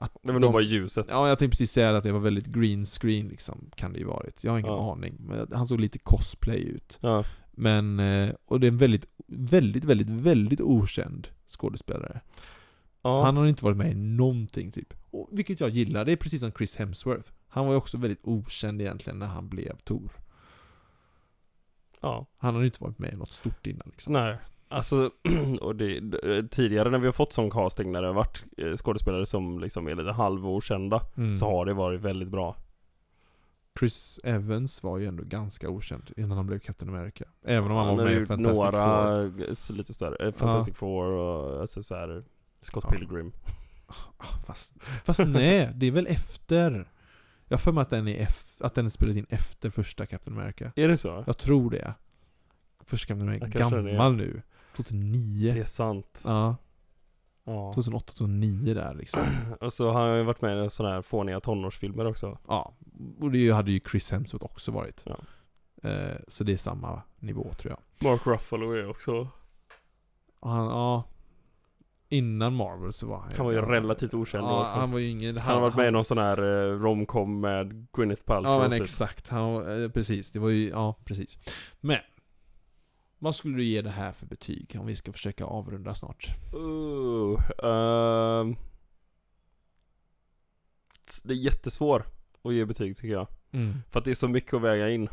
Att 0.02 0.12
Det 0.22 0.32
var 0.32 0.40
de 0.40 0.52
bara 0.52 0.62
ljuset. 0.62 1.06
Ja, 1.10 1.28
jag 1.28 1.38
tänkte 1.38 1.52
precis 1.54 1.72
säga 1.72 1.96
att 1.96 2.04
det 2.04 2.12
var 2.12 2.20
väldigt 2.20 2.46
green 2.46 2.84
screen 2.86 3.28
liksom, 3.28 3.70
kan 3.74 3.92
det 3.92 3.98
ju 3.98 4.04
varit. 4.04 4.44
Jag 4.44 4.52
har 4.52 4.58
ingen 4.58 4.72
Ja. 4.72 4.92
aning. 4.92 5.16
Men 5.20 5.46
han 5.52 5.66
såg 5.68 5.80
lite 5.80 5.98
cosplay 5.98 6.60
ut. 6.60 6.98
Ja. 7.00 7.24
Men, 7.52 8.00
eh, 8.00 8.34
och 8.44 8.60
det 8.60 8.66
är 8.66 8.70
en 8.70 8.76
väldigt, 8.76 9.06
väldigt, 9.26 9.84
väldigt, 9.84 10.10
väldigt 10.10 10.60
okänd 10.60 11.28
skådespelare. 11.46 12.20
Ja. 13.02 13.24
Han 13.24 13.36
har 13.36 13.46
inte 13.46 13.64
varit 13.64 13.76
med 13.76 13.90
i 13.90 13.94
någonting 13.94 14.70
typ. 14.72 14.94
Och, 15.10 15.28
vilket 15.32 15.60
jag 15.60 15.70
gillar, 15.70 16.04
det 16.04 16.12
är 16.12 16.16
precis 16.16 16.40
som 16.40 16.52
Chris 16.52 16.76
Hemsworth. 16.76 17.30
Han 17.48 17.64
var 17.66 17.72
ju 17.72 17.78
också 17.78 17.98
väldigt 17.98 18.20
okänd 18.22 18.80
egentligen 18.80 19.18
när 19.18 19.26
han 19.26 19.48
blev 19.48 19.76
Tor. 19.76 20.10
ja. 22.00 22.26
Han 22.38 22.54
har 22.54 22.60
ju 22.60 22.66
inte 22.66 22.84
varit 22.84 22.98
med 22.98 23.12
i 23.12 23.16
något 23.16 23.32
stort 23.32 23.66
innan 23.66 23.88
liksom. 23.90 24.12
Nej. 24.12 24.36
Alltså, 24.68 25.10
och 25.60 25.76
det, 25.76 26.00
tidigare 26.50 26.90
när 26.90 26.98
vi 26.98 27.06
har 27.06 27.12
fått 27.12 27.32
sån 27.32 27.50
casting 27.50 27.92
när 27.92 28.02
det 28.02 28.08
har 28.08 28.14
varit 28.14 28.44
eh, 28.56 28.76
skådespelare 28.76 29.26
som 29.26 29.58
liksom 29.58 29.88
är 29.88 29.94
lite 29.94 30.12
halvokända 30.12 31.00
Mm. 31.16 31.36
Så 31.36 31.46
har 31.46 31.66
det 31.66 31.74
varit 31.74 32.00
väldigt 32.00 32.28
bra. 32.28 32.56
Chris 33.80 34.20
Evans 34.24 34.82
var 34.82 34.98
ju 34.98 35.06
ändå 35.06 35.24
ganska 35.24 35.68
okänd 35.68 36.10
innan 36.16 36.30
han 36.36 36.46
blev 36.46 36.58
Captain 36.58 36.94
America. 36.96 37.24
Även 37.44 37.70
om 37.70 37.76
han, 37.76 37.86
Han 37.86 37.96
var 37.96 38.04
med 38.04 38.22
i 38.22 38.26
Fantastic 38.26 38.60
Four. 38.60 38.72
några 38.72 39.52
s- 39.52 39.70
lite 39.70 39.94
större, 39.94 40.26
eh, 40.28 40.32
Fantastic 40.34 40.76
Four 40.76 41.04
och 41.12 41.60
alltså 41.60 41.82
så 41.82 41.94
här, 41.94 42.24
Scott 42.62 42.84
Ja. 42.86 42.90
Pilgrim. 42.98 43.32
Ah, 43.86 44.24
Fast, 44.46 44.74
fast 45.04 45.20
nej, 45.26 45.72
det 45.74 45.86
är 45.86 45.90
väl 45.90 46.06
efter. 46.06 46.88
Jag 47.48 47.56
har 47.56 47.60
för 47.60 47.72
mig 47.72 47.82
att 47.82 47.90
den 47.90 48.08
är, 48.08 48.26
eff- 48.26 48.64
att 48.64 48.74
den 48.74 48.86
är 48.86 48.90
spelat 48.90 49.16
in 49.16 49.26
efter 49.28 49.70
första 49.70 50.06
Captain 50.06 50.38
America. 50.38 50.72
Är 50.76 50.88
det 50.88 50.96
så? 50.96 51.24
Jag 51.26 51.38
tror 51.38 51.70
det. 51.70 51.94
Första 52.84 53.08
Captain 53.08 53.28
America, 53.28 53.58
Ja, 53.58 53.70
gammal 53.70 54.16
nu. 54.16 54.42
2009. 54.76 55.52
Det 55.54 55.60
är 55.60 55.64
sant. 55.64 56.22
Ja, 56.24 56.56
Ja. 57.44 57.72
2008, 57.74 58.04
2009 58.06 58.74
där 58.74 58.94
liksom. 58.94 59.20
Och 59.60 59.72
så 59.72 59.90
har 59.90 60.08
han 60.08 60.18
ju 60.18 60.24
varit 60.24 60.40
med 60.42 60.66
i 60.66 60.70
sådana 60.70 60.94
här 60.94 61.02
fåniga 61.02 61.40
tonårsfilmer 61.40 62.06
också. 62.06 62.38
Ja, 62.48 62.74
och 63.20 63.30
det 63.30 63.50
hade 63.50 63.72
ju 63.72 63.80
Chris 63.90 64.10
Hemsworth 64.10 64.44
också 64.44 64.72
varit. 64.72 65.04
Ja. 65.06 65.16
Eh, 65.90 66.16
så 66.28 66.44
det 66.44 66.52
är 66.52 66.56
samma 66.56 67.02
nivå 67.18 67.52
tror 67.58 67.72
jag. 67.72 68.08
Mark 68.10 68.26
Ruffalo 68.26 68.72
är 68.72 68.90
också... 68.90 69.28
Han, 70.42 70.66
ja. 70.66 71.04
innan 72.08 72.54
Marvel 72.54 72.92
så 72.92 73.06
var 73.06 73.18
han 73.18 73.32
Han 73.36 73.46
var 73.46 73.52
ju 73.52 73.60
relativt 73.62 74.14
okänd 74.14 74.44
Ja, 74.44 74.62
också. 74.64 74.74
han 74.80 74.92
var 74.92 74.98
ju 74.98 75.08
ingen... 75.08 75.36
Han 75.36 75.54
har 75.54 75.60
varit 75.60 75.76
med 75.76 75.88
i 75.88 75.90
någon 75.90 76.04
sån 76.04 76.18
här 76.18 76.38
eh, 76.38 76.78
romcom 76.78 77.40
med 77.40 77.86
Gwyneth 77.92 78.22
Paltrow 78.22 78.52
Ja 78.54 78.58
men 78.60 78.70
typ. 78.70 78.82
exakt, 78.82 79.28
han, 79.28 79.82
eh, 79.84 79.88
precis. 79.90 80.30
Det 80.32 80.38
var 80.38 80.48
ju, 80.48 80.68
ja 80.68 80.94
precis. 81.04 81.38
Men, 81.80 81.98
vad 83.22 83.34
skulle 83.34 83.56
du 83.56 83.64
ge 83.64 83.82
det 83.82 83.90
här 83.90 84.12
för 84.12 84.26
betyg? 84.26 84.76
Om 84.80 84.86
vi 84.86 84.96
ska 84.96 85.12
försöka 85.12 85.44
avrunda 85.44 85.94
snart. 85.94 86.36
Uh, 86.54 87.40
ehm. 87.64 88.56
det 91.24 91.34
är 91.34 91.36
jättesvår 91.36 92.06
att 92.42 92.54
ge 92.54 92.64
betyg 92.64 92.96
tycker 92.96 93.14
jag. 93.14 93.26
Mm. 93.50 93.74
För 93.90 93.98
att 93.98 94.04
det 94.04 94.10
är 94.10 94.14
så 94.14 94.28
mycket 94.28 94.54
att 94.54 94.62
väga 94.62 94.90
in. 94.90 95.08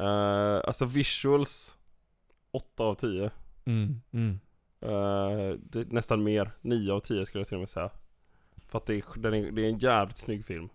Uh, 0.00 0.60
alltså 0.64 0.84
visuals 0.84 1.76
8 2.50 2.84
av 2.84 2.94
10. 2.94 3.30
Mm. 3.64 4.00
Mm. 4.12 4.40
Eh, 4.80 5.56
nästan 5.86 6.22
mer, 6.22 6.50
9 6.60 6.92
av 6.92 7.00
10 7.00 7.26
skulle 7.26 7.40
jag 7.40 7.48
till 7.48 7.56
och 7.56 7.60
med 7.60 7.68
säga. 7.68 7.90
För 8.66 8.78
att 8.78 8.86
det 8.86 8.94
är, 8.94 9.26
är, 9.26 9.52
det 9.52 9.62
är 9.62 9.68
en 9.68 9.78
jävligt 9.78 10.18
snygg 10.18 10.44
film. 10.44 10.68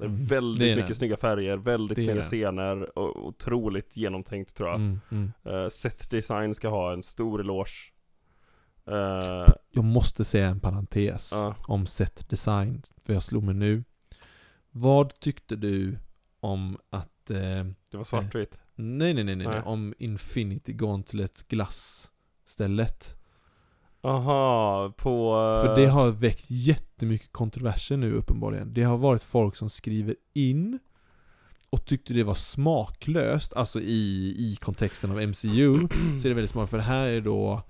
Det 0.00 0.06
är 0.06 0.08
Mm. 0.08 0.26
väldigt 0.26 0.60
Det 0.60 0.70
är 0.70 0.76
mycket 0.76 0.88
det. 0.88 0.94
snygga 0.94 1.16
färger, 1.16 1.56
väldigt 1.56 1.96
Det 1.96 2.02
snygga 2.02 2.22
scener 2.24 2.98
och 2.98 3.26
otroligt 3.26 3.96
genomtänkt 3.96 4.54
tror 4.56 4.68
jag. 4.68 4.76
Mm. 4.80 5.00
Mm. 5.10 5.32
Uh, 5.46 5.68
set 5.68 6.10
design 6.10 6.54
ska 6.54 6.68
ha 6.68 6.92
en 6.92 7.02
stor 7.02 7.40
eloge. 7.40 7.92
Eh, 8.86 9.46
Jag 9.70 9.84
måste 9.84 10.24
säga 10.24 10.46
en 10.48 10.60
parentes 10.60 11.30
ja. 11.32 11.54
om 11.66 11.86
set 11.86 12.28
design, 12.30 12.82
för 13.04 13.12
jag 13.12 13.22
slog 13.22 13.42
mig 13.44 13.54
nu. 13.54 13.84
Vad 14.70 15.20
tyckte 15.20 15.56
du 15.56 15.98
om 16.40 16.78
att... 16.90 17.30
Eh, 17.30 17.36
det 17.90 17.96
var 17.96 18.04
svartvitt. 18.04 18.60
nej, 18.74 19.14
nej, 19.14 19.24
nej, 19.24 19.36
nej, 19.36 19.46
nej, 19.46 19.62
om 19.64 19.94
Infinity 19.98 20.72
Gauntlet 20.72 21.48
glass-stället. 21.48 23.16
Aha, 24.02 24.92
på... 24.96 25.32
För 25.64 25.76
det 25.76 25.86
har 25.86 26.10
väckt 26.10 26.44
jättemycket 26.48 27.32
kontroverser 27.32 27.96
nu 27.96 28.12
uppenbarligen. 28.12 28.74
Det 28.74 28.82
har 28.82 28.96
varit 28.98 29.22
folk 29.22 29.56
som 29.56 29.68
skriver 29.70 30.14
in 30.34 30.78
och 31.70 31.84
tyckte 31.86 32.14
det 32.14 32.24
var 32.24 32.34
smaklöst, 32.34 33.54
alltså 33.54 33.80
i, 33.80 34.34
i 34.38 34.56
kontexten 34.60 35.10
av 35.10 35.16
MCU, 35.28 35.88
så 36.18 36.26
är 36.26 36.28
det 36.28 36.34
väldigt 36.34 36.50
smart 36.50 36.70
för 36.70 36.76
det 36.76 36.82
här 36.82 37.08
är 37.08 37.20
då 37.20 37.62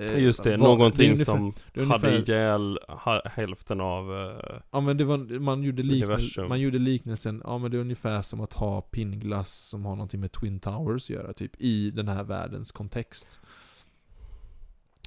eh, 0.00 0.18
Just 0.22 0.42
det, 0.44 0.50
vad- 0.50 0.60
någonting 0.60 1.06
är 1.06 1.12
ungefär- 1.12 1.24
som 1.24 1.52
det 1.74 1.80
är 1.80 1.84
hade 1.84 2.08
ungefär- 2.08 2.32
ihjäl 2.32 2.78
hälften 3.24 3.80
av... 3.80 4.12
eh, 4.20 4.60
Ja 4.70 4.80
men 4.80 4.96
det 4.96 5.04
var, 5.04 5.38
man 5.38 5.62
gjorde, 5.62 5.82
liknel, 5.82 6.08
man 6.48 6.60
gjorde 6.60 6.78
liknelsen, 6.78 7.42
ja 7.44 7.58
men 7.58 7.70
det 7.70 7.76
är 7.76 7.80
ungefär 7.80 8.22
som 8.22 8.40
att 8.40 8.52
ha 8.52 8.80
pinnglass 8.80 9.68
som 9.68 9.84
har 9.84 9.96
någonting 9.96 10.20
med 10.20 10.32
Twin 10.32 10.60
Towers 10.60 11.04
att 11.04 11.10
göra, 11.10 11.32
typ 11.32 11.52
i 11.58 11.90
den 11.90 12.08
här 12.08 12.24
världens 12.24 12.72
kontext. 12.72 13.40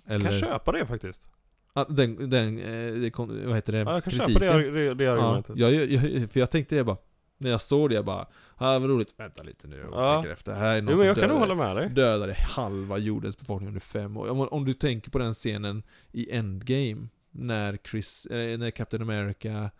Kan 0.10 0.22
jag 0.22 0.34
köpa 0.34 0.72
det 0.72 0.86
faktiskt? 0.86 1.30
Ja, 1.74 1.86
den, 1.90 2.30
den, 2.30 2.60
eh, 2.60 2.94
det 2.94 3.10
kon- 3.12 3.46
vad 3.48 3.56
heter 3.56 3.74
det? 3.74 3.80
Ja, 3.80 3.94
jag 3.94 4.04
kan 4.04 4.12
Kritiken. 4.14 4.34
köpa 4.42 4.58
det, 4.58 4.72
det, 4.72 4.94
det 4.94 5.04
Ja, 5.04 5.12
argumentet. 5.12 5.58
jag, 5.58 5.74
jag, 5.74 6.32
för 6.32 6.40
jag 6.40 6.52
tänkte 6.52 6.76
det 6.76 6.84
bara, 6.84 6.98
när 7.38 7.50
jag 7.50 7.62
såg 7.62 7.90
det 7.90 7.96
jag 7.96 8.06
bara, 8.06 8.28
ah, 8.56 8.80
vad 8.80 8.90
roligt, 8.90 9.14
vänta 9.20 9.44
lite 9.44 9.68
nu 9.68 9.84
och 9.84 10.02
Ja. 10.02 10.14
tänker 10.16 10.32
efter. 10.34 10.54
Här 10.54 10.78
är 10.78 10.82
någon 10.82 10.92
Jo 10.92 10.98
men 10.98 11.08
jag 11.08 11.16
som 11.16 11.22
kan 11.22 11.30
dödade, 11.30 11.54
hålla 11.54 11.68
med 11.68 11.76
dig. 11.76 11.90
dödade 11.90 12.34
halva 12.34 12.98
jordens 12.98 13.38
befolkning 13.40 13.68
under 13.68 13.82
fem 13.82 14.18
år. 14.18 14.30
Om, 14.30 14.40
om 14.40 14.66
du 14.66 14.74
tänker 14.74 15.12
på 15.12 15.18
den 15.20 15.34
scenen 15.34 15.84
i 16.12 16.32
Endgame, 16.36 17.08
när 17.32 17.78
Chris, 17.92 18.26
eh, 18.26 18.58
när 18.58 18.72
Captain 18.72 19.04
America 19.04 19.72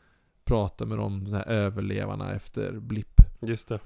pratar 0.46 0.86
med 0.86 0.98
de 0.98 1.26
här 1.34 1.48
överlevarna 1.48 2.34
efter 2.34 2.72
blipp. 2.72 3.22
Just 3.42 3.68
det. 3.68 3.80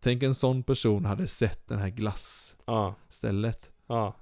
Tänk 0.00 0.22
en 0.22 0.34
sån 0.34 0.62
person 0.62 1.04
hade 1.04 1.26
sett 1.26 1.68
den 1.68 1.78
här 1.78 1.88
glassstället. 1.90 3.70
Ja. 3.86 3.94
Ja. 3.96 4.14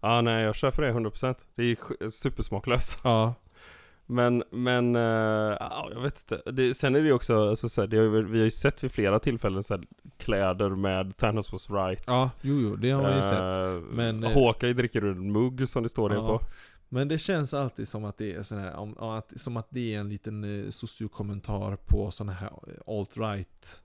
Ja 0.00 0.20
nej 0.20 0.44
jag 0.44 0.54
köper 0.54 0.82
det 0.82 0.92
100% 0.92 1.34
Det 1.54 1.62
är 1.62 2.08
supersmaklöst 2.10 2.98
Ja. 3.04 3.34
Men, 4.08 4.42
men, 4.50 4.94
ja 4.94 5.88
jag 5.94 6.00
vet 6.00 6.18
inte 6.32 6.50
det, 6.50 6.74
Sen 6.74 6.94
är 6.94 7.00
det 7.00 7.06
ju 7.06 7.12
också, 7.12 7.48
alltså, 7.48 7.68
så 7.68 7.80
här, 7.80 7.88
det 7.88 7.96
har, 7.96 8.08
vi 8.08 8.38
har 8.38 8.44
ju 8.44 8.50
sett 8.50 8.84
vid 8.84 8.92
flera 8.92 9.18
tillfällen 9.18 9.62
så 9.62 9.74
här, 9.74 9.84
Kläder 10.18 10.70
med 10.70 11.16
Thanos 11.16 11.52
was 11.52 11.70
right 11.70 12.02
Ja, 12.06 12.30
jo 12.42 12.60
jo, 12.60 12.76
det 12.76 12.90
har 12.90 13.02
man 13.02 13.16
ju 13.16 13.22
sett. 13.22 13.32
Eh, 13.32 13.96
Men, 13.96 14.24
eh, 14.24 14.30
Hawkeye 14.34 14.72
dricker 14.72 15.04
ur 15.04 15.12
en 15.12 15.32
mugg 15.32 15.68
som 15.68 15.82
det 15.82 15.88
står 15.88 16.08
det 16.08 16.14
Ja. 16.14 16.26
på 16.38 16.44
Men 16.88 17.08
det 17.08 17.18
känns 17.18 17.54
alltid 17.54 17.88
som 17.88 18.04
att 18.04 18.18
det 18.18 18.34
är 18.34 18.42
sån 18.42 18.58
här, 18.58 18.76
om, 18.76 18.98
att, 18.98 19.32
som 19.40 19.56
att 19.56 19.66
det 19.70 19.94
är 19.94 20.00
en 20.00 20.08
liten 20.08 20.64
eh, 20.64 20.70
sociokommentar 20.70 21.76
på 21.86 22.10
såna 22.10 22.32
här 22.32 22.50
alt-right 22.86 23.80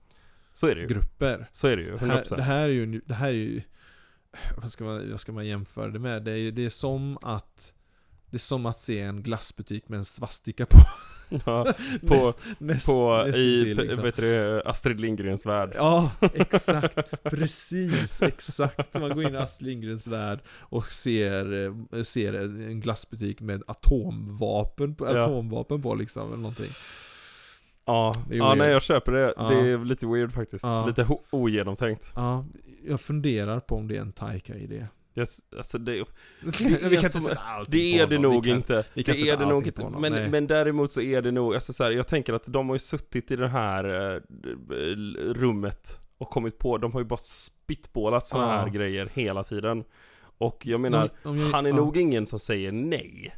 Så 0.54 0.66
är 0.66 0.74
det 0.74 0.80
ju 0.80 0.86
grupper. 0.86 1.48
Så 1.52 1.66
är 1.68 1.76
det 1.76 1.82
ju, 1.82 1.90
Det 1.98 2.06
här, 2.06 2.22
100% 2.22 2.36
det 2.36 2.42
här 2.42 2.62
är 2.62 2.68
ju, 2.68 3.00
det 3.06 3.14
här 3.14 3.28
är 3.28 3.32
ju, 3.32 3.62
vad 4.62 4.72
ska 4.72 4.84
man, 4.84 5.10
vad 5.10 5.20
ska 5.20 5.32
man 5.32 5.46
jämföra 5.46 5.88
det 5.88 5.98
med? 5.98 6.22
Det 6.24 6.32
är, 6.38 6.52
det 6.52 6.64
är 6.64 6.70
som 6.70 7.18
att 7.22 7.72
det 8.30 8.36
är 8.36 8.38
som 8.38 8.66
att 8.66 8.78
se 8.78 9.00
en 9.00 9.22
glassbutik 9.22 9.88
med 9.88 9.98
en 9.98 10.04
svastika 10.04 10.66
på. 10.66 10.78
ja, 11.46 11.64
På, 12.08 12.32
näst, 12.58 12.86
på 12.86 13.22
näst 13.26 13.38
i, 13.38 13.58
intill, 13.58 13.76
p- 13.76 13.82
liksom. 13.82 14.02
vet 14.02 14.16
du, 14.16 14.62
Astrid 14.62 15.00
Lindgrens 15.00 15.46
värld 15.46 15.72
Ja, 15.74 16.10
exakt. 16.34 17.22
Precis, 17.22 18.22
exakt. 18.22 18.94
Man 18.94 19.08
går 19.14 19.22
in 19.28 19.34
i 19.34 19.38
Astrid 19.38 19.68
Lindgrens 19.68 20.06
värld 20.06 20.40
och 20.48 20.86
ser, 20.86 21.64
eh, 21.96 22.02
ser 22.02 22.32
en 22.34 22.80
glassbutik 22.80 23.40
med 23.40 23.62
atomvapen 23.66 24.94
på, 24.94 25.06
Ja. 25.06 25.10
atomvapen 25.22 25.82
på 25.82 25.94
liksom, 25.94 26.26
eller 26.26 26.36
någonting. 26.42 26.70
Ja, 27.84 28.14
Det 28.28 28.34
är 28.34 28.38
ja 28.38 28.44
weird. 28.46 28.58
nej 28.58 28.70
jag 28.70 28.82
köper 28.82 29.12
det. 29.12 29.34
Ja. 29.36 29.48
Det 29.48 29.54
är 29.70 29.78
lite 29.84 30.06
weird 30.06 30.32
faktiskt. 30.32 30.64
Ja. 30.64 30.86
Lite 30.86 31.08
ogenomtänkt. 31.30 32.12
Ja, 32.16 32.44
jag 32.86 33.00
funderar 33.00 33.60
på 33.60 33.76
om 33.76 33.88
det 33.88 33.96
är 33.96 34.00
en 34.00 34.12
Taika-idé. 34.12 34.86
Yes, 35.14 35.38
alltså 35.56 35.78
det, 35.78 36.04
Vi 36.42 36.52
kan 36.52 36.94
inte 36.94 37.10
som- 37.10 37.24
det 37.68 37.98
är 37.98 38.06
det. 38.06 38.16
Vi 38.16 38.18
nog 38.18 38.46
inte. 38.46 38.84
vi 38.94 39.02
Det 39.02 39.28
är 39.30 39.36
det 39.36 39.46
nog 39.46 39.66
inte. 39.66 39.88
Men, 39.98 40.12
nej. 40.12 40.28
men 40.28 40.46
däremot 40.46 40.92
så 40.92 41.00
är 41.00 41.22
det 41.22 41.30
nog, 41.30 41.54
alltså 41.54 41.72
så 41.72 41.84
här, 41.84 41.90
jag 41.90 42.06
tänker 42.06 42.32
att 42.32 42.44
de 42.52 42.68
har 42.68 42.74
ju 42.74 42.78
suttit 42.78 43.30
i 43.30 43.36
det 43.36 43.48
här 43.48 43.84
eh, 44.14 44.20
rummet 45.34 46.00
och 46.18 46.30
kommit 46.30 46.58
på, 46.58 46.78
de 46.78 46.92
har 46.92 47.00
ju 47.00 47.06
bara 47.06 47.16
spitbålat 47.16 48.26
såna 48.26 48.42
Ja. 48.44 48.50
här 48.50 48.68
grejer 48.68 49.08
hela 49.14 49.44
tiden. 49.44 49.84
Och 50.38 50.62
jag 50.66 50.80
menar, 50.80 51.10
om 51.22 51.38
jag- 51.38 51.46
han 51.50 51.66
är 51.66 51.70
ja. 51.70 51.76
nog 51.76 51.96
ingen 51.96 52.26
som 52.26 52.38
säger 52.38 52.72
nej. 52.72 53.34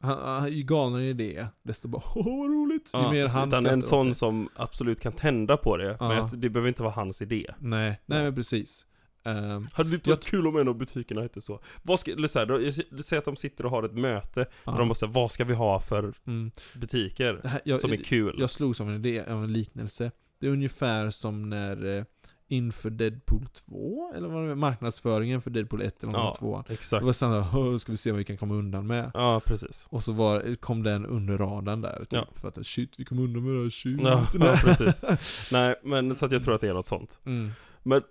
Han, 0.00 0.18
han, 0.18 0.52
ju 0.52 0.62
galnare 0.62 1.04
idé, 1.06 1.46
desto 1.62 1.88
bara 1.88 2.02
åh 2.14 2.38
vad 2.38 2.50
roligt. 2.50 2.90
Ju 2.94 2.98
Ja, 2.98 3.12
mer 3.12 3.26
så 3.28 3.38
han 3.38 3.48
utan 3.48 3.66
en 3.66 3.82
sån 3.82 4.08
det. 4.08 4.14
som 4.14 4.48
absolut 4.56 5.00
kan 5.00 5.12
tända 5.12 5.56
på 5.56 5.76
det. 5.76 5.96
Men 6.00 6.10
Ja. 6.10 6.24
att 6.24 6.40
det 6.40 6.50
behöver 6.50 6.68
inte 6.68 6.82
vara 6.82 6.92
hans 6.92 7.22
idé. 7.22 7.46
Nej, 7.58 8.00
nej 8.06 8.22
men 8.22 8.34
precis. 8.34 8.86
Ehm, 9.24 9.68
Hade 9.72 9.88
det 9.88 9.94
inte 9.94 10.10
varit 10.10 10.26
kul 10.26 10.46
om 10.46 10.56
en 10.56 10.68
av 10.68 10.78
butikerna 10.78 11.22
hette 11.22 11.40
så? 11.40 11.60
Vad 11.82 12.00
ska, 12.00 12.12
eller 12.12 12.28
så 12.28 12.38
här, 12.38 13.02
säg 13.02 13.18
att 13.18 13.24
de 13.24 13.36
sitter 13.36 13.64
och 13.64 13.70
har 13.70 13.82
ett 13.82 13.94
möte, 13.94 14.46
ja. 14.64 14.72
där 14.72 14.78
de 14.78 14.88
måste 14.88 15.06
vad 15.06 15.30
ska 15.30 15.44
vi 15.44 15.54
ha 15.54 15.80
för 15.80 16.12
mm. 16.26 16.50
butiker 16.74 17.40
det 17.42 17.48
här, 17.48 17.60
jag, 17.64 17.80
som 17.80 17.92
är 17.92 17.96
kul? 17.96 18.36
Jag 18.38 18.50
slog 18.50 18.76
som 18.76 18.88
en 18.88 18.94
idé, 19.04 19.24
av 19.28 19.44
en 19.44 19.52
liknelse. 19.52 20.10
Det 20.40 20.46
är 20.46 20.50
ungefär 20.50 21.10
som 21.10 21.50
när 21.50 21.98
eh, 21.98 22.04
inför 22.50 22.90
Deadpool 22.90 23.46
2, 23.52 24.12
eller 24.14 24.28
vad 24.28 24.48
det 24.48 24.54
marknadsföringen 24.54 25.40
för 25.42 25.50
Deadpool 25.50 25.82
1 25.82 26.02
eller 26.02 26.12
Ja, 26.12 26.34
2 26.38 26.64
Det 26.68 26.72
Exakt. 26.74 27.04
var 27.04 27.12
såhär, 27.12 27.40
"Hö, 27.40 27.78
ska 27.78 27.92
vi 27.92 27.96
se 27.96 28.10
vad 28.10 28.18
vi 28.18 28.24
kan 28.24 28.36
komma 28.36 28.54
undan 28.54 28.86
med? 28.86 29.10
Ja, 29.14 29.40
precis. 29.44 29.86
Och 29.90 30.02
så 30.02 30.12
var, 30.12 30.54
kom 30.56 30.82
den 30.82 31.06
under 31.06 31.38
radarn 31.38 31.80
där, 31.80 31.98
typ, 31.98 32.12
Ja. 32.12 32.26
för 32.34 32.48
att 32.48 32.66
shit, 32.66 32.94
vi 32.98 33.04
kom 33.04 33.18
undan 33.18 33.44
med 33.44 33.54
det 33.54 33.62
här 33.62 33.70
shit. 33.70 34.00
Ja, 34.02 34.26
ja, 34.40 34.56
precis. 34.64 35.04
Nej, 35.52 35.74
men 35.84 36.14
så 36.14 36.26
att 36.26 36.32
jag 36.32 36.42
tror 36.42 36.54
att 36.54 36.60
det 36.60 36.68
är 36.68 36.74
något 36.74 36.86
sånt. 36.86 37.18
Mm. 37.24 37.50
Men 37.82 38.02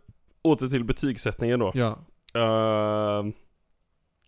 åter 0.42 0.68
till 0.68 0.84
betygssättningen 0.84 1.60
då. 1.60 1.72
Ja. 1.76 2.00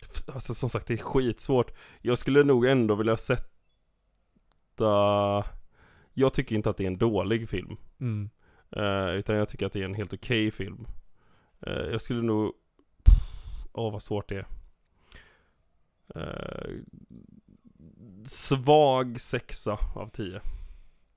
F- 0.01 0.23
alltså 0.33 0.53
som 0.53 0.69
sagt, 0.69 0.87
det 0.87 0.93
är 0.93 0.97
skitsvårt. 0.97 1.71
Jag 2.01 2.17
skulle 2.17 2.43
nog 2.43 2.65
ändå 2.65 2.95
vilja 2.95 3.17
sätta... 3.17 3.47
Jag 6.13 6.33
tycker 6.33 6.55
inte 6.55 6.69
att 6.69 6.77
det 6.77 6.83
är 6.83 6.87
en 6.87 6.97
dålig 6.97 7.49
film. 7.49 7.77
Mm. 7.99 8.29
Eh, 8.71 9.09
utan 9.15 9.35
jag 9.35 9.49
tycker 9.49 9.65
att 9.65 9.73
det 9.73 9.81
är 9.81 9.85
en 9.85 9.93
helt 9.93 10.13
okej 10.13 10.51
film. 10.51 10.87
Eh, 11.61 11.73
jag 11.73 12.01
skulle 12.01 12.21
nog... 12.21 12.53
Åh 13.73 13.91
vad 13.91 14.03
svårt 14.03 14.29
det 14.29 14.35
är. 14.35 14.47
Eh, 16.15 16.75
svag 18.25 19.19
sexa 19.21 19.77
av 19.95 20.09
tio. 20.09 20.41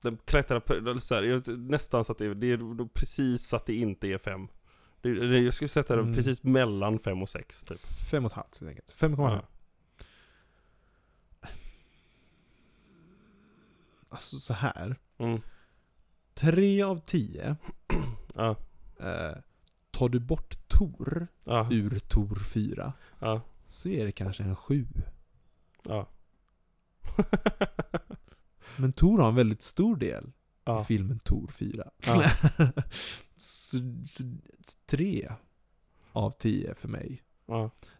Den 0.01 0.17
klättrar 0.25 0.99
så 0.99 1.15
här, 1.15 1.23
jag, 1.23 1.47
nästan 1.47 2.05
så 2.05 2.11
att 2.11 2.17
det, 2.17 2.33
det 2.33 2.51
är 2.51 2.87
precis 2.87 3.47
så 3.47 3.55
att 3.55 3.65
det 3.65 3.75
inte 3.75 4.07
är 4.07 4.17
fem. 4.17 4.47
Det, 5.01 5.13
det, 5.27 5.39
jag 5.39 5.53
skulle 5.53 5.67
sätta 5.67 5.95
den 5.95 6.03
Mm. 6.03 6.15
precis 6.15 6.43
mellan 6.43 6.99
fem 6.99 7.21
och 7.21 7.29
sex 7.29 7.63
typ. 7.63 7.79
Fem 8.11 8.25
och 8.25 8.31
ett 8.31 8.35
halvt 8.35 8.59
helt 8.59 8.69
enkelt. 8.69 8.91
5,5. 8.91 9.31
Ja. 9.31 9.41
Alltså 14.09 14.39
så 14.39 14.53
här. 14.53 14.95
Mm. 15.17 15.41
Tre 16.35 16.81
av 16.81 16.99
tio 17.05 17.55
Ja. 18.35 18.55
eh, 18.99 19.37
Tar 19.91 20.09
du 20.09 20.19
bort 20.19 20.67
Tor 20.67 21.27
Ja. 21.43 21.67
ur 21.71 21.99
Tor 21.99 22.35
4 22.35 22.93
Ja. 23.19 23.41
så 23.67 23.89
är 23.89 24.05
det 24.05 24.11
kanske 24.11 24.43
en 24.43 24.55
sju. 24.55 24.87
Ja. 25.83 26.09
Men 28.77 28.91
Tor 28.91 29.19
har 29.19 29.29
en 29.29 29.35
väldigt 29.35 29.61
stor 29.61 29.95
del 29.95 30.31
i 30.81 30.83
filmen 30.83 31.19
Tor 31.19 31.47
4. 31.47 31.91
Ja. 32.05 32.23
så, 33.37 33.77
så, 34.05 34.23
tre 34.85 35.29
av 36.11 36.31
tio 36.31 36.75
för 36.75 36.87
mig. 36.87 37.21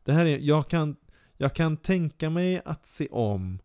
Det 0.04 0.14
här 0.14 0.26
är, 0.26 0.38
jag 0.40 0.70
kan, 0.70 0.96
Jag 1.38 1.54
kan 1.54 1.78
tänka 1.78 2.30
mig 2.30 2.62
att 2.66 2.88
se 2.88 3.08
om 3.12 3.60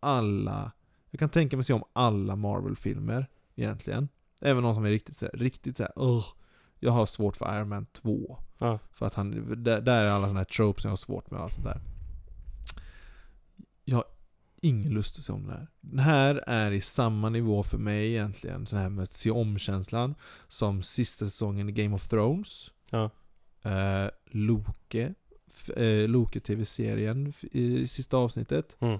alla 0.00 0.72
Jag 1.10 1.18
kan 1.20 1.28
tänka 1.28 1.56
mig 1.56 1.64
se 1.64 1.72
om 1.72 1.84
alla 1.92 2.36
Marvel-filmer 2.36 3.26
egentligen. 3.58 4.08
Även 4.42 4.62
de 4.62 4.74
som 4.74 4.84
är 4.84 4.90
riktigt 4.90 5.16
såhär, 5.16 5.32
riktigt 5.32 5.76
såhär, 5.76 5.92
Ugh, 5.96 6.24
Jag 6.80 6.92
har 6.92 7.06
svårt 7.06 7.36
för 7.36 7.56
Iron 7.58 7.68
Man 7.68 7.86
2. 7.86 8.38
Ja. 8.58 8.78
För 8.92 9.06
att 9.06 9.14
han, 9.14 9.30
där, 9.64 9.80
där 9.80 10.04
är 10.04 10.10
alla 10.10 10.20
sådana 10.26 10.40
här 10.40 10.44
tropes 10.44 10.84
jag 10.84 10.90
har 10.90 10.96
svårt 10.96 11.30
med 11.30 11.38
och 11.38 11.44
allt 11.44 11.52
sånt 11.52 11.66
där. 11.66 11.80
Jag 13.84 13.96
har 13.96 14.04
ingen 14.62 14.92
lust 14.94 15.18
att 15.18 15.24
se 15.24 15.32
om 15.32 15.42
den 15.42 15.50
här. 15.56 15.66
Den 15.80 15.98
här 15.98 16.34
är 16.46 16.70
i 16.70 16.80
samma 16.80 17.28
nivå 17.30 17.62
för 17.62 17.78
mig 17.78 18.08
egentligen, 18.10 18.66
så 18.66 18.76
här 18.76 18.88
med 18.88 19.02
att 19.02 19.12
se 19.12 19.30
om-känslan, 19.30 20.14
som 20.48 20.82
sista 20.82 21.24
säsongen 21.24 21.68
i 21.68 21.72
Game 21.72 21.94
of 21.94 22.08
Thrones. 22.08 22.70
Ja. 22.90 23.10
Eh, 23.62 24.10
Loke, 24.30 25.14
eh, 25.76 26.08
Loke 26.08 26.40
TV-serien 26.40 27.26
f- 27.28 27.44
i, 27.52 27.78
i 27.78 27.88
sista 27.88 28.16
avsnittet. 28.16 28.76
Mm. 28.80 28.98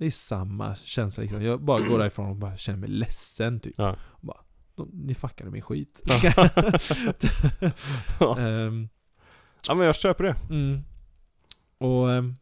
Det 0.00 0.06
är 0.06 0.10
samma 0.10 0.74
känsla 0.74 1.20
liksom. 1.20 1.42
Jag 1.42 1.62
bara 1.62 1.80
går 1.80 1.98
därifrån 1.98 2.30
och 2.30 2.36
bara 2.36 2.56
känner 2.56 2.78
mig 2.78 2.88
ledsen 2.88 3.60
typ. 3.60 3.74
Ja. 3.76 3.96
Bara, 4.20 4.38
ni 4.92 5.14
fuckade 5.14 5.50
min 5.50 5.62
skit. 5.62 6.02
ja. 8.20 8.38
Ehm, 8.38 8.88
ja 9.68 9.74
men 9.74 9.86
jag 9.86 9.94
köper 9.94 10.24
det. 10.24 10.36
Mm. 10.50 10.80
Och 11.78 12.12
ehm, 12.12 12.34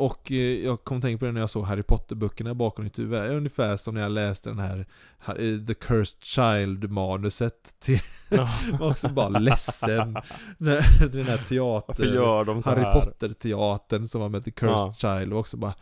Och 0.00 0.32
eh, 0.32 0.64
jag 0.64 0.84
kom 0.84 0.96
att 0.96 1.02
tänka 1.02 1.18
på 1.18 1.24
det 1.24 1.32
när 1.32 1.40
jag 1.40 1.50
såg 1.50 1.64
Harry 1.64 1.82
Potter-böckerna 1.82 2.54
bakom 2.54 2.84
mitt 2.84 2.98
huvud. 2.98 3.30
Ungefär 3.30 3.76
som 3.76 3.94
när 3.94 4.02
jag 4.02 4.12
läste 4.12 4.48
den 4.48 4.58
här 4.58 4.86
eh, 5.26 5.66
The 5.66 5.74
Cursed 5.74 6.22
Child-manuset 6.22 7.74
till... 7.78 8.00
Ja. 8.28 8.48
Var 8.78 8.90
också 8.90 9.08
bara 9.08 9.28
ledsen. 9.28 10.12
Den 10.58 11.26
här 11.26 11.48
teatern... 11.48 12.14
gör 12.14 12.44
de 12.44 12.62
så 12.62 12.70
Harry? 12.70 13.00
Potter-teatern 13.00 14.08
som 14.08 14.20
var 14.20 14.28
med 14.28 14.44
The 14.44 14.50
Cursed 14.50 14.94
Child 14.98 15.32
var 15.32 15.40
också 15.40 15.56
bara... 15.56 15.74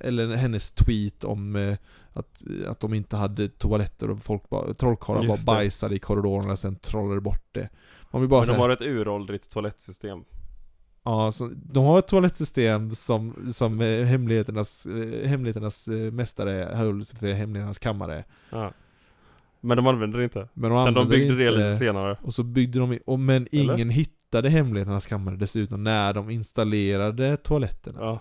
Eller 0.00 0.36
hennes 0.36 0.70
tweet 0.70 1.24
om 1.24 1.56
eh, 1.56 1.76
att, 2.12 2.42
att 2.66 2.80
de 2.80 2.94
inte 2.94 3.16
hade 3.16 3.48
toaletter 3.48 4.10
och 4.10 4.18
folk 4.18 4.48
bara, 4.48 4.74
trollkarlar 4.74 5.20
bara 5.20 5.28
Just 5.28 5.46
det. 5.46 5.52
bajsade 5.52 5.94
i 5.94 5.98
korridorerna 5.98 6.52
och 6.52 6.58
sen 6.58 6.76
trollade 6.76 7.20
bort 7.20 7.48
det. 7.52 7.68
Man 8.10 8.22
vill 8.22 8.30
bara 8.30 8.40
Men 8.40 8.48
de 8.48 8.60
har 8.60 8.70
ett 8.70 8.82
uråldrigt 8.82 9.50
toalettsystem. 9.50 10.24
Ja, 11.04 11.32
så, 11.32 11.50
de 11.72 11.84
har 11.84 11.98
ett 11.98 12.08
toalettsystem 12.08 12.90
som, 12.90 13.34
som 13.52 13.80
eh, 13.80 14.04
hemligheternas, 14.04 14.86
eh, 14.86 15.28
hemligheternas 15.28 15.88
eh, 15.88 16.12
mästare 16.12 16.74
höll 16.76 17.04
för 17.04 17.32
hemligheternas 17.32 17.78
kammare. 17.78 18.24
Ja. 18.50 18.72
Men 19.60 19.76
de 19.76 19.86
använder 19.86 20.18
det 20.18 20.24
inte. 20.24 20.48
Men 20.54 20.70
de 20.70 20.82
Utan 20.82 20.94
de 20.94 21.00
använde 21.00 21.16
byggde 21.16 21.34
det 21.36 21.48
inte- 21.48 21.58
lite 21.64 21.76
senare. 21.76 22.16
Och 22.22 22.34
så 22.34 22.42
byggde 22.42 22.78
de, 22.78 22.98
och, 23.06 23.18
men 23.20 23.46
Eller? 23.52 23.74
ingen 23.74 23.90
hittade 23.90 24.48
hemligheternas 24.50 25.06
kammare 25.06 25.36
dessutom 25.36 25.84
när 25.84 26.12
de 26.12 26.30
installerade 26.30 27.36
toaletterna. 27.36 27.98
Ja. 28.00 28.20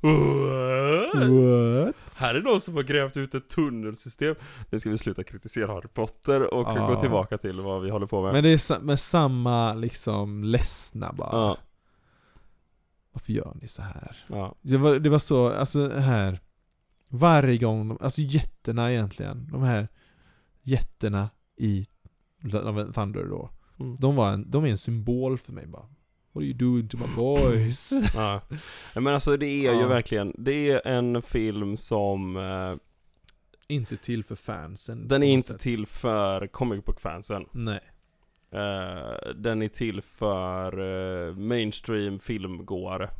What? 0.00 1.94
Här 2.16 2.34
är 2.34 2.40
någon 2.42 2.60
som 2.60 2.74
har 2.74 2.82
grävt 2.82 3.16
ut 3.16 3.34
ett 3.34 3.48
tunnelsystem. 3.48 4.34
Nu 4.70 4.78
ska 4.78 4.90
vi 4.90 4.98
sluta 4.98 5.24
kritisera 5.24 5.66
Harry 5.72 5.88
Potter 5.94 6.54
och 6.54 6.66
Ja. 6.68 6.86
gå 6.86 7.00
tillbaka 7.00 7.38
till 7.38 7.60
vad 7.60 7.82
vi 7.82 7.90
håller 7.90 8.06
på 8.06 8.22
med. 8.22 8.32
Men 8.32 8.42
det 8.44 8.50
är 8.50 8.58
sa- 8.58 8.78
med 8.80 9.00
samma 9.00 9.74
liksom 9.74 10.44
ledsna 10.44 11.12
bara. 11.18 11.28
Ja, 11.32 11.56
Varför 13.16 13.32
gör 13.32 13.56
ni 13.60 13.68
så 13.68 13.82
här? 13.82 14.16
ja, 14.28 14.54
Det 14.62 14.76
var, 14.76 14.98
det 14.98 15.08
var 15.10 15.18
så, 15.18 15.48
alltså 15.48 15.88
här 15.88 16.40
Varje 17.08 17.58
gång, 17.58 17.88
de, 17.88 17.98
alltså 18.00 18.20
jätterna 18.20 18.92
egentligen, 18.92 19.48
de 19.52 19.62
här 19.62 19.88
jätterna 20.62 21.30
i 21.56 21.86
Thunder 22.94 23.24
då 23.24 23.50
mm. 23.80 23.96
De, 23.98 24.16
var 24.16 24.32
en, 24.32 24.50
de 24.50 24.64
är 24.64 24.68
en 24.68 24.78
symbol 24.78 25.38
för 25.38 25.52
mig 25.52 25.66
bara 25.66 25.82
What 26.32 26.42
are 26.42 26.44
you 26.44 26.54
doing 26.54 26.88
to 26.88 26.98
my 26.98 27.14
boys? 27.16 27.90
ja. 28.14 28.40
Men 28.94 29.06
alltså 29.14 29.36
det 29.36 29.46
är 29.46 29.74
ju 29.74 29.80
Ja. 29.80 29.86
verkligen, 29.88 30.34
det 30.38 30.70
är 30.70 30.86
en 30.86 31.22
film 31.22 31.76
som 31.76 32.36
eh, 32.36 32.74
inte 33.68 33.96
till 33.96 34.24
för 34.24 34.34
fansen 34.34 35.08
Den 35.08 35.22
är 35.22 35.26
inte 35.26 35.52
sätt. 35.52 35.60
till 35.60 35.86
för 35.86 36.46
comic 36.46 36.84
book 36.84 37.00
fansen. 37.00 37.44
Nej 37.52 37.80
Eh, 38.50 39.32
den 39.34 39.62
är 39.62 39.68
till 39.68 40.02
för 40.02 40.78
eh, 41.28 41.34
mainstream 41.34 42.18
filmgåare. 42.18 43.10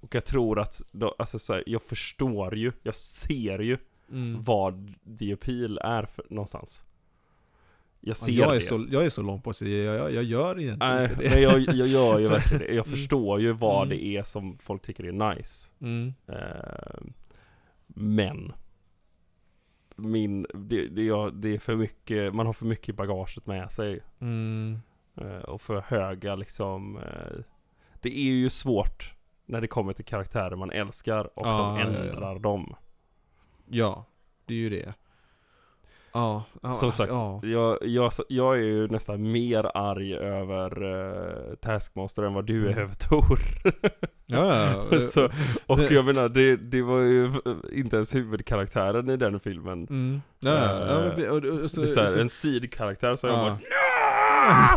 Och 0.00 0.14
jag 0.14 0.24
tror 0.24 0.60
att, 0.60 0.82
då, 0.92 1.14
alltså 1.18 1.38
så 1.38 1.52
här, 1.52 1.62
jag 1.66 1.82
förstår 1.82 2.56
ju, 2.56 2.72
jag 2.82 2.94
ser 2.94 3.58
ju 3.58 3.78
mm. 4.10 4.42
vad 4.42 4.94
the 5.18 5.32
appeal 5.32 5.78
är 5.78 6.02
för, 6.02 6.24
någonstans. 6.30 6.84
Jag 8.00 8.10
Ja, 8.10 8.14
ser 8.14 8.32
jag, 8.32 8.50
är 8.50 8.54
det. 8.54 8.60
så, 8.60 8.86
jag 8.90 9.04
är 9.04 9.08
så 9.08 9.22
långt 9.22 9.44
på 9.44 9.52
sig, 9.52 9.72
jag, 9.84 9.94
jag, 9.96 10.12
jag 10.12 10.24
gör 10.24 10.60
egentligen 10.60 10.78
Nej, 10.96 11.10
inte 11.10 11.22
det 11.22 11.30
men 11.30 11.42
jag, 11.42 11.60
jag 11.60 11.88
gör 11.88 12.18
ju 12.18 12.26
verkligen 12.28 12.58
det. 12.58 12.74
Jag 12.74 12.86
Mm. 12.86 12.90
förstår 12.98 13.40
ju 13.40 13.52
vad 13.52 13.86
Mm. 13.86 13.88
det 13.88 14.04
är 14.04 14.22
som 14.22 14.58
folk 14.58 14.82
tycker 14.82 15.04
är 15.04 15.34
nice. 15.34 15.70
Eh, 16.26 17.00
men 17.86 18.52
min, 20.00 20.46
det, 20.54 20.88
det, 20.88 21.30
det 21.32 21.54
är 21.54 21.58
för 21.58 21.76
mycket, 21.76 22.34
man 22.34 22.46
har 22.46 22.52
för 22.52 22.66
mycket 22.66 22.88
i 22.88 22.92
bagaget 22.92 23.46
med 23.46 23.70
sig. 23.72 24.00
Mm. 24.20 24.78
Eh, 25.20 25.38
och 25.38 25.60
för 25.60 25.80
höga 25.80 26.34
liksom 26.34 26.96
eh, 26.96 27.38
Det 28.00 28.08
är 28.18 28.30
ju 28.32 28.50
svårt 28.50 29.14
när 29.46 29.60
det 29.60 29.66
kommer 29.66 29.92
till 29.92 30.04
karaktärer 30.04 30.56
man 30.56 30.70
älskar 30.70 31.38
och 31.38 31.46
Ja, 31.46 31.50
de 31.58 31.78
ja, 31.78 31.98
ja. 31.98 32.04
ändrar 32.10 32.38
dem. 32.38 32.74
Ja, 33.68 34.04
det 34.46 34.54
är 34.54 34.58
ju 34.58 34.70
det 34.70 34.94
Ja, 36.12 36.44
ja 36.52 36.60
Som 36.60 36.70
alltså, 36.70 36.90
sagt, 36.90 37.10
ja. 37.12 37.40
jag, 37.42 37.78
jag, 37.82 38.12
jag 38.28 38.58
är 38.58 38.62
ju 38.64 38.88
nästan 38.88 39.32
mer 39.32 39.70
arg 39.76 40.14
över 40.14 40.82
uh, 40.82 41.54
Taskmaster 41.54 42.22
än 42.22 42.34
vad 42.34 42.46
du 42.46 42.66
är 42.66 42.72
Mm. 42.72 42.82
över 42.82 42.94
Tor. 42.94 43.38
Ja, 44.30 44.86
ja. 44.90 45.00
så, 45.12 45.30
och 45.66 45.78
det- 45.78 45.90
jag 45.94 46.04
menar, 46.04 46.28
det, 46.28 46.56
det 46.56 46.82
var 46.82 47.00
ju 47.00 47.32
inte 47.72 47.96
ens 47.96 48.14
huvudkaraktären 48.14 49.10
i 49.10 49.16
den 49.16 49.40
filmen. 49.40 49.86
Mm. 49.90 50.20
Ja, 50.40 50.50
ja, 50.50 50.86
ja, 51.04 51.12
men- 51.16 51.30
och, 51.30 51.36
och, 51.36 51.60
och, 51.64 51.70
så, 51.70 51.80
det 51.80 51.86
är 51.86 51.88
så 51.94 52.00
här, 52.00 52.08
så, 52.10 52.18
en 52.18 52.28
sidkaraktär 52.28 53.08
jag 53.22 53.32
Ja. 53.32 53.36
bara 53.36 53.52
"Nja! 53.54 54.76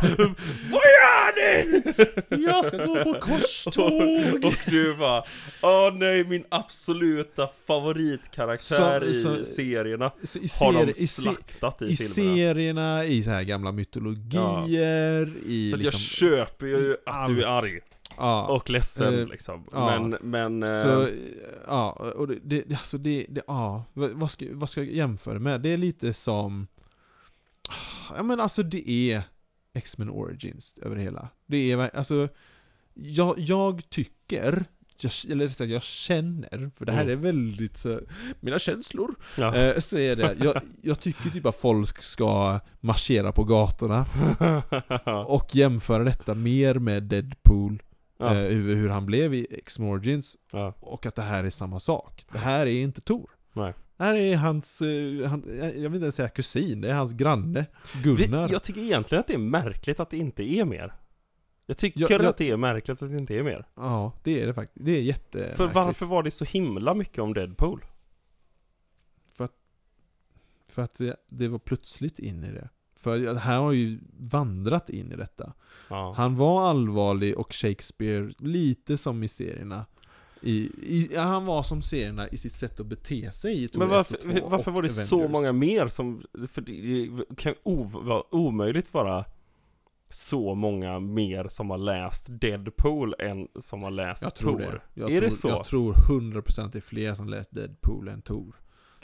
Vad 0.71 0.81
gör 0.83 1.35
ni? 1.35 1.83
Jag 2.45 2.65
ska 2.65 2.85
gå 2.85 3.03
på 3.03 3.13
korståg! 3.19 3.93
och, 3.93 4.43
och 4.47 4.53
du 4.67 4.95
bara 4.95 5.23
Åh 5.61 5.93
nej, 5.93 6.23
min 6.25 6.43
absoluta 6.49 7.49
favoritkaraktär 7.67 8.99
Så- 8.99 9.05
i 9.05 9.13
så- 9.13 9.45
serierna 9.45 10.11
så 10.23 10.39
i, 10.39 10.41
Har 10.41 10.47
seri, 10.73 10.85
de 10.85 10.91
i, 10.91 11.07
slaktat 11.07 11.81
i, 11.81 11.85
i 11.85 11.95
filmerna 11.95 12.35
serierna, 12.35 13.05
i 13.05 13.23
så 13.23 13.31
här 13.31 13.43
gamla 13.43 13.71
mytologier, 13.71 15.31
i 15.45 15.71
Så 15.71 15.77
liksom, 15.77 15.81
jag 15.83 15.93
köper 15.93 16.65
ju 16.65 16.95
att 17.05 17.27
du 17.27 17.41
är 17.43 17.47
allt. 17.47 17.63
arg 17.65 17.79
ja, 18.17 18.47
och 18.47 18.69
ledsen 18.69 19.19
Eh, 19.19 19.27
liksom 19.27 19.63
ja. 19.71 19.99
Men, 19.99 20.17
men 20.31 20.63
eh, 20.63 20.81
Så, 20.81 21.09
ja, 21.67 21.91
och 21.91 22.27
det, 22.27 22.39
det, 22.43 22.73
alltså 22.73 22.97
det, 22.97 23.25
det 23.29 23.41
ja, 23.47 23.83
vad 23.93 24.31
ska, 24.31 24.45
vad 24.51 24.69
ska 24.69 24.83
jag 24.83 24.93
jämföra 24.93 25.39
med? 25.39 25.61
Det 25.61 25.69
är 25.69 25.77
lite 25.77 26.13
som, 26.13 26.67
ja 28.15 28.23
men 28.23 28.39
alltså 28.39 28.63
det 28.63 28.89
är 28.89 29.23
X-Men 29.73 30.09
Origins 30.09 30.77
över 30.81 30.95
det 30.95 31.01
hela. 31.01 31.29
Det 31.45 31.71
är, 31.71 31.95
alltså, 31.95 32.27
jag, 32.93 33.39
jag 33.39 33.89
tycker, 33.89 34.65
jag, 35.01 35.11
eller 35.29 35.47
rättare 35.47 35.67
jag 35.67 35.83
känner, 35.83 36.71
för 36.77 36.85
det 36.85 36.91
här 36.91 37.01
Mm. 37.03 37.11
är 37.19 37.21
väldigt 37.21 37.77
så, 37.77 37.99
mina 38.39 38.59
känslor, 38.59 39.15
ja. 39.37 39.55
eh, 39.55 39.79
så 39.79 39.97
är 39.97 40.15
det, 40.15 40.35
jag, 40.39 40.61
jag 40.81 40.99
tycker 40.99 41.29
typ 41.29 41.45
att 41.45 41.55
folk 41.55 42.01
ska 42.03 42.59
marschera 42.79 43.31
på 43.31 43.43
gatorna 43.43 44.05
och 45.27 45.55
jämföra 45.55 46.03
detta 46.03 46.33
mer 46.33 46.75
med 46.75 47.03
Deadpool, 47.03 47.81
ja. 48.23 48.35
eh, 48.35 48.47
hur, 48.49 48.75
hur 48.75 48.89
han 48.89 49.05
blev 49.05 49.33
i 49.33 49.47
X-Men 49.49 49.89
Origins, 49.89 50.37
ja. 50.51 50.73
och 50.79 51.05
att 51.05 51.15
det 51.15 51.21
här 51.21 51.43
är 51.43 51.49
samma 51.49 51.79
sak. 51.79 52.25
Det 52.31 52.37
här 52.37 52.65
är 52.65 52.81
inte 52.81 53.01
Tor. 53.01 53.31
Nej. 53.53 53.73
Det 53.97 54.03
här 54.03 54.13
är 54.13 54.35
hans, 54.35 54.81
eh, 54.81 55.29
han, 55.29 55.43
jag 55.59 55.71
vill 55.71 55.85
inte 55.85 55.97
ens 56.05 56.15
säga 56.15 56.29
kusin, 56.29 56.81
det 56.81 56.89
är 56.89 56.93
hans 56.93 57.13
granne, 57.13 57.65
Gunnar. 58.03 58.49
jag 58.51 58.63
tycker 58.63 58.81
egentligen 58.81 59.19
att 59.19 59.27
det 59.27 59.33
är 59.33 59.37
märkligt 59.37 59.99
att 59.99 60.09
det 60.09 60.17
inte 60.17 60.43
är 60.43 60.65
mer 60.65 60.93
Jag 61.65 61.77
tycker 61.77 61.99
Ja, 61.99 62.07
jag- 62.09 62.25
att 62.25 62.37
det 62.37 62.49
är 62.49 62.57
märkligt 62.57 63.01
att 63.01 63.09
det 63.09 63.17
inte 63.17 63.35
är 63.35 63.43
mer 63.43 63.65
Ja, 63.75 64.13
det 64.23 64.41
är 64.41 64.47
det 64.47 64.53
faktiskt. 64.53 64.85
Det 64.85 64.91
är 64.91 65.01
jättemärkligt. 65.01 65.57
För 65.57 65.67
varför 65.67 66.05
var 66.05 66.23
det 66.23 66.31
så 66.31 66.45
himla 66.45 66.93
mycket 66.93 67.19
om 67.19 67.33
Deadpool? 67.33 67.85
För 70.67 70.81
att 70.81 70.93
det, 70.93 71.15
det 71.29 71.47
var 71.47 71.59
plötsligt 71.59 72.19
in 72.19 72.43
i 72.43 72.51
det. 72.51 72.69
För 73.03 73.35
här 73.35 73.59
har 73.59 73.71
ju 73.71 73.99
vandrat 74.19 74.89
in 74.89 75.11
i 75.11 75.15
detta. 75.15 75.53
Ja, 75.89 76.13
Han 76.17 76.35
var 76.35 76.69
allvarlig 76.69 77.37
och 77.37 77.53
Shakespeare, 77.53 78.33
lite 78.39 78.97
som 78.97 79.23
i 79.23 79.27
serierna. 79.27 79.85
I, 80.41 80.53
i, 80.81 81.09
ja, 81.13 81.21
han 81.21 81.45
var 81.45 81.63
som 81.63 81.81
serierna 81.81 82.27
i 82.27 82.37
sitt 82.37 82.51
sätt 82.51 82.79
att 82.79 82.85
bete 82.85 83.31
sig 83.31 83.63
i 83.63 83.69
Men 83.73 83.81
1 83.81 83.83
och 83.83 83.89
varför, 83.89 84.39
2 84.39 84.47
varför 84.47 84.71
var 84.71 84.81
det 84.81 84.89
så 84.89 85.15
Avengers. 85.15 85.31
många 85.31 85.53
mer 85.53 85.87
som, 85.87 86.23
för 86.47 86.61
det 86.61 87.35
kan 87.35 87.53
o, 87.63 87.83
vara 87.83 88.35
omöjligt 88.35 88.93
vara 88.93 89.25
så 90.09 90.55
många 90.55 90.99
mer 90.99 91.47
som 91.49 91.69
har 91.69 91.77
läst 91.77 92.25
Deadpool 92.29 93.15
än 93.19 93.47
som 93.59 93.83
har 93.83 93.91
läst 93.91 94.21
Jag 94.23 94.35
tror 94.35 94.51
Thor. 94.51 94.59
det. 94.59 95.01
Jag 95.01 95.11
är 95.11 95.17
tror, 95.17 95.27
det 95.29 95.31
så? 95.31 95.47
Jag 95.47 95.65
tror 95.65 95.93
100% 95.93 96.69
det 96.71 96.79
är 96.79 96.81
fler 96.81 97.13
som 97.13 97.29
läst 97.29 97.51
Deadpool 97.51 98.07
än 98.07 98.21
Tor. 98.21 98.55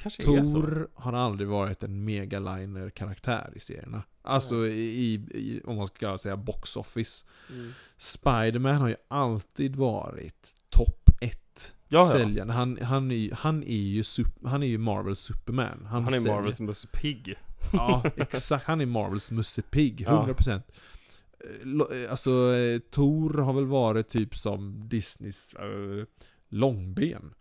Kanske. 0.01 0.23
Tor 0.23 0.87
har 0.93 1.13
aldrig 1.13 1.47
varit 1.49 1.83
en 1.83 2.05
megaliner-karaktär 2.05 3.53
i 3.55 3.59
serierna. 3.59 4.03
Alltså 4.21 4.67
i, 4.67 5.13
i, 5.13 5.61
om 5.65 5.75
man 5.75 5.87
ska 5.87 6.17
säga 6.17 6.37
box 6.37 6.75
office. 6.75 7.25
Mm. 7.49 7.71
Spiderman 7.97 8.75
har 8.75 8.87
ju 8.89 8.95
alltid 9.07 9.75
varit 9.75 10.55
topp 10.69 11.09
ett 11.21 11.73
Ja, 11.87 11.99
ja. 11.99 12.11
säljande. 12.11 12.53
Han, 12.53 12.77
han, 12.81 13.11
är, 13.11 13.31
han, 13.35 13.63
är 13.63 13.75
ju 13.77 14.03
sup, 14.03 14.27
han 14.45 14.63
är 14.63 14.67
ju 14.67 14.77
Marvels 14.77 15.19
Superman. 15.19 15.85
Han, 15.85 16.03
Han 16.03 16.13
är 16.13 16.17
säljer- 16.17 16.35
Marvels 16.35 16.59
Musse 16.59 16.87
Pigg. 16.87 17.35
Ja, 17.73 18.03
exakt. 18.15 18.65
Han 18.65 18.81
är 18.81 18.85
Marvels 18.85 19.31
Musse 19.31 19.61
Pigg, 19.61 20.01
Ja. 20.01 20.27
100%. 20.37 20.51
Eh, 20.51 20.61
lo- 21.63 21.93
eh, 21.93 22.11
Alltså, 22.11 22.55
eh, 22.55 22.79
Thor 22.79 23.33
har 23.33 23.53
väl 23.53 23.65
varit 23.65 24.07
typ 24.07 24.35
som 24.37 24.89
Disneys 24.89 25.53
eh, 25.53 26.05
långben. 26.49 27.33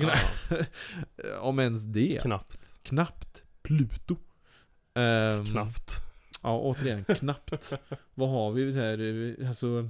Om 1.40 1.58
ens 1.58 1.82
det. 1.84 2.22
knappt. 2.22 2.78
Knappt. 2.82 3.42
Pluto. 3.62 4.16
Ehm, 4.94 5.46
Knappt. 5.46 5.90
Ja, 6.42 6.58
återigen, 6.58 7.04
knappt. 7.04 7.72
Vad 8.14 8.28
har 8.28 8.52
vi 8.52 8.72
här? 8.72 9.48
Alltså... 9.48 9.88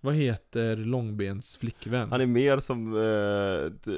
Vad 0.00 0.14
heter 0.14 0.76
Långbens 0.76 1.56
flickvän? 1.56 2.10
Han 2.10 2.20
är 2.20 2.26
mer 2.26 2.60
som 2.60 2.96
eh, 2.96 3.92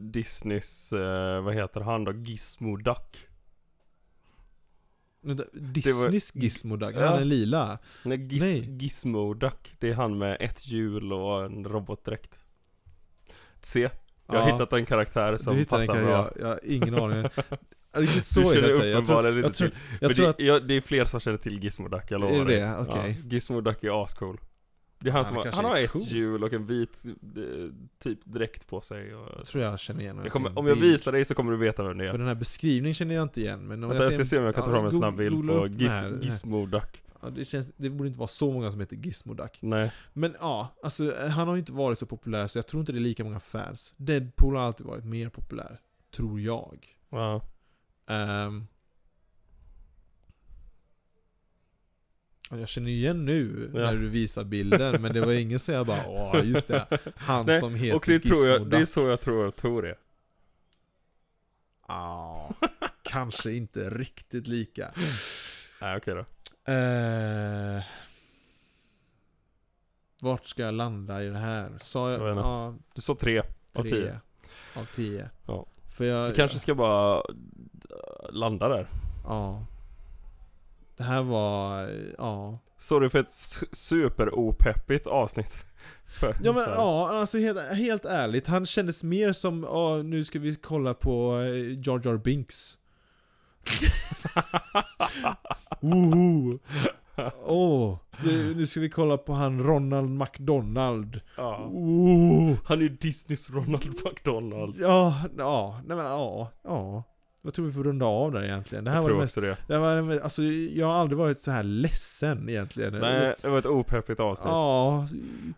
Disneys, 0.00 0.92
eh, 0.92 1.42
vad 1.42 1.54
heter 1.54 1.80
han 1.80 2.04
då? 2.04 2.12
Gizmo 2.12 2.76
Duck. 2.76 3.26
Vänta, 5.20 5.44
Disneys 5.52 6.34
Gizmodag, 6.34 6.92
Ja. 6.96 7.06
han 7.06 7.18
är 7.20 7.24
lila. 7.24 7.78
Nej, 8.04 8.18
Giz- 8.18 8.40
Nej. 8.40 8.76
Gizmo 8.82 9.34
Duck. 9.34 9.74
Det 9.78 9.90
är 9.90 9.94
han 9.94 10.18
med 10.18 10.36
ett 10.40 10.66
hjul 10.66 11.12
och 11.12 11.44
en 11.44 11.64
robotdräkt. 11.64 12.41
Se, 13.62 13.80
jag 13.80 14.34
har 14.40 14.48
Ja, 14.48 14.54
hittat 14.54 14.72
en 14.72 14.86
karaktär 14.86 15.36
som 15.36 15.64
passar 15.64 15.94
den, 15.94 16.04
bra. 16.04 16.12
jag, 16.12 16.30
jag 16.40 16.46
har 16.48 16.60
ingen 16.64 16.94
aning. 16.94 17.28
Så 18.22 18.40
du 18.40 18.46
känner. 18.54 18.68
Jag 18.68 18.78
tror, 18.80 18.94
uppenbarligen 18.94 19.36
inte 19.44 19.46
jag 19.46 19.54
tror, 19.54 19.68
till. 19.68 19.78
jag 20.00 20.08
Men 20.08 20.14
tror 20.14 20.34
det, 20.38 20.56
att... 20.56 20.68
det 20.68 20.74
är 20.76 20.80
fler 20.80 21.04
som 21.04 21.20
känner 21.20 21.38
till 21.38 21.58
Gizmo 21.64 21.88
Duck, 21.88 22.04
jag 22.08 22.20
lovar 22.20 22.44
det 22.44 22.60
dig. 22.60 22.74
Okej. 22.78 23.16
Ja, 23.22 23.28
Gizmo 23.30 23.60
Duck 23.60 23.84
är 23.84 24.04
ascool. 24.04 24.40
Det 25.02 25.10
är 25.10 25.12
han, 25.12 25.24
Han 25.24 25.34
som 25.34 25.36
har, 25.36 25.52
han 25.52 25.64
har 25.64 25.76
ett 25.76 25.90
cool. 25.90 26.02
hjul 26.02 26.44
och 26.44 26.52
en 26.52 26.66
vit 26.66 27.02
eh, 27.04 27.12
typ 28.02 28.24
dräkt 28.24 28.66
på 28.66 28.80
sig 28.80 29.14
och, 29.14 29.28
Jag 29.38 29.46
tror 29.46 29.64
jag 29.64 29.80
känner 29.80 30.00
igen 30.00 30.16
jag 30.16 30.26
jag 30.26 30.32
kommer, 30.32 30.50
en 30.50 30.56
Om 30.56 30.66
jag 30.66 30.76
bild. 30.78 30.92
visar 30.92 31.12
dig 31.12 31.24
så 31.24 31.34
kommer 31.34 31.52
du 31.52 31.58
veta 31.58 31.82
vem 31.88 31.98
det 31.98 32.04
För 32.08 32.14
är. 32.14 32.18
den 32.18 32.26
här 32.28 32.34
beskrivningen 32.34 32.94
känner 32.94 33.14
jag 33.14 33.22
inte 33.22 33.40
igen 33.40 33.66
men 33.66 33.84
om 33.84 33.90
Vänta, 33.90 34.04
jag 34.04 34.12
ska 34.12 34.24
ser 34.24 34.28
se 34.28 34.38
om 34.38 34.44
jag 34.44 34.54
kan 34.54 34.64
ta 34.64 34.70
fram 34.70 34.84
en 34.84 34.92
snabb 34.92 35.16
bild 35.16 35.48
på 35.48 35.66
Giz, 35.66 35.90
här. 35.90 36.18
Gizmo 36.22 36.66
Duck. 36.66 37.02
Ja, 37.22 37.30
det, 37.30 37.44
känns, 37.44 37.66
det 37.76 37.90
borde 37.90 38.06
inte 38.06 38.18
vara 38.18 38.28
så 38.28 38.52
många 38.52 38.70
som 38.70 38.80
heter 38.80 38.96
Gizmoduck. 38.96 39.58
Nej. 39.60 39.92
Men 40.12 40.34
ja, 40.40 40.74
alltså 40.82 41.14
han 41.28 41.48
har 41.48 41.54
ju 41.54 41.58
inte 41.58 41.72
varit 41.72 41.98
så 41.98 42.06
populär 42.06 42.46
så 42.46 42.58
jag 42.58 42.66
tror 42.66 42.80
inte 42.80 42.92
det 42.92 42.98
är 42.98 43.00
lika 43.00 43.24
många 43.24 43.40
fans. 43.40 43.94
Deadpool 43.96 44.56
har 44.56 44.62
alltid 44.62 44.86
varit 44.86 45.04
mer 45.04 45.28
populär. 45.28 45.80
Tror 46.16 46.40
jag. 46.40 46.86
Ja. 47.10 47.42
Ehm. 48.06 48.66
Jag 52.58 52.68
känner 52.68 52.90
igen 52.90 53.24
nu 53.24 53.70
Ja. 53.74 53.80
när 53.80 53.94
du 53.96 54.08
visar 54.08 54.44
bilden, 54.44 55.02
men 55.02 55.12
det 55.12 55.20
var 55.20 55.32
ingen 55.32 55.58
som 55.58 55.74
jag 55.74 55.86
bara 55.86 56.06
åh 56.08 56.40
just 56.44 56.68
det, 56.68 56.86
han 57.16 57.46
Nej, 57.46 57.60
som 57.60 57.74
heter 57.74 57.96
Och 57.96 58.04
det 58.06 58.20
tror 58.20 58.46
jag, 58.46 58.66
det 58.70 58.76
är 58.76 58.80
Gizmoduck." 58.80 58.88
så 58.88 59.08
jag 59.08 59.20
tror 59.20 59.48
att 59.48 59.56
Tor 59.56 59.86
är. 59.86 59.96
Ja, 61.88 62.54
kanske 63.02 63.52
inte 63.52 63.90
riktigt 63.90 64.46
lika. 64.46 64.92
Nej 65.80 65.96
okej 65.96 66.14
då. 66.14 66.24
Eh, 66.72 67.82
vart 70.20 70.46
ska 70.46 70.62
jag 70.62 70.74
landa 70.74 71.22
i 71.22 71.28
det 71.28 71.38
här? 71.38 71.72
Sa 71.80 72.10
jag? 72.12 72.20
Jag. 72.28 72.36
Ja, 72.36 72.74
Du 72.94 73.00
sa 73.00 73.14
tre 73.14 73.38
av 73.38 73.82
tre 73.82 73.90
tio. 73.90 74.20
av 74.74 74.84
tio. 74.94 75.30
Ja. 75.46 75.66
För 75.88 76.04
jag, 76.04 76.30
Du 76.30 76.34
kanske 76.34 76.58
ska 76.58 76.74
bara 76.74 77.22
landa 78.30 78.68
där. 78.68 78.88
Ja. 79.24 79.66
Det 81.02 81.08
här 81.08 81.22
var, 81.22 81.88
ja. 82.18 82.58
Sorry 82.78 83.08
för 83.08 83.18
ett 83.18 83.28
su- 83.28 83.68
super-opeppigt 83.72 85.06
avsnitt. 85.06 85.66
Ja 86.42 86.52
men 86.52 86.64
ja, 86.76 87.08
alltså 87.10 87.38
helt, 87.38 87.58
helt 87.72 88.04
ärligt. 88.04 88.46
Han 88.46 88.66
kändes 88.66 89.04
mer 89.04 89.32
som, 89.32 89.62
ja 89.62 90.02
nu 90.02 90.24
ska 90.24 90.38
vi 90.38 90.54
kolla 90.54 90.94
på 90.94 91.38
eh, 91.40 91.78
Jar 91.86 92.00
Jar 92.04 92.16
Binks. 92.16 92.76
Woho! 95.80 96.58
Åh, 97.44 97.98
nu- 98.24 98.54
nu 98.54 98.66
ska 98.66 98.80
vi 98.80 98.90
kolla 98.90 99.18
på 99.18 99.32
han 99.32 99.62
Ronald 99.62 100.10
McDonald. 100.10 101.20
Ja. 101.36 101.56
Oh. 101.72 102.54
Han 102.64 102.82
är 102.82 102.88
Disneys 102.88 103.50
Ronald 103.50 103.94
McDonald. 104.04 104.76
Ja, 104.80 105.14
ja, 105.38 105.80
nej 105.86 105.96
men 105.96 106.06
ja, 106.06 106.50
ja. 106.64 107.04
Jag 107.44 107.54
tror 107.54 107.66
vi 107.66 107.72
får 107.72 107.84
runda 107.84 108.06
av 108.06 108.32
där 108.32 108.44
egentligen. 108.44 108.84
Det 108.84 108.90
här 108.90 108.96
Jag 108.98 109.02
var 109.02 109.08
det 109.10 109.14
tror 109.14 109.22
mest, 109.22 109.38
också 109.38 109.40
det. 109.40 109.56
det 109.74 109.78
var, 109.78 110.02
det 110.02 110.22
alltså 110.22 110.42
jag 110.42 110.86
har 110.86 110.94
aldrig 110.94 111.18
varit 111.18 111.40
så 111.40 111.50
här 111.50 111.62
ledsen 111.62 112.48
egentligen. 112.48 112.92
Nej, 112.98 113.34
det 113.42 113.48
var 113.48 113.58
ett 113.58 113.66
opeppigt 113.66 114.20
avsnitt. 114.20 114.46
Ja, 114.48 115.08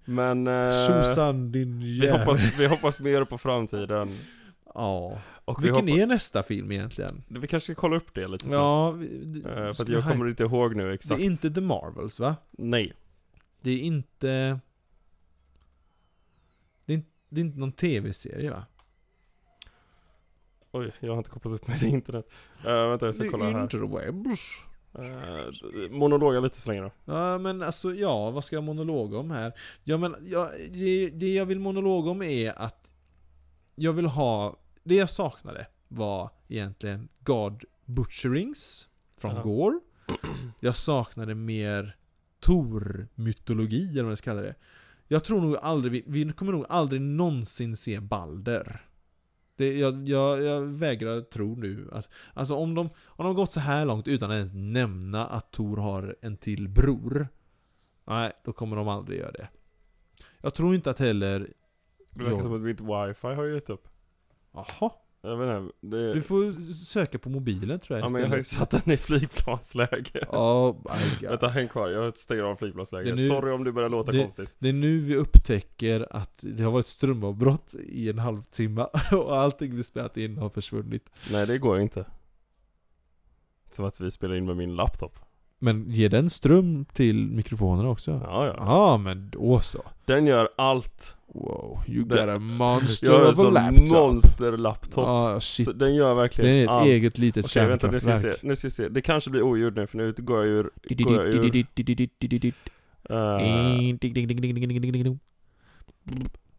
Men... 0.05 0.47
Eh, 0.47 0.71
tjosan 0.87 1.53
din 1.53 1.81
vi, 1.81 2.09
hoppas, 2.11 2.41
vi 2.59 2.67
hoppas 2.67 3.01
mer 3.01 3.25
på 3.25 3.39
framtiden. 3.39 4.09
Ja. 4.75 5.19
Och 5.45 5.59
vi, 5.63 5.67
Vilken 5.67 5.89
hoppas, 5.89 6.01
är 6.03 6.07
nästa 6.07 6.43
film 6.43 6.73
egentligen? 6.73 7.23
vi 7.29 7.47
kanske 7.47 7.73
ska 7.73 7.81
kolla 7.81 7.97
upp 7.97 8.15
det 8.15 8.29
lite 8.29 8.45
snabbt. 8.45 8.55
Ja, 8.55 8.91
vi, 8.91 9.39
Eh, 9.39 9.43
för 9.55 9.73
ska 9.73 9.83
att 9.83 9.89
jag 9.89 10.03
vi- 10.03 10.11
kommer 10.13 10.29
inte 10.29 10.43
ihåg 10.43 10.77
nu 10.77 10.89
Det 10.89 10.95
exakt. 10.95 11.21
är 11.21 11.25
inte 11.25 11.51
The 11.51 11.61
Marvels 11.61 12.21
va? 12.21 12.37
Nej. 12.51 12.93
Det 13.63 13.71
är 13.71 13.79
inte... 13.79 14.59
Det 16.87 16.93
är 16.93 16.95
inte, 16.97 17.09
det 17.29 17.41
är 17.41 17.45
inte 17.45 17.59
någon 17.59 17.73
tv-serie 17.73 18.51
va? 18.51 18.65
Oj, 20.75 20.93
jag 21.01 21.11
har 21.11 21.19
inte 21.19 21.31
kopplat 21.31 21.55
upp 21.55 21.67
mig 21.69 21.79
till 21.79 21.89
internet. 21.89 22.31
Uh, 22.67 22.89
vänta, 22.89 23.07
jag 23.07 23.15
ska 23.15 23.25
The 23.25 23.31
kolla 23.31 23.45
här. 23.45 23.63
interwebs. 23.63 24.65
Uh, 24.99 25.91
monologa 25.91 26.41
lite 26.41 26.61
så 26.61 26.71
länge 26.71 26.83
då. 26.83 26.91
Ja 27.05 27.39
men 27.39 27.63
alltså, 27.63 27.95
ja, 27.95 28.31
vad 28.31 28.45
ska 28.45 28.57
jag 28.57 28.63
monologa 28.63 29.19
om 29.19 29.31
här? 29.31 29.53
Ja 29.85 29.97
men, 29.97 30.17
ja, 30.21 30.51
det, 30.71 31.11
det 31.11 31.35
jag 31.35 31.47
vill 31.47 31.61
monologa 31.61 32.11
om 32.11 32.23
är 32.23 32.59
att 32.59 32.93
jag 33.75 33.93
vill 33.93 34.07
ha, 34.07 34.57
det 34.85 34.95
jag 34.95 35.11
saknade 35.11 35.67
var 35.89 36.31
egentligen 36.49 37.09
God 37.21 37.65
Butcherings 37.85 38.89
från 39.19 39.35
Ja. 39.35 39.43
Gore. 39.43 39.81
Jag 40.61 40.77
saknade 40.77 41.35
mer 41.35 41.97
Tor-mytologi, 42.41 43.91
eller 43.93 44.03
vad 44.03 44.11
man 44.11 44.17
ska 44.17 44.31
kalla 44.31 44.43
det. 44.43 44.55
Jag 45.09 45.25
tror 45.25 45.41
nog 45.41 45.57
aldrig, 45.57 45.93
vi, 45.93 46.25
vi 46.25 46.33
kommer 46.33 46.53
nog 46.53 46.67
aldrig 46.69 47.01
någonsin 47.01 47.77
se 47.77 48.01
Balder. 48.01 48.85
Det, 49.57 49.79
jag, 49.79 50.09
jag, 50.09 50.43
jag 50.43 50.61
vägrar 50.61 51.21
tro 51.21 51.57
nu 51.57 51.89
att, 51.93 52.09
alltså 52.35 52.55
om 52.55 52.75
de, 52.75 52.91
om 53.07 53.25
de 53.25 53.35
gått 53.35 53.51
så 53.51 53.61
här 53.61 53.87
långt 53.87 54.09
utan 54.09 54.31
att 54.31 54.37
ens 54.37 54.53
nämna 54.55 55.27
att 55.27 55.51
Tor 55.51 55.77
har 55.77 56.17
en 56.21 56.37
till 56.37 56.69
bror. 56.69 57.29
Nej, 58.07 58.33
då 58.45 58.53
kommer 58.53 58.77
de 58.77 58.89
aldrig 58.89 59.19
göra 59.19 59.33
det. 59.33 59.49
Jag 60.41 60.55
tror 60.55 60.75
inte 60.75 60.91
att 60.91 60.99
heller, 60.99 61.53
Det 62.11 62.25
verkar 62.25 62.41
som 62.41 62.55
att 62.55 62.61
mitt 62.61 62.81
wifi 62.81 63.27
har 63.35 63.45
gett 63.47 63.71
upp. 63.71 63.89
jaha, 64.53 64.91
Jag 65.25 65.37
inte, 65.37 65.73
det... 65.81 66.15
du 66.15 66.21
får 66.23 66.73
söka 66.73 67.19
på 67.19 67.29
mobilen 67.29 67.81
tror 67.81 67.99
jag 67.99 68.07
Ja 68.07 68.11
men 68.11 68.23
jag 68.23 68.29
har 68.29 68.37
ju 68.37 68.45
satt 68.45 68.71
den 68.71 68.91
i 68.91 68.97
flygplansläge. 68.97 70.27
Oh 70.29 70.77
my 70.77 71.11
God. 71.21 71.31
Vänta, 71.31 71.49
häng 71.49 71.69
kvar. 71.69 71.89
Jag 71.89 72.19
stänger 72.19 72.43
av 72.43 72.57
flygplansläge. 72.57 73.05
Det 73.05 73.11
är 73.11 73.17
nu- 73.17 73.29
Sorry 73.29 73.53
om 73.53 73.65
det 73.65 73.73
börjar 73.73 73.89
låta 73.89 74.13
det- 74.13 74.19
konstigt. 74.19 74.51
Det 74.59 74.69
är 74.69 74.73
nu 74.73 74.99
vi 74.99 75.17
upptäcker 75.17 76.09
att 76.11 76.39
det 76.41 76.63
har 76.63 76.71
varit 76.71 76.87
strömavbrott 76.87 77.75
i 77.75 78.11
en 78.11 78.19
halvtimme 78.19 78.87
och 79.13 79.37
allting 79.39 79.77
vi 79.77 79.83
spelat 79.83 80.17
in 80.17 80.39
har 80.39 80.49
försvunnit. 80.49 81.11
Nej, 81.33 81.47
det 81.47 81.59
går 81.59 81.81
inte. 81.81 82.05
Som 83.71 83.85
att 83.85 84.01
vi 84.01 84.11
spelar 84.11 84.35
in 84.35 84.45
med 84.47 84.57
min 84.57 84.77
laptop. 84.77 85.19
Men 85.59 85.91
ger 85.91 86.09
den 86.09 86.31
ström 86.31 86.85
till 86.85 87.27
mikrofonerna 87.29 87.89
också? 87.89 88.11
Ja, 88.11 88.47
ja. 88.47 88.55
Ja, 88.59 88.97
men 88.99 89.31
då 89.31 89.61
så. 89.61 89.83
Den 90.05 90.27
gör 90.27 90.49
allt. 90.57 91.17
Wow, 91.35 91.81
you 91.89 92.05
Det- 92.05 92.15
got 92.15 92.29
a 92.29 92.39
monster 92.39 93.31
of 93.31 93.39
a 93.39 93.51
laptop. 93.51 93.89
monster-laptop. 93.89 95.05
Ja, 95.07 95.41
shit. 95.41 95.65
Så 95.67 95.73
den 95.73 95.95
gör 95.95 96.09
Det 96.09 96.15
verkligen 96.15 96.51
är 96.57 96.63
ett 96.63 96.69
allt. 96.69 96.87
eget 96.87 97.19
litet 97.19 97.45
Okej, 97.45 97.67
vänta 97.67 97.91
nu 97.91 98.01
ska 98.01 98.15
vi 98.15 98.21
se. 98.21 98.33
Nu 98.43 98.57
ska 98.57 98.67
vi 98.67 98.71
se. 98.73 98.89
Det 98.89 99.01
kanske 99.01 99.31
blir 99.31 99.43
oljud 99.43 99.77
nu 99.77 99.87
för 99.87 99.99
nu 99.99 100.13
går 100.19 100.39
jag 100.39 100.47
ur... 100.47 100.71
Går 101.05 101.13
jag 101.13 101.27
ur 101.35 101.43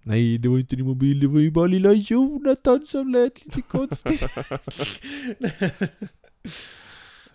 Nej, 0.03 0.37
det 0.37 0.49
var 0.49 0.57
inte 0.59 0.75
din 0.75 0.85
mobil, 0.85 1.19
det 1.19 1.27
var 1.27 1.39
ju 1.39 1.51
bara 1.51 1.67
lilla 1.67 1.93
Jonathan 1.93 2.85
som 2.85 3.11
lät 3.11 3.45
lite 3.45 3.61
konstigt. 3.61 4.23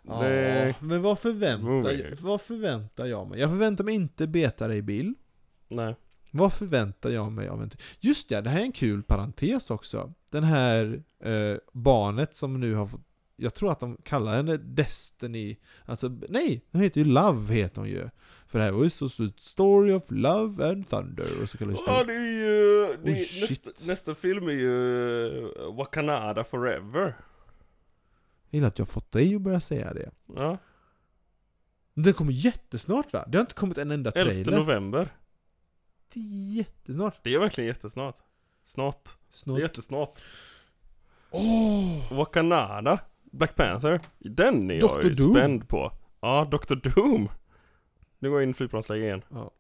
ja, 0.02 0.22
Det- 0.22 0.74
men 0.80 1.02
vad 1.02 1.18
förväntar, 1.18 1.90
jag, 1.90 2.16
vad 2.20 2.40
förväntar 2.40 3.06
jag 3.06 3.28
mig? 3.28 3.40
Jag 3.40 3.50
förväntar 3.50 3.84
mig 3.84 3.94
inte 3.94 4.26
beta 4.26 4.68
dig 4.68 4.82
Bill. 4.82 5.14
nej. 5.68 5.96
Vad 6.32 6.52
förväntar 6.52 7.10
jag 7.10 7.32
mig 7.32 7.48
av 7.48 7.62
en... 7.62 7.70
Just 8.00 8.28
det, 8.28 8.40
det 8.40 8.50
här 8.50 8.60
är 8.60 8.64
en 8.64 8.72
kul 8.72 9.02
parentes 9.02 9.70
också. 9.70 10.12
Den 10.30 10.44
här 10.44 11.02
eh, 11.24 11.56
barnet 11.72 12.34
som 12.36 12.60
nu 12.60 12.74
har 12.74 12.86
fått 12.86 13.00
jag 13.42 13.54
tror 13.54 13.72
att 13.72 13.80
de 13.80 13.96
kallar 14.02 14.36
henne 14.36 14.56
Destiny. 14.56 15.56
Alltså, 15.84 16.08
nej! 16.28 16.64
Hon 16.72 16.80
heter 16.82 17.00
ju 17.00 17.06
Love, 17.06 17.54
heter 17.54 17.80
hon 17.80 17.88
ju. 17.90 18.08
För 18.46 18.58
det 18.58 18.64
här 18.64 18.72
var 18.72 18.84
ju 18.84 18.90
så, 18.90 19.08
Story 19.38 19.92
of 19.92 20.02
Love 20.10 20.68
and 20.70 20.88
Thunder, 20.88 21.42
och 21.42 21.48
så 21.48 21.58
kallar 21.58 21.76
Ja, 21.86 22.04
det 22.06 22.12
är 22.14 22.46
ju... 22.46 22.96
Det 23.04 23.10
är, 23.10 23.14
shit. 23.24 23.66
nästa, 23.66 23.86
nästa 23.86 24.14
film 24.14 24.48
är 24.48 24.52
ju 24.52 25.26
eh, 25.26 25.74
Wakanda 25.74 26.44
Forever. 26.44 27.14
Jag 28.50 28.56
gillar 28.58 28.68
att 28.68 28.78
jag 28.78 28.88
fått 28.88 29.12
dig 29.12 29.34
att 29.34 29.40
börja 29.42 29.60
säga 29.60 29.94
det. 29.94 30.10
Ja, 30.36 30.58
Den 31.94 32.12
kommer 32.14 32.32
jättesnart 32.32 33.12
va? 33.12 33.24
Det 33.28 33.38
har 33.38 33.40
inte 33.42 33.54
kommit 33.54 33.78
en 33.78 33.90
enda 33.90 34.10
11 34.10 34.32
trailer. 34.32 34.58
november. 34.58 35.08
Det 36.14 36.20
är 36.20 36.54
jättesnart. 36.56 37.20
Det 37.22 37.34
är 37.34 37.38
verkligen 37.38 37.68
jättesnart. 37.68 38.16
Snart. 38.64 39.04
Det 39.04 39.10
är 39.10 39.36
Snart. 39.38 39.60
jättesnart. 39.60 40.20
Åh! 41.30 42.12
Wakanda, 42.12 42.98
Black 43.32 43.56
Panther, 43.56 44.00
den 44.18 44.70
är 44.70 44.74
jag 44.74 45.00
Dr. 45.00 45.08
ju 45.08 45.14
Doom. 45.14 45.34
spänd 45.34 45.68
på. 45.68 45.92
Ja, 46.20 46.44
Dr. 46.50 46.74
Doom. 46.74 47.28
Nu 48.18 48.30
går 48.30 48.38
jag 48.40 48.42
in 48.42 48.50
i 48.50 48.54
flygplansläge 48.54 49.04
igen. 49.04 49.22
Ja. 49.30 49.50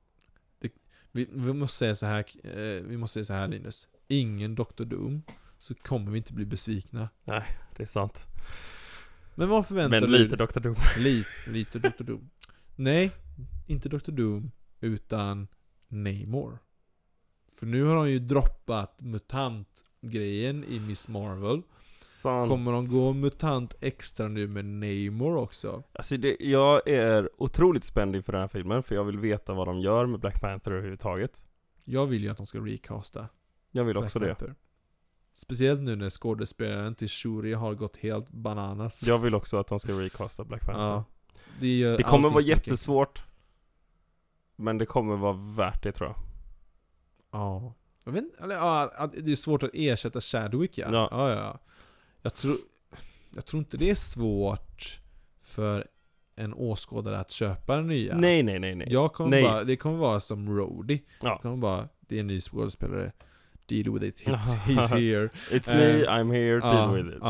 Det, 0.58 0.72
vi, 1.12 1.28
vi 1.32 1.52
måste 1.52 1.78
säga 1.78 1.94
så 1.94 2.06
här, 2.06 2.24
eh, 2.44 2.82
vi 2.84 2.96
måste 2.96 3.12
säga 3.14 3.24
så 3.24 3.32
här 3.32 3.48
Linus. 3.48 3.88
Ingen 4.08 4.54
Dr. 4.54 4.84
Doom. 4.84 5.22
Så 5.58 5.74
kommer 5.74 6.10
vi 6.10 6.18
inte 6.18 6.32
bli 6.32 6.46
besvikna. 6.46 7.08
Det 7.76 7.82
är 7.82 7.86
sant. 7.86 8.26
Men 9.34 9.48
vad 9.48 9.66
förväntar 9.66 10.00
Men 10.00 10.10
du 10.10 10.18
lite 10.18 10.36
Dr. 10.36 10.60
Doom. 10.60 10.76
Lite, 10.98 11.28
lite 11.46 11.78
Dr. 11.78 12.04
Doom. 12.04 12.30
Nej, 12.76 13.10
inte 13.66 13.88
Dr. 13.88 14.10
Doom, 14.10 14.50
utan 14.80 15.48
Namor. 15.88 16.58
För 17.58 17.66
nu 17.66 17.84
har 17.84 17.96
de 17.96 18.10
ju 18.10 18.18
droppat 18.18 19.00
MUTANT-grejen 19.00 20.64
i 20.64 20.80
Miss 20.80 21.08
Marvel. 21.08 21.62
Sant. 21.84 22.48
Kommer 22.48 22.72
de 22.72 22.86
gå 22.86 23.12
MUTANT 23.12 23.74
extra 23.80 24.28
nu 24.28 24.48
med 24.48 24.64
Namor 24.64 25.36
också? 25.36 25.82
Alltså 25.92 26.16
det, 26.16 26.36
jag 26.40 26.88
är 26.88 27.30
otroligt 27.36 27.84
spänd 27.84 28.16
inför 28.16 28.32
den 28.32 28.40
här 28.40 28.48
filmen, 28.48 28.82
för 28.82 28.94
jag 28.94 29.04
vill 29.04 29.18
veta 29.18 29.54
vad 29.54 29.68
de 29.68 29.80
gör 29.80 30.06
med 30.06 30.20
Black 30.20 30.40
Panther 30.40 30.70
överhuvudtaget. 30.70 31.44
Jag 31.84 32.06
vill 32.06 32.22
ju 32.22 32.28
att 32.28 32.36
de 32.36 32.46
ska 32.46 32.58
recasta 32.58 33.28
Jag 33.70 33.84
vill 33.84 33.94
Black 33.94 34.04
också 34.04 34.18
det. 34.18 34.54
Speciellt 35.40 35.80
nu 35.80 35.96
när 35.96 36.10
skådespelaren 36.10 36.94
till 36.94 37.08
Shuri 37.08 37.52
har 37.52 37.74
gått 37.74 37.96
helt 37.96 38.30
bananas. 38.30 39.06
Jag 39.06 39.18
vill 39.18 39.34
också 39.34 39.56
att 39.56 39.66
de 39.68 39.80
ska 39.80 39.92
recasta 39.92 40.44
Black 40.44 40.60
Panther. 40.66 40.82
Ja. 40.82 41.04
Det, 41.60 41.96
Det 41.96 42.02
kommer 42.02 42.28
vara 42.28 42.40
mycket. 42.40 42.48
jättesvårt. 42.66 43.22
Men 44.56 44.78
det 44.78 44.86
kommer 44.86 45.16
vara 45.16 45.32
värt 45.56 45.82
det 45.82 45.92
tror 45.92 46.08
jag. 46.08 46.16
Ja. 47.32 47.74
Jag 48.04 48.12
vet, 48.12 48.22
inte- 48.24 48.42
eller, 48.44 48.54
ja, 48.54 48.90
det 49.18 49.32
är 49.32 49.36
svårt 49.36 49.62
att 49.62 49.70
ersätta 49.74 50.20
Chadwick 50.20 50.78
ja. 50.78 50.86
Ja. 50.92 51.08
ja, 51.10 51.30
ja. 51.30 51.58
Jag, 52.22 52.34
tror, 52.34 52.56
jag 53.34 53.46
tror 53.46 53.58
inte 53.58 53.76
det 53.76 53.90
är 53.90 53.94
svårt 53.94 55.00
för 55.40 55.86
en 56.36 56.54
åskådare 56.54 57.18
att 57.20 57.30
köpa 57.30 57.76
den 57.76 57.86
nya. 57.86 58.16
Nej, 58.16 58.42
nej, 58.42 58.58
nej, 58.58 58.74
nej. 58.74 58.88
Jag 58.90 59.12
kommer 59.12 59.30
Nej. 59.30 59.42
bara, 59.42 59.64
det 59.64 59.76
kommer 59.76 59.96
vara 59.96 60.20
som 60.20 60.56
Rhodey. 60.58 61.00
Ja. 61.20 61.28
Jag 61.28 61.40
kommer 61.42 61.56
bara, 61.56 61.88
det 62.00 62.16
är 62.16 62.20
en 62.20 62.26
ny 62.26 62.40
skådespelare. 62.40 63.12
Deal 63.70 63.94
with 63.94 64.04
it, 64.04 64.20
he's, 64.20 64.52
he's 64.66 64.88
here. 64.90 65.30
It's 65.50 65.68
me, 65.74 66.02
Eh, 66.04 66.08
I'm 66.20 66.30
here, 66.32 66.60
deal 66.60 66.94
with 66.94 67.16
it. 67.16 67.22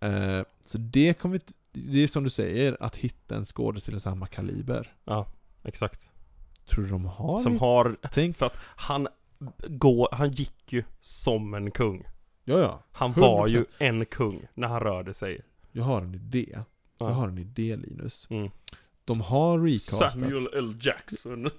Eh, 0.00 0.42
så 0.64 0.78
det 0.78 1.18
kommer 1.18 1.40
det 1.72 2.02
är 2.02 2.06
som 2.06 2.24
du 2.24 2.30
säger, 2.30 2.76
att 2.80 2.96
hitta 2.96 3.36
en 3.36 3.44
skådespelare 3.44 4.00
samma 4.00 4.26
kaliber. 4.26 4.94
ja, 5.04 5.26
exakt. 5.64 6.10
Tror 6.66 6.84
du 6.84 6.90
de 6.90 7.04
har 7.04 7.38
Som 7.40 7.52
det? 7.52 7.58
har, 7.58 7.96
Tänk, 8.12 8.36
för 8.36 8.46
att 8.46 8.56
han 8.76 9.08
går, 9.68 10.08
han 10.12 10.30
gick 10.30 10.72
ju 10.72 10.84
som 11.00 11.54
en 11.54 11.70
kung. 11.70 12.04
ja 12.44 12.58
ja. 12.58 12.82
Han 12.92 13.12
var 13.12 13.46
100%. 13.46 13.50
ju 13.50 13.64
en 13.78 14.06
kung 14.06 14.46
när 14.54 14.68
han 14.68 14.80
rörde 14.80 15.14
sig. 15.14 15.40
Jag 15.72 15.84
har 15.84 16.02
en 16.02 16.14
idé. 16.14 16.46
Ja. 16.52 16.64
Jag 16.98 17.06
har 17.14 17.28
en 17.28 17.38
idé 17.38 17.76
Linus. 17.76 18.26
Mm. 18.30 18.50
De 19.04 19.20
har 19.20 19.58
recastat. 19.58 20.12
Samuel 20.12 20.48
L. 20.54 20.78
Jackson. 20.80 21.44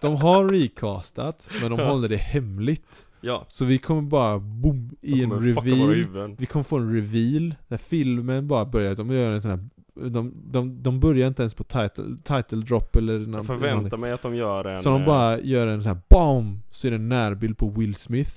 De 0.00 0.16
har 0.16 0.44
recastat, 0.48 1.48
men 1.60 1.70
de 1.70 1.80
håller 1.80 2.08
det 2.08 2.16
hemligt. 2.16 3.04
ja, 3.20 3.44
Så 3.48 3.64
vi 3.64 3.78
kommer 3.78 4.02
bara 4.02 4.38
boom, 4.38 4.90
i 5.00 5.22
en 5.22 5.32
reveal. 5.32 6.36
Vi 6.38 6.46
kommer 6.46 6.62
få 6.64 6.76
en 6.76 6.94
reveal, 6.94 7.54
när 7.68 7.76
filmen 7.78 8.48
bara 8.48 8.64
börjar, 8.64 8.94
de 8.94 9.10
gör 9.10 9.32
en 9.32 9.42
sån 9.42 9.50
här 9.50 9.60
de, 9.94 10.32
de, 10.44 10.82
de 10.82 11.00
börjar 11.00 11.28
inte 11.28 11.42
ens 11.42 11.54
på 11.54 11.64
title, 11.64 12.04
title 12.24 12.58
drop 12.60 12.96
eller 12.96 13.12
Jag 13.20 13.28
någon- 13.28 13.44
förväntar 13.44 13.96
mig 13.96 14.12
att 14.12 14.22
de 14.22 14.34
gör 14.34 14.64
en... 14.64 14.78
Så 14.82 14.88
de 14.90 15.00
eh, 15.00 15.06
bara 15.06 15.40
gör 15.40 15.66
en 15.66 15.82
sån 15.82 15.92
här 15.92 16.00
BAM! 16.10 16.58
Så 16.70 16.86
är 16.86 16.90
det 16.90 16.96
en 16.96 17.08
närbild 17.08 17.58
på 17.58 17.68
Will 17.70 17.94
Smith 17.94 18.30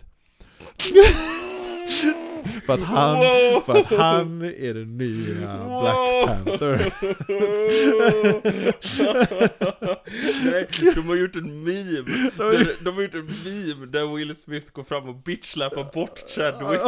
För 2.65 2.73
att 2.73 2.81
han, 2.81 3.17
Wow! 3.17 3.61
för 3.61 3.75
att 3.75 3.85
han 3.85 4.41
är 4.41 4.73
den 4.73 4.97
nya 4.97 5.57
Black 5.65 6.27
Panther 6.27 6.93
Nej, 10.51 10.67
de 10.95 11.01
har 11.01 11.15
gjort 11.15 11.35
en 11.35 11.63
meme. 11.63 12.29
Där, 12.37 12.83
de 12.83 12.95
har 12.95 13.01
gjort 13.01 13.13
en 13.15 13.25
meme 13.25 13.85
där 13.85 14.15
Will 14.15 14.35
Smith 14.35 14.71
går 14.71 14.83
fram 14.83 15.09
och 15.09 15.15
bitchlappar 15.15 15.93
bort 15.93 16.19
Chadwick. 16.29 16.81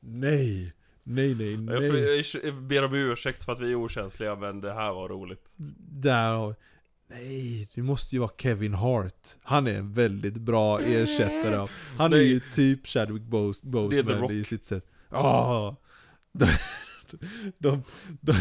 Nej, 0.00 0.72
nej, 1.02 1.34
nej, 1.34 1.56
nej 1.56 2.22
jag 2.42 2.54
ber 2.54 2.84
om 2.84 2.94
ursäkt 2.94 3.44
för 3.44 3.52
att 3.52 3.60
vi 3.60 3.70
är 3.70 3.74
okänsliga 3.74 4.36
men 4.36 4.60
det 4.60 4.72
här 4.72 4.92
var 4.92 5.08
roligt. 5.08 5.48
Där 5.90 6.32
har 6.32 6.54
Nej, 7.10 7.68
det 7.74 7.82
måste 7.82 8.14
ju 8.14 8.20
vara 8.20 8.30
Kevin 8.38 8.74
Hart. 8.74 9.28
Han 9.42 9.66
är 9.66 9.74
en 9.74 9.92
väldigt 9.92 10.36
bra 10.36 10.80
ersättare. 10.80 11.58
Av 11.58 11.70
Han 11.96 12.12
är 12.12 12.16
Nej. 12.16 12.28
ju 12.28 12.40
typ 12.52 12.86
Chadwick 12.86 13.22
The 13.22 13.68
Boseman 13.68 14.30
i 14.30 14.44
sitt 14.44 14.64
sätt. 14.64 14.86
Ja 15.10 15.76
de, 16.32 16.46
de, 17.58 17.82
de, 18.20 18.34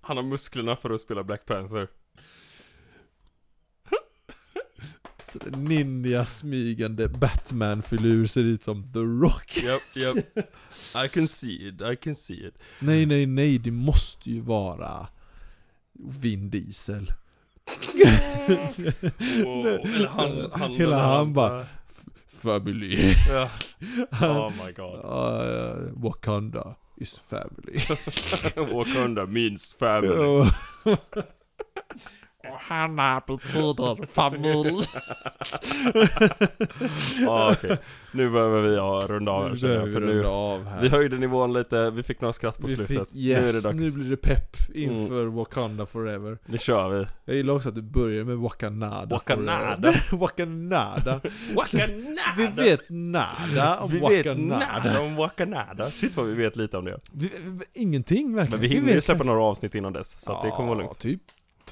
Han 0.00 0.16
har 0.16 0.24
musklerna 0.24 0.76
för 0.76 0.90
att 0.90 1.00
spela 1.00 1.24
Black 1.24 1.46
Panther. 1.46 1.88
Ninja 5.56 6.24
smygande 6.24 7.08
Batman-filur 7.08 8.26
ser 8.26 8.44
ut 8.44 8.62
som 8.62 8.92
The 8.92 8.98
Rock. 8.98 9.56
Yep, 9.56 9.82
yep. 9.96 10.38
I 11.04 11.08
can 11.08 11.28
see 11.28 11.68
it, 11.68 11.82
I 11.82 11.96
can 11.96 12.14
see 12.14 12.46
it. 12.46 12.58
Nej, 12.78 13.06
nej, 13.06 13.26
nej, 13.26 13.58
det 13.58 13.70
måste 13.70 14.30
ju 14.30 14.40
vara 14.40 15.08
Vin 15.92 16.50
Diesel 16.50 17.12
Wow. 19.44 19.66
Eller 19.66 20.08
han, 20.08 20.50
han, 20.52 20.70
Hela 20.74 20.98
han 20.98 21.32
bara- 21.32 21.66
Family 22.42 23.14
Ja. 23.28 23.48
Oh 24.20 24.50
my 24.64 24.72
god. 24.72 25.04
Uh, 25.04 25.92
Wakanda 26.04 26.74
is 26.96 27.18
family 27.18 27.78
Wakanda 28.74 29.26
means 29.26 29.74
family. 29.78 30.50
Hanna 32.60 33.22
betyder 33.26 34.06
familj 34.06 34.86
Ja 37.26 37.52
okej. 37.52 37.76
Nu 38.12 38.30
behöver 38.30 38.62
vi 38.62 38.78
ha 38.78 39.00
runda 39.06 39.32
av 39.32 39.42
här 39.48 39.58
Nu 39.62 39.68
jag, 39.74 39.92
för 39.92 40.00
vi 40.00 40.06
nu 40.06 40.24
av 40.26 40.64
här 40.66 40.80
Vi 40.82 40.88
höjde 40.88 41.18
nivån 41.18 41.52
lite, 41.52 41.90
vi 41.90 42.02
fick 42.02 42.20
några 42.20 42.32
skratt 42.32 42.58
på 42.58 42.66
Vi 42.66 42.74
slutet. 42.74 43.08
fick, 43.10 43.16
yes, 43.18 43.40
nu 43.42 43.48
är 43.48 43.52
det 43.52 43.62
dags. 43.62 43.76
nu 43.76 43.90
blir 44.02 44.10
det 44.10 44.16
pepp 44.16 44.56
inför 44.74 45.26
Wakanda 45.26 45.86
forever 45.86 46.38
Nu 46.46 46.58
kör 46.58 46.88
vi. 46.88 47.06
Jag 47.24 47.36
gillar 47.36 47.54
också 47.54 47.68
att 47.68 47.74
du 47.74 47.82
börjar 47.82 48.24
med 48.24 48.36
Wakanada 48.36 49.14
Wakanada. 49.16 49.92
Wakanada 50.12 51.20
Wakanada! 51.54 52.34
Vi 52.36 52.46
vet 52.46 52.80
nada 52.88 53.78
om 53.80 53.90
Vi 53.90 53.98
vet 54.00 54.26
Wakanada 54.26 54.82
nada 54.84 55.00
om 55.00 55.16
Wakanada. 55.16 55.90
Shit 55.90 56.16
vad 56.16 56.26
vi 56.26 56.34
vet 56.34 56.56
lite 56.56 56.76
om 56.78 56.84
det. 56.84 57.00
Vi, 57.12 57.32
vi, 57.44 57.64
Ingenting 57.82 58.34
verkligen 58.34 58.60
Men 58.60 58.68
vi 58.68 58.74
hinner 58.74 58.88
ju 58.88 58.94
vet 58.94 59.04
släppa 59.04 59.24
några 59.24 59.42
avsnitt 59.42 59.74
innan 59.74 59.92
dess, 59.92 60.20
så 60.20 60.32
att 60.32 60.42
det 60.42 60.50
kommer 60.50 60.68
vara 60.68 60.78
Ja, 60.78 60.82
lugnt. 60.82 60.98
typ 60.98 61.20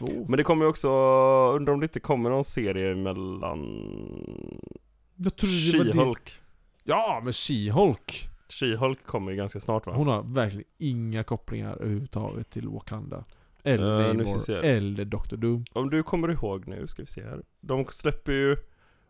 två 0.06 0.26
Men 0.28 0.36
det 0.36 0.44
kommer 0.44 0.64
ju 0.64 0.68
också, 0.68 0.88
undrar 1.56 1.72
om 1.72 1.80
det 1.80 1.84
inte 1.84 2.00
kommer 2.00 2.30
någon 2.30 2.44
serie 2.44 2.94
mellan 2.94 3.60
Jag 5.16 5.32
det 5.38 5.78
var 5.78 5.84
det 5.84 5.92
She-Hulk. 5.92 6.30
Ja, 6.84 7.20
men 7.24 7.32
She-Hulk 7.32 8.28
She-Hulk 8.48 8.98
kommer 9.06 9.30
ju 9.30 9.36
ganska 9.36 9.60
snart 9.60 9.86
va? 9.86 9.92
Hon 9.96 10.06
har 10.06 10.22
verkligen 10.22 10.66
inga 10.78 11.24
kopplingar 11.24 11.74
överhuvudtaget 11.74 12.50
till 12.50 12.68
Wakanda 12.68 13.24
Eller 13.62 14.14
vi 14.14 14.24
Namor, 14.24 14.50
eller 14.50 15.04
Dr. 15.04 15.36
Doom 15.36 15.64
Om 15.72 15.90
du 15.90 16.02
kommer 16.02 16.28
ihåg 16.28 16.68
nu, 16.68 16.86
ska 16.86 17.02
vi 17.02 17.06
se 17.06 17.22
här. 17.22 17.42
De 17.60 17.86
släpper 17.90 18.32
ju 18.32 18.56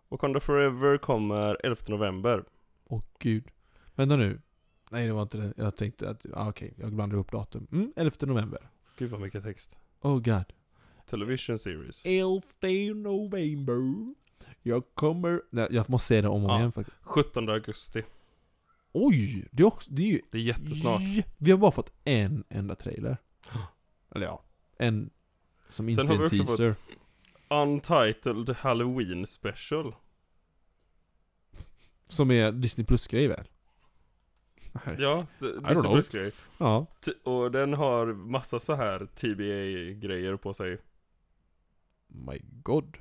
Wakanda 0.09 0.41
Forever 0.41 0.99
kommer 0.99 1.67
11 1.67 1.77
november. 1.89 2.45
Åh 2.85 3.03
gud 3.19 3.45
Vänta 3.95 4.17
nu 4.17 4.41
Nej 4.91 5.07
det 5.07 5.13
var 5.13 5.23
inte 5.23 5.39
det, 5.39 5.53
jag 5.57 5.77
tänkte 5.77 6.11
att, 6.11 6.27
ah, 6.35 6.49
okej, 6.49 6.75
jag 6.77 6.93
blandar 6.93 7.17
ihop 7.17 7.33
datum 7.33 7.67
Mm, 7.73 7.93
11 7.97 8.17
november 8.21 8.61
Gud 8.99 9.11
vad 9.11 9.21
mycket 9.21 9.45
text. 9.45 9.77
Oh 10.01 10.15
god 10.15 10.45
Television 11.11 11.59
series. 11.59 12.03
11 12.07 12.41
november 12.95 13.75
Jag 14.63 14.83
kommer... 14.95 15.43
Nej, 15.51 15.69
jag 15.71 15.91
måste 15.91 16.09
säga 16.09 16.23
det 16.23 16.29
om 16.29 16.45
och 16.45 16.51
Ja. 16.51 16.59
igen 16.59 16.73
faktiskt 16.73 16.97
17 17.01 17.49
augusti. 17.49 18.03
Oj! 18.93 19.49
Det 19.53 19.63
är, 19.63 19.67
också, 19.67 19.91
det 19.93 20.03
är 20.03 20.07
ju 20.07 20.21
Det 20.31 20.39
är 20.39 20.43
jättesnart. 20.43 21.01
J- 21.01 21.25
Vi 21.39 21.51
har 21.51 21.59
bara 21.59 21.71
fått 21.71 21.93
en 22.05 22.45
enda 22.49 22.75
trailer. 22.75 23.17
Eller 24.15 24.27
ja, 24.27 24.43
en 24.79 25.11
som 25.69 25.89
inte 25.89 26.03
har 26.03 26.09
är 26.09 26.13
vi 26.13 26.15
en 26.19 26.25
också 26.25 26.37
fått- 26.37 26.47
teaser. 26.47 26.75
Untitled 27.49 28.57
Halloween 28.57 29.27
special. 29.27 29.95
Som 32.09 32.31
är 32.31 32.53
Disney 32.53 32.87
Plus-grej 32.87 33.29
väl? 33.29 33.45
Ja, 34.99 35.27
det, 35.39 35.47
Disney 35.53 35.75
know. 35.75 35.93
Plus-grej. 35.93 36.33
Ja. 36.59 36.87
T- 37.05 37.13
Och 37.31 37.51
den 37.51 37.73
har 37.75 38.07
massa 38.07 38.61
så 38.61 38.75
här 38.75 38.99
TBA-grejer 39.07 40.37
på 40.37 40.55
sig. 40.55 40.79
My 42.13 42.41
god. 42.63 42.97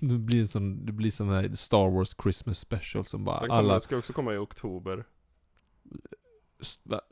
Det 0.00 0.18
blir 0.18 0.40
en 0.40 0.48
sån, 0.48 0.86
det 0.86 0.92
blir 0.92 1.10
sån 1.10 1.28
här 1.28 1.50
Star 1.54 1.90
Wars 1.90 2.14
Christmas 2.22 2.58
special 2.58 3.04
som 3.04 3.24
bara 3.24 3.40
Den 3.40 3.48
kommer, 3.48 3.58
alla... 3.58 3.80
ska 3.80 3.96
också 3.96 4.12
komma 4.12 4.34
i 4.34 4.36
oktober. 4.36 5.04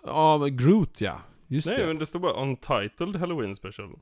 Ja, 0.04 0.38
men 0.40 0.56
Groot 0.56 1.00
ja. 1.00 1.20
Just 1.46 1.68
Nej 1.68 1.78
det. 1.78 1.86
men 1.86 1.98
det 1.98 2.06
står 2.06 2.20
bara 2.20 2.42
Untitled 2.42 3.16
Halloween 3.16 3.54
Special. 3.54 3.98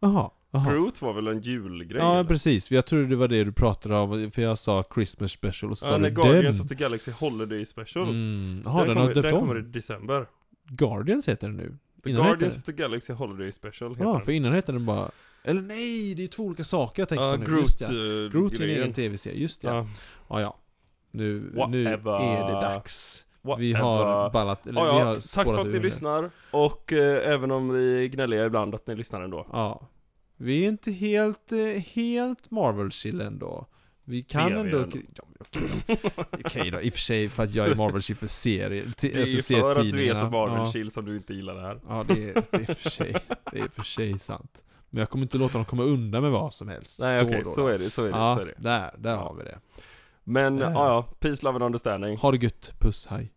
Jaha. 0.00 0.30
Groot 0.68 1.02
var 1.02 1.12
väl 1.12 1.26
en 1.26 1.40
julgrej? 1.40 1.98
Ja, 2.00 2.14
eller? 2.18 2.28
precis. 2.28 2.70
Jag 2.70 2.86
trodde 2.86 3.06
det 3.06 3.16
var 3.16 3.28
det 3.28 3.44
du 3.44 3.52
pratade 3.52 3.96
om, 3.96 4.30
för 4.30 4.42
jag 4.42 4.58
sa 4.58 4.84
Christmas 4.94 5.32
special 5.32 5.70
och 5.70 5.78
så 5.78 5.84
Ja, 5.86 5.88
sa 5.88 5.98
när 5.98 6.08
du 6.08 6.14
Guardians 6.14 6.56
den. 6.56 6.64
of 6.64 6.68
the 6.68 6.74
Galaxy 6.74 7.10
Holiday 7.10 7.66
Special. 7.66 8.08
Mm. 8.08 8.62
Jaha, 8.64 8.78
den, 8.78 8.88
kommer, 8.94 9.00
har 9.06 9.14
döpt 9.14 9.22
den 9.22 9.32
kommer 9.40 9.56
i 9.56 9.60
om. 9.60 9.72
december. 9.72 10.26
Guardians 10.64 11.28
heter 11.28 11.48
den 11.48 11.56
nu. 11.56 11.78
The 12.04 12.10
Innan 12.10 12.26
Guardians 12.26 12.56
of 12.56 12.62
the 12.64 12.72
Galaxy 12.72 13.12
Holiday 13.12 13.52
Special 13.52 13.90
heter 13.90 14.04
Ja, 14.04 14.12
den. 14.12 14.22
för 14.22 14.32
innan 14.32 14.52
hette 14.52 14.72
den 14.72 14.86
bara... 14.86 15.10
Eller 15.44 15.60
nej, 15.60 16.14
det 16.14 16.22
är 16.24 16.28
två 16.28 16.42
olika 16.42 16.64
saker 16.64 17.02
jag 17.02 17.08
tänker 17.08 17.24
Ja, 17.24 17.32
på 17.32 17.38
nu. 17.40 17.46
Groot, 17.46 17.60
Just 17.60 17.80
ja. 17.80 17.86
eh, 17.88 18.30
Groot 18.32 18.52
är 18.52 18.62
en 18.62 18.70
egen 18.70 18.92
tv-serie, 18.92 19.38
just 19.40 19.62
ja. 19.64 19.74
Ja, 19.74 19.86
Ja, 20.28 20.40
ja. 20.40 20.58
Nu, 21.10 21.52
nu 21.68 21.86
är 21.88 22.46
det 22.46 22.52
dags. 22.60 23.26
Vi 23.42 23.48
whatever. 23.72 23.74
har 24.04 24.30
ballat, 24.30 24.66
eller 24.66 24.80
Ja, 24.80 24.92
vi 24.92 25.00
har 25.00 25.34
tack 25.34 25.46
för 25.46 25.58
att 25.60 25.66
ni 25.66 25.72
det. 25.72 25.78
lyssnar. 25.78 26.30
Och 26.50 26.92
eh, 26.92 27.30
även 27.32 27.50
om 27.50 27.68
vi 27.68 28.04
är 28.04 28.08
gnälliga 28.08 28.44
ibland 28.44 28.74
att 28.74 28.86
ni 28.86 28.96
lyssnar 28.96 29.22
ändå. 29.22 29.46
Ja. 29.52 29.88
Vi 30.36 30.64
är 30.64 30.68
inte 30.68 30.92
helt, 30.92 31.52
eh, 31.52 31.58
helt 31.94 32.50
Marvel-chill 32.50 33.20
ändå. 33.20 33.66
Vi 34.04 34.22
kan 34.22 34.46
vi 34.54 34.60
ändå... 34.60 34.78
ändå. 34.78 34.96
Ja, 35.14 35.24
okej 35.40 35.70
då. 35.86 36.24
Okej 36.44 36.70
då, 36.70 36.80
i 36.80 36.88
och 36.88 36.92
för 36.92 37.00
sig 37.00 37.28
för 37.28 37.42
att 37.42 37.54
jag 37.54 37.66
är 37.66 37.74
Marvel-chill 37.74 38.16
för 38.16 38.26
serier. 38.26 38.92
Det 39.00 39.14
är 39.14 39.20
alltså 39.20 39.54
för 39.54 39.80
att 39.80 39.90
du 39.92 40.06
är 40.06 40.14
så 40.14 40.30
Marvel 40.30 40.82
Ja. 40.84 40.90
som 40.90 41.04
du 41.04 41.16
inte 41.16 41.34
gillar 41.34 41.54
det 41.54 41.60
här. 41.60 41.80
Ja, 41.88 42.04
det 42.08 42.24
är, 42.28 42.42
det 42.50 42.70
är 42.70 42.74
för 42.74 42.90
sig, 42.90 43.14
det 43.52 43.58
är 43.58 43.68
för 43.68 43.82
sig 43.82 44.18
sant. 44.18 44.62
Men 44.94 44.98
jag 45.00 45.10
kommer 45.10 45.22
inte 45.22 45.38
låta 45.38 45.52
dem 45.58 45.64
komma 45.64 45.82
undan 45.82 46.22
med 46.22 46.30
vad 46.32 46.54
som 46.54 46.68
helst. 46.68 47.00
Nej 47.00 47.22
okej, 47.22 47.40
då 47.44 47.50
så 47.50 47.66
är 47.66 47.78
det, 47.78 47.90
så 47.90 48.02
är 48.04 48.12
det, 48.12 48.18
ja, 48.18 48.34
så 48.36 48.40
är 48.42 48.46
det. 48.46 48.54
där, 48.56 48.94
där 48.98 49.10
Ja. 49.10 49.16
har 49.16 49.34
vi 49.34 49.44
det. 49.44 49.58
Men 50.24 50.58
ja, 50.58 50.70
ja, 50.72 51.08
peace, 51.20 51.44
love 51.46 51.54
and 51.56 51.64
understanding. 51.64 52.16
Ha 52.16 52.30
det 52.30 52.36
gött, 52.36 52.72
puss, 52.78 53.06
hej. 53.06 53.32